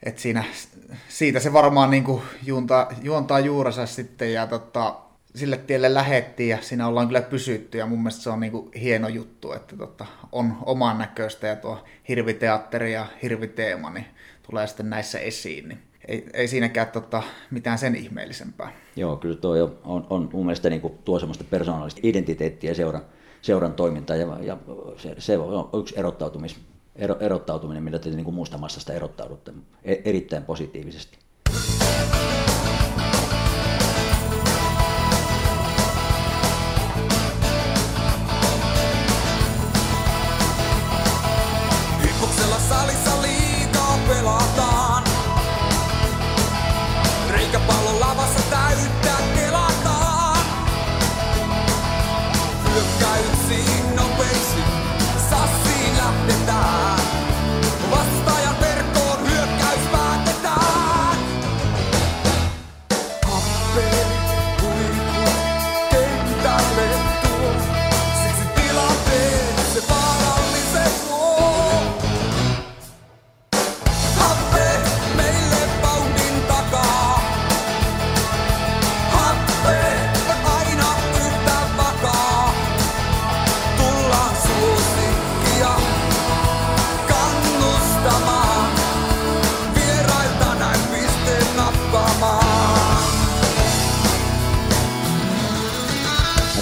[0.02, 0.44] et siinä,
[1.08, 4.94] siitä se varmaan niin kuin juontaa, juontaa juurensa sitten ja tota,
[5.34, 8.72] sille tielle lähettiin ja siinä ollaan kyllä pysytty ja mun mielestä se on niin kuin
[8.72, 14.06] hieno juttu, että tota, on oman näköistä ja tuo hirviteatteri ja hirviteema niin
[14.42, 15.68] tulee sitten näissä esiin.
[15.68, 18.72] Niin ei, ei siinäkään tota, mitään sen ihmeellisempää.
[18.96, 23.02] Joo, kyllä tuo on, on, on mun mielestä niin kuin, tuo semmoista persoonallista identiteettiä seuran,
[23.42, 24.56] seuran toimintaa ja, ja
[24.96, 26.56] se, se on yksi erottautumis,
[26.96, 29.52] ero, erottautuminen, millä te niin kuin muusta massasta erottaudutte
[29.84, 31.18] e, erittäin positiivisesti.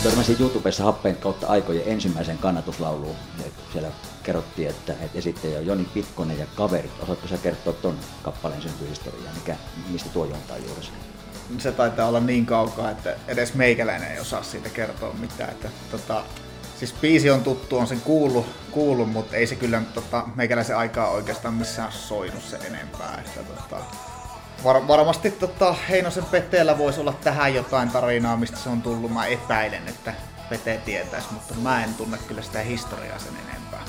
[0.06, 3.16] Törmäsin YouTubessa happeen kautta aikojen ensimmäisen kannatuslauluun.
[3.72, 3.88] Siellä
[4.22, 6.90] kerrottiin, että, että esittäjä on Joni Pitkonen ja kaverit.
[7.02, 9.56] Osaatko sä kertoa ton kappaleen syntyhistoriaa, mikä,
[9.88, 10.92] mistä tuo juontaa juuressa?
[11.58, 15.50] Se taitaa olla niin kaukaa, että edes meikäläinen ei osaa siitä kertoa mitään.
[15.50, 16.24] Että, tota,
[16.78, 21.10] siis biisi on tuttu, on sen kuullut, kuullut mutta ei se kyllä tota, meikäläisen aikaa
[21.10, 23.22] oikeastaan missään soinut se enempää.
[23.26, 23.84] Että, tota,
[24.66, 29.12] Var, varmasti tota, Heinosen Peteellä voisi olla tähän jotain tarinaa, mistä se on tullut.
[29.12, 30.14] Mä epäilen, että
[30.48, 33.84] Pete tietäisi, mutta mä en tunne kyllä sitä historiaa sen enempää.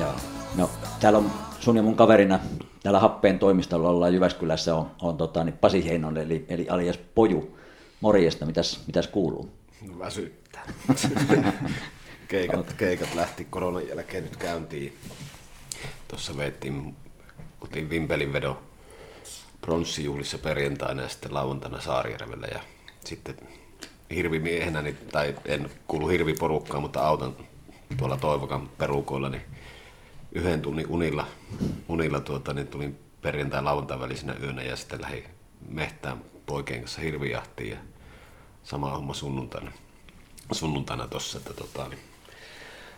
[0.00, 0.14] Joo.
[0.54, 0.70] No,
[1.00, 2.40] täällä on sun ja mun kaverina
[2.82, 7.58] täällä Happeen toimistolla ollaan Jyväskylässä on, on tota, niin Pasi Heinonen, eli, eli alias Poju.
[8.00, 9.50] Morjesta, mitäs, mitäs kuuluu?
[9.98, 10.62] Väsyttää.
[12.28, 14.96] keikat, keikat lähti koronan jälkeen nyt käyntiin.
[16.08, 16.96] Tuossa veettiin,
[17.60, 18.71] oltiin Vimpelin vedon
[19.62, 22.60] pronssijuhlissa perjantaina ja sitten lauantaina Saarijärvellä ja
[23.04, 23.36] sitten
[24.14, 27.36] hirvimiehenä, niin, tai en kuulu hirviporukkaan, mutta autan
[27.96, 29.42] tuolla Toivokan perukoilla, niin
[30.32, 31.26] yhden tunnin unilla,
[31.88, 35.24] unilla tuota, niin tulin perjantai lauantai välisenä yönä ja sitten lähdin
[35.68, 37.76] mehtään poikien kanssa hirvijahtiin ja
[38.64, 39.72] sama homma sunnuntaina,
[40.52, 42.00] sunnuntaina tossa, että tota, niin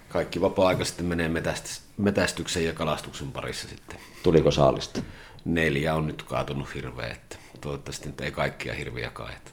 [0.09, 1.31] kaikki vapaa-aika sitten menee
[1.97, 3.99] metästyksen ja kalastuksen parissa sitten.
[4.23, 5.01] Tuliko saalista?
[5.45, 9.51] Neljä on nyt kaatunut hirveä, että toivottavasti nyt ei kaikkia hirviä kaeta.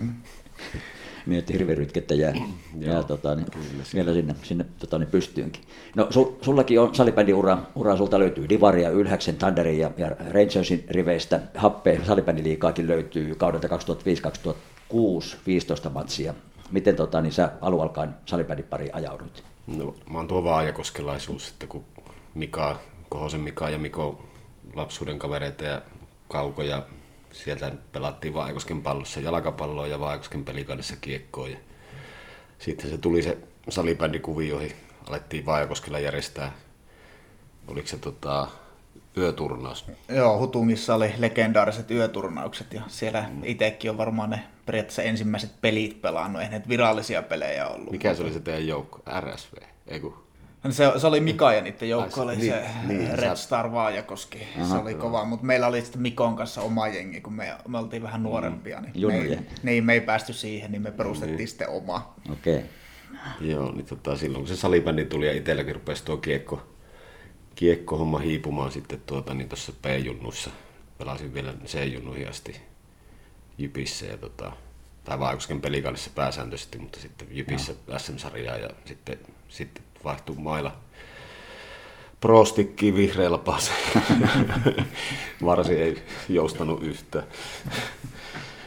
[1.26, 2.34] niin, että hirvirytkettä jää,
[2.78, 3.46] jää tota, niin,
[3.94, 5.62] vielä sinne, sinne tota, niin pystyynkin.
[5.94, 10.84] No su, sullakin on salibändin ura, ura, sulta löytyy Divaria, Ylhäksen, Thunderin ja, ja Rangersin
[10.90, 11.40] riveistä.
[11.54, 16.34] Happe salibändiliikaakin löytyy kaudelta 2005-2006, 15 matsia.
[16.70, 19.44] Miten tota, niin sä alualkain salibändin pari ajaudut?
[19.66, 21.84] No, mä oon tuo vaajakoskelaisuus, että kun
[22.34, 24.22] Mika, Kohosen Mika ja Miko
[24.76, 25.82] lapsuuden kavereita ja
[26.28, 26.82] kaukoja
[27.32, 31.48] sieltä pelattiin Vaikosken pallossa jalkapalloa ja Vaikosken pelikanissa kiekkoa.
[31.48, 31.56] Ja
[32.58, 34.72] sitten se tuli se salibändikuvio, joihin
[35.08, 36.52] alettiin Vaajakoskella järjestää,
[37.68, 38.48] oliko se tota,
[39.16, 39.84] yöturnaus?
[40.08, 43.44] Joo, Hutungissa oli legendaariset yöturnaukset ja siellä mm.
[43.44, 47.90] itsekin on varmaan ne periaatteessa ensimmäiset pelit pelannut, ei virallisia pelejä ollut.
[47.90, 49.02] Mikä se oli se teidän joukko?
[49.20, 49.54] RSV?
[49.86, 50.25] Eiku?
[50.70, 54.46] Se, se oli Mika ja niiden joukko, oli niin, se niin, Red Star Vaajakoski.
[54.56, 55.00] Aha, se oli joo.
[55.00, 58.80] kova, mutta meillä oli sitten Mikon kanssa oma jengi, kun me, me oltiin vähän nuorempia.
[58.80, 61.48] Niin, me ei, niin me ei päästy siihen, niin me perustettiin niin.
[61.48, 62.14] sitten oma.
[62.32, 62.56] Okei.
[62.56, 62.68] Okay.
[63.40, 66.62] Joo, niin tota, silloin kun se salibändi tuli ja itselläkin rupesi tuo kiekko,
[67.54, 70.50] kiekko-homma hiipumaan sitten tuota, niin tuossa P-junnuissa.
[70.98, 72.60] Pelasin vielä C-junnuihin asti
[73.58, 74.52] Jypissä ja tota,
[75.04, 77.98] tai Vaikosken pelikannissa pääsääntöisesti, mutta sitten Jypissä no.
[77.98, 80.72] SM-sarjaa ja sitten, sitten vaihtui mailla
[82.20, 83.72] prostikki vihreällä pase.
[85.44, 87.24] Varsi ei joustanut yhtään.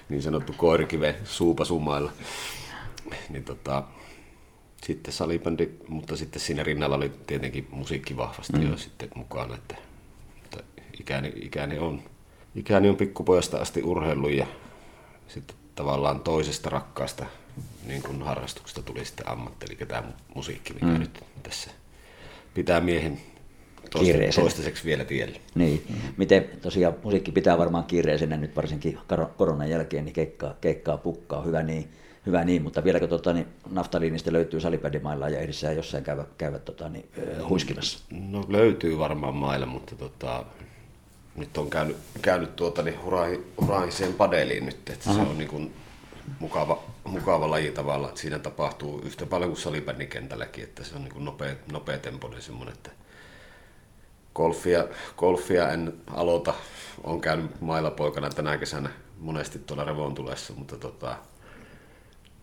[0.10, 2.12] niin sanottu koirikiven suupasumailla.
[3.30, 3.84] Niin tota,
[4.84, 8.72] sitten salibändi, mutta sitten siinä rinnalla oli tietenkin musiikki vahvasti mm.
[8.72, 9.76] jo sitten mukana, että,
[10.44, 10.64] että
[11.00, 12.04] ikäni, ikäni, on,
[12.56, 14.48] ikäni on pikkupojasta asti urheilu ja
[15.28, 17.26] sitten tavallaan toisesta rakkaasta
[17.86, 20.04] niin kuin harrastuksesta tuli sitten ammatti, eli tämä
[20.36, 21.00] musiikki, mikä mm.
[21.00, 21.72] nyt tässä
[22.54, 23.20] pitää miehen
[23.92, 25.40] toista, toistaiseksi vielä tiellä.
[25.56, 25.84] Niin.
[26.18, 28.98] Miten tosiaan musiikki pitää varmaan kiireisenä nyt varsinkin
[29.38, 31.90] koronan jälkeen, niin keikkaa, keikkaa pukkaa, hyvä niin,
[32.26, 36.90] hyvä niin, mutta vieläkö tota, niin naftaliinista löytyy salipädimailla ja edessä jossain käyvä, käyvä tota,
[36.90, 37.10] niin,
[37.50, 38.00] huiskimassa?
[38.10, 40.46] No löytyy varmaan mailla, mutta tota,
[41.36, 43.00] nyt on käynyt, käynyt tuota, niin
[43.62, 45.24] hurahiseen padeliin nyt, että Aha.
[45.24, 45.74] se on niin kuin
[46.40, 51.26] mukava, mukava laji tavallaan, että siinä tapahtuu yhtä paljon kuin salibändikentälläkin, että se on niin
[51.26, 52.92] nopea, nopea tempoinen semmoinen, että
[54.36, 54.88] golfia,
[55.18, 56.54] golfia en aloita,
[57.04, 58.90] on käynyt mailapoikana tänä kesänä
[59.20, 61.16] monesti tuolla revontulessa, mutta, tota,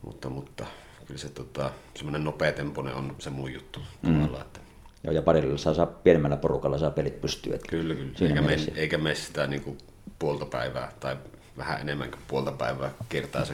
[0.01, 0.65] mutta, mutta
[1.05, 4.13] kyllä se tota, semmoinen nopea tempoinen on se mun juttu mm.
[4.13, 4.59] tavallaan, että
[5.03, 7.57] Joo, ja parilla saa, saa pienemmällä porukalla saa pelit pystyä.
[7.69, 8.11] Kyllä, kyllä.
[8.21, 9.77] Eikä mene, eikä mene sitä niin kuin
[10.19, 11.17] puolta päivää tai
[11.57, 13.53] vähän enemmän kuin puolta päivää kertaa se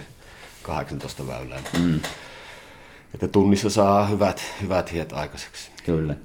[0.64, 1.59] 18 väylää.
[1.80, 1.99] Mm.
[3.14, 5.72] Että tunnissa saa hyvät, hyvät hiet aikaiseksi.
[5.86, 6.16] Kyllä.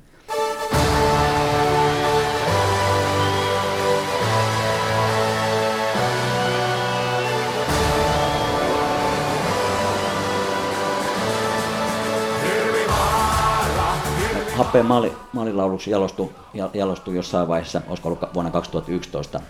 [14.56, 16.31] happeen maali, maalilauluksi jalostui,
[16.74, 19.40] jalostui jossain vaiheessa, olisiko ollut vuonna 2011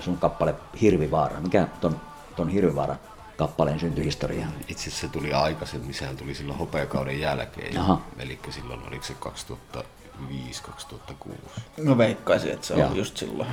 [0.00, 1.40] sun kappale Hirvivaara.
[1.40, 2.00] Mikä ton,
[2.36, 2.96] ton Hirvivaara
[3.36, 4.46] kappaleen syntyhistoria?
[4.68, 7.78] Itse asiassa se tuli aikaisemmin, sehän tuli silloin hopeakauden jälkeen.
[7.78, 8.02] Aha.
[8.18, 9.14] Eli silloin oliko se
[9.78, 9.84] 2005-2006?
[11.76, 13.48] No veikkaisin, että se on just silloin.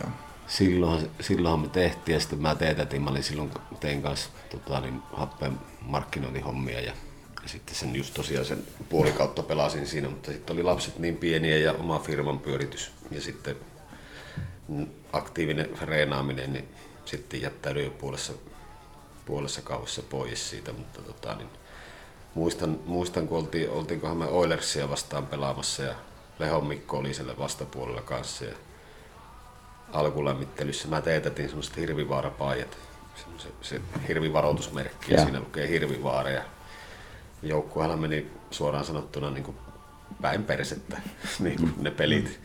[0.00, 0.10] Joo.
[0.46, 3.50] Silloin, silloinhan me tehtiin ja sitten mä teetätin, mä olin silloin
[3.80, 6.92] tein kanssa tota, niin, happeen markkinointihommia ja
[7.48, 11.16] ja sitten sen just tosiaan sen puoli kautta pelasin siinä, mutta sitten oli lapset niin
[11.16, 13.56] pieniä ja oma firman pyöritys ja sitten
[15.12, 16.68] aktiivinen reenaaminen, niin
[17.04, 18.32] sitten jättäydyin jo puolessa,
[19.28, 21.48] puolessa kauessa pois siitä, mutta tota, niin
[22.34, 25.94] muistan, muistan, kun oltiin, oltiinkohan me Oilersia vastaan pelaamassa ja
[26.38, 28.54] Lehon Mikko oli siellä vastapuolella kanssa ja
[29.92, 30.88] alkulämmittelyssä.
[30.88, 32.78] Mä teetätin semmoiset hirvivaarapaijat,
[33.38, 36.42] se, se hirvivaroitusmerkki ja siinä lukee hirvivaara ja
[37.42, 39.56] joukkueella meni suoraan sanottuna niin kuin
[40.22, 41.00] päin persettä
[41.38, 42.40] niin kuin ne pelit.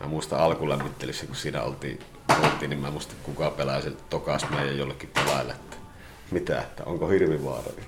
[0.00, 1.98] Mä muistan alkulämmittelyssä, kun siinä oltiin,
[2.44, 5.54] oltiin niin mä muistan kuka pelaa sen tokas meidän jollekin pelaajalle,
[6.32, 7.70] mitä, että onko hirvivaara.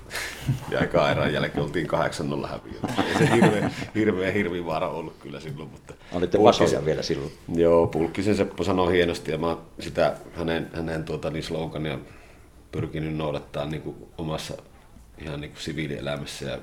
[0.71, 1.91] Ja eka erän jälkeen oltiin 8-0
[2.47, 3.03] häviöllä.
[3.09, 5.69] Ei se hirveä, hirveä hirvivaara ollut kyllä silloin.
[5.69, 7.33] Mutta Olitte vasoja vielä silloin.
[7.55, 11.99] Joo, Pulkkisen Seppo sanoi hienosti ja mä sitä hänen, hänen tuota, niin slogania
[12.73, 14.55] pyrkinyt noudattaa niin kuin omassa
[15.19, 16.59] ihan niin kuin siviilielämässä ja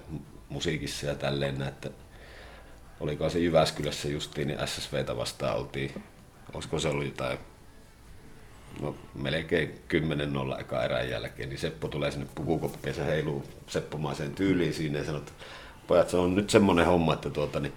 [0.50, 1.90] musiikissa ja tälleen, että
[3.00, 6.04] oliko se Jyväskylässä justiin, niin SSVtä vastaan oltiin,
[6.54, 7.38] olisiko se ollut jotain,
[8.82, 9.80] no melkein
[10.58, 15.00] 10-0 eka erän jälkeen, niin Seppo tulee sinne pukukoppiin ja se heiluu Seppomaiseen tyyliin siinä
[15.00, 15.32] ja sanoo, että
[15.88, 17.74] pojat, se on nyt semmoinen homma, että tuota, niin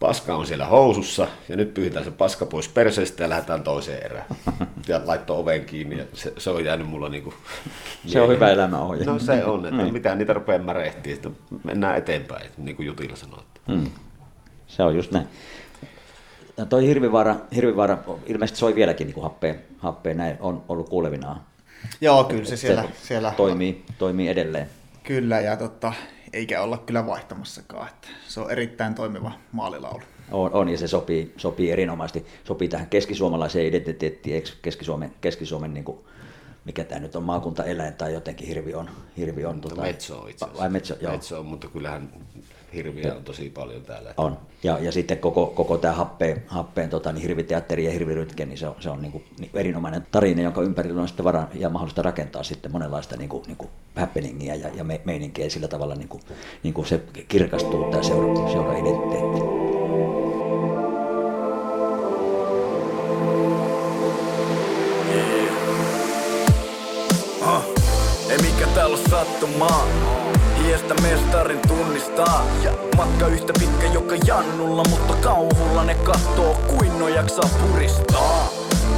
[0.00, 4.26] paska on siellä housussa ja nyt pyyhitään se paska pois perseestä ja lähdetään toiseen erään.
[4.88, 7.34] Ja laittoi oven kiinni ja se, se on jäänyt mulla niinku...
[8.06, 9.04] Se on hyvä elämäohje.
[9.04, 9.92] No se on, että Niin.
[9.92, 11.30] mitä niitä rupeaa märehtiä, että
[11.64, 13.38] mennään eteenpäin, niin kuin Jutila sanoi.
[13.68, 13.90] Mm.
[14.66, 15.26] Se on just näin.
[16.62, 21.40] Ja toi Hirvivaara, Hirvivaara ilmeisesti soi vieläkin niin happea, happea, näin on ollut kuulevinaan.
[22.00, 24.66] Joo, kyllä se siellä, siellä toimii, toimii edelleen.
[25.02, 25.92] Kyllä, ja tota,
[26.32, 27.88] eikä olla kyllä vaihtamassakaan.
[27.88, 30.02] Että se on erittäin toimiva maalilaulu.
[30.32, 32.26] On, on ja se sopii, sopii erinomaisesti.
[32.44, 35.98] Sopii tähän keskisuomalaiseen identiteettiin, eikö Keski-Suomen, Keski-Suomen niin kuin,
[36.64, 38.90] mikä tämä nyt on, maakuntaeläin tai jotenkin hirvi on.
[39.16, 40.62] Hirvi on Mutta metso on itse asiassa.
[40.62, 41.12] Vai metso, joo.
[41.12, 42.12] metso on, mutta kyllähän
[42.74, 44.14] hirviä on tosi paljon täällä.
[44.16, 44.38] On.
[44.62, 48.68] Ja, ja sitten koko, koko tämä happeen, happeen tota, niin hirviteatteri ja hirvirytke, niin se
[48.68, 52.02] on, se on niin kuin, niin erinomainen tarina, jonka ympärillä on sitten vara ja mahdollista
[52.02, 56.08] rakentaa sitten monenlaista niin kuin, niin kuin happeningia ja, ja me, meininkiä sillä tavalla niin
[56.08, 56.22] kuin,
[56.62, 59.40] niin kuin se kirkastuu tämä seura, seura identiteetti.
[67.42, 67.64] Ah,
[68.30, 70.21] ei mikä täällä on sattumaa.
[70.72, 72.46] Hiestä mestarin tunnistaa.
[72.96, 78.48] Matka yhtä pitkä joka jannulla, mutta kauhulla ne kattoo kuin no jaksaa puristaa.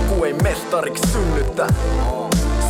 [0.08, 1.66] Ku ei mestariksi synnytä,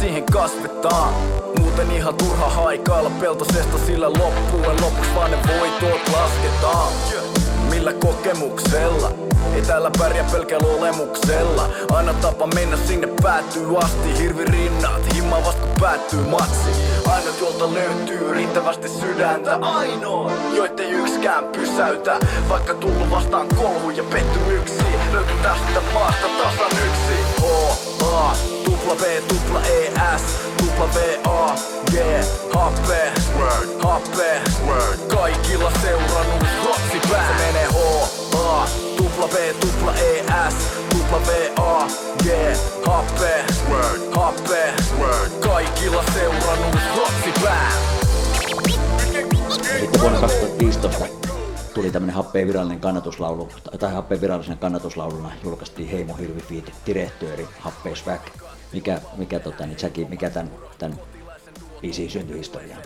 [0.01, 1.15] siihen kasvetaan.
[1.59, 6.93] Muuten ihan turha haikailla peltosesta, sillä loppujen lopuksi vaan ne voitot lasketaan.
[7.75, 9.13] Millä kokemuksella?
[9.55, 11.69] Ei täällä pärjää pelkällä olemuksella.
[11.91, 14.19] Aina tapa mennä sinne päätyy asti.
[14.19, 16.71] Hirvi rinnat, himma vasta kun päättyy matsi.
[17.07, 19.55] Ainut jolta löytyy riittävästi sydäntä.
[19.55, 22.17] Ainoa, joittei yksikään pysäytä.
[22.49, 27.15] Vaikka tullut vastaan kolhu ja pettymyksi Löytyy tästä maasta tasan yksi.
[27.41, 27.45] H,
[28.15, 31.55] A, tupla B, tupla E, S Tupla V, A,
[31.91, 31.95] G,
[32.55, 33.13] happe
[33.83, 34.41] Happe,
[35.09, 37.29] kaikilla seurannut rotsi pää.
[37.29, 37.77] Se menee H,
[38.37, 40.55] A, tupla B, tupla E, S.
[40.89, 41.87] Tupla V, A,
[42.23, 42.27] G,
[42.87, 43.45] happe
[44.17, 44.75] Happe,
[45.41, 47.73] kaikilla seurannut rotsi pää.
[49.81, 50.91] Sitten vuonna 2015
[51.75, 53.49] tuli tämmöinen happeen virallinen kannatuslaulu,
[53.79, 58.21] tai happeen virallisen kannatuslauluna julkaistiin Heimo Hirvi Feet Direktööri Happeen Swag.
[58.75, 60.99] Mikä, mikä, tota, niin Jackie, mikä tämän, tämän
[61.81, 62.77] biisin syntyhistoria?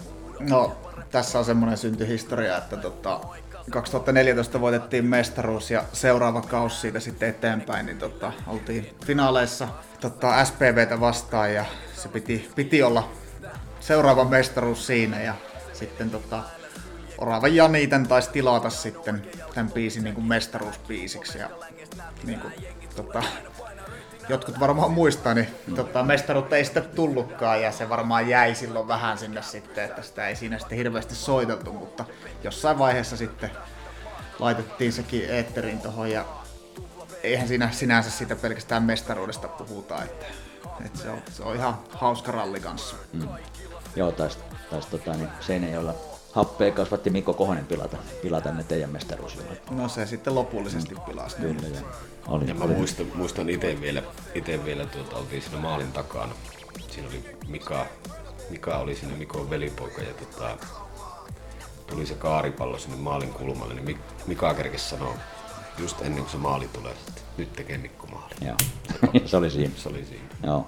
[0.40, 0.76] No,
[1.10, 3.20] tässä on semmoinen syntyhistoria, että tota,
[3.70, 9.68] 2014 voitettiin mestaruus ja seuraava kausi siitä sitten eteenpäin, niin tota, oltiin finaaleissa
[10.00, 13.08] tota, SPVtä vastaan ja se piti, piti olla
[13.80, 15.34] seuraava mestaruus siinä ja
[15.72, 16.42] sitten tota,
[17.18, 21.50] Orava Jani tän taisi tilata sitten tämän biisin niin kuin mestaruusbiisiksi ja
[22.24, 22.52] niin kuin,
[22.96, 23.22] tota,
[24.28, 29.18] jotkut varmaan muistaa, niin tota, mestaruutta ei sitten tullutkaan ja se varmaan jäi silloin vähän
[29.18, 32.04] sinne sitten, että sitä ei siinä sitten hirveästi soiteltu, mutta
[32.44, 33.50] jossain vaiheessa sitten
[34.38, 36.24] laitettiin sekin eetteriin tuohon ja
[37.22, 40.26] eihän siinä sinänsä siitä pelkästään mestaruudesta puhuta, että,
[40.86, 42.96] että se, on, se on ihan hauska ralli kanssa.
[43.12, 43.28] Mm.
[43.96, 44.38] Joo, taisi
[44.70, 45.94] tais, tota, niin Seinäjoella
[46.38, 49.70] happea kasvatti Mikko Kohonen pilata, pilata ne teidän mestaruusjuhlat.
[49.70, 51.36] No se sitten lopullisesti pilasi.
[51.36, 51.88] Kyllä, joo.
[52.28, 52.74] Oli, Ja mä oli.
[52.74, 54.02] muistan, muistan itse vielä,
[54.34, 56.32] ite vielä tuota, oltiin siinä maalin takana.
[56.90, 57.86] Siinä oli Mika,
[58.50, 60.56] Mika oli siinä Mikon velipoika ja tota,
[61.86, 65.14] tuli se kaaripallo sinne maalin kulmalle, niin Mik- Mika kerkesi sanoa
[65.78, 68.34] just ennen kuin se maali tulee, että nyt tekee Mikko maali.
[68.40, 68.56] Joo.
[69.26, 69.72] se oli siinä.
[69.76, 70.24] Se oli siinä.
[70.42, 70.66] Joo.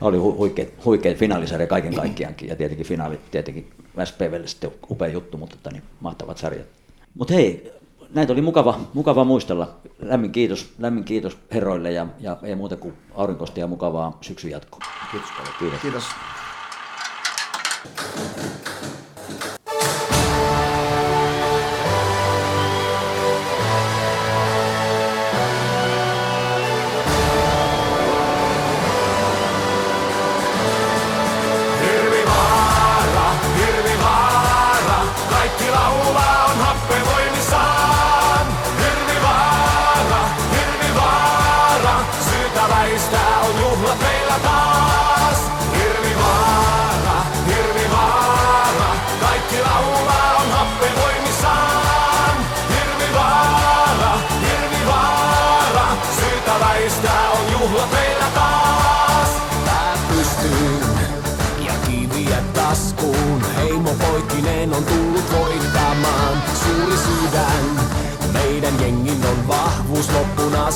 [0.00, 3.70] Oli hu- huikea, huikea finaalisarja kaiken kaikkiaankin ja tietenkin finaalit tietenkin
[4.04, 6.66] SPVlle sitten upea juttu, mutta tota, niin, mahtavat sarjat.
[7.14, 7.72] Mutta hei,
[8.14, 9.76] näitä oli mukava, mukava muistella.
[10.02, 14.80] Lämmin kiitos, lämmin kiitos herroille ja, ja ei muuta kuin aurinkosta ja mukavaa syksyn jatkoa.
[15.10, 15.54] Kiitos paljon.
[15.58, 15.80] Kiitos.
[15.80, 16.04] Kiitos.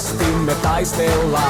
[0.00, 1.44] Пустым метай стрела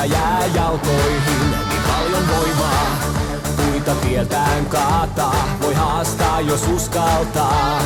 [0.00, 2.96] siltä jää jalkoihin, niin paljon voimaa.
[3.56, 7.80] Puita tieltään kaataa, voi haastaa jos uskaltaa.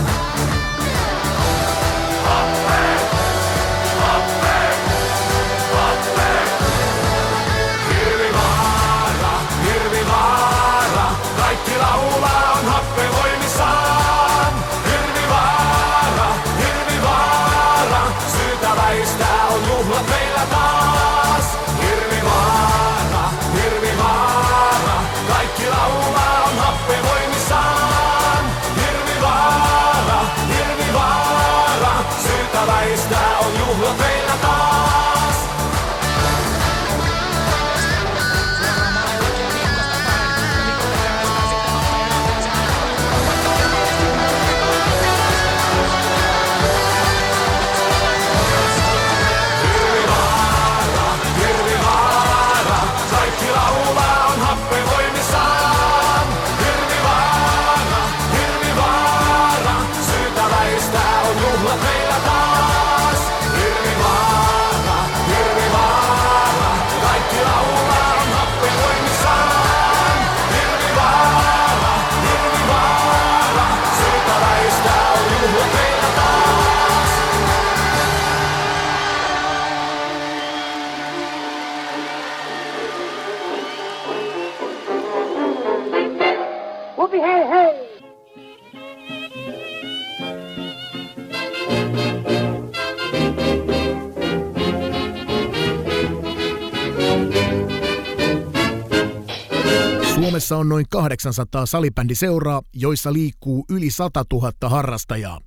[100.45, 105.41] Suomessa on noin 800 salibändiseuraa, joissa liikkuu yli 100 000 harrastajaa.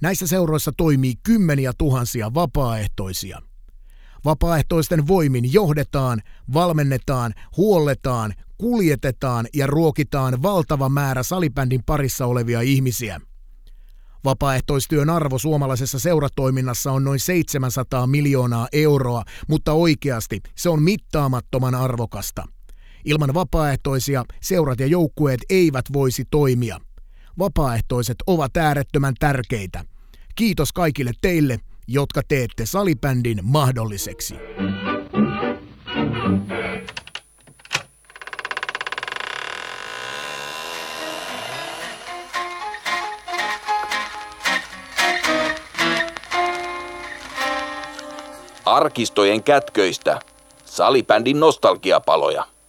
[0.00, 3.42] Näissä seuroissa toimii kymmeniä tuhansia vapaaehtoisia.
[4.24, 6.22] Vapaaehtoisten voimin johdetaan,
[6.52, 13.20] valmennetaan, huolletaan, kuljetetaan ja ruokitaan valtava määrä salibändin parissa olevia ihmisiä.
[14.24, 22.44] Vapaaehtoistyön arvo suomalaisessa seuratoiminnassa on noin 700 miljoonaa euroa, mutta oikeasti se on mittaamattoman arvokasta–
[23.04, 26.78] Ilman vapaaehtoisia seurat ja joukkueet eivät voisi toimia.
[27.38, 29.84] Vapaaehtoiset ovat äärettömän tärkeitä.
[30.34, 31.58] Kiitos kaikille teille,
[31.88, 34.34] jotka teette salibändin mahdolliseksi.
[48.64, 50.20] Arkistojen kätköistä.
[50.64, 52.59] Salibändin nostalgiapaloja.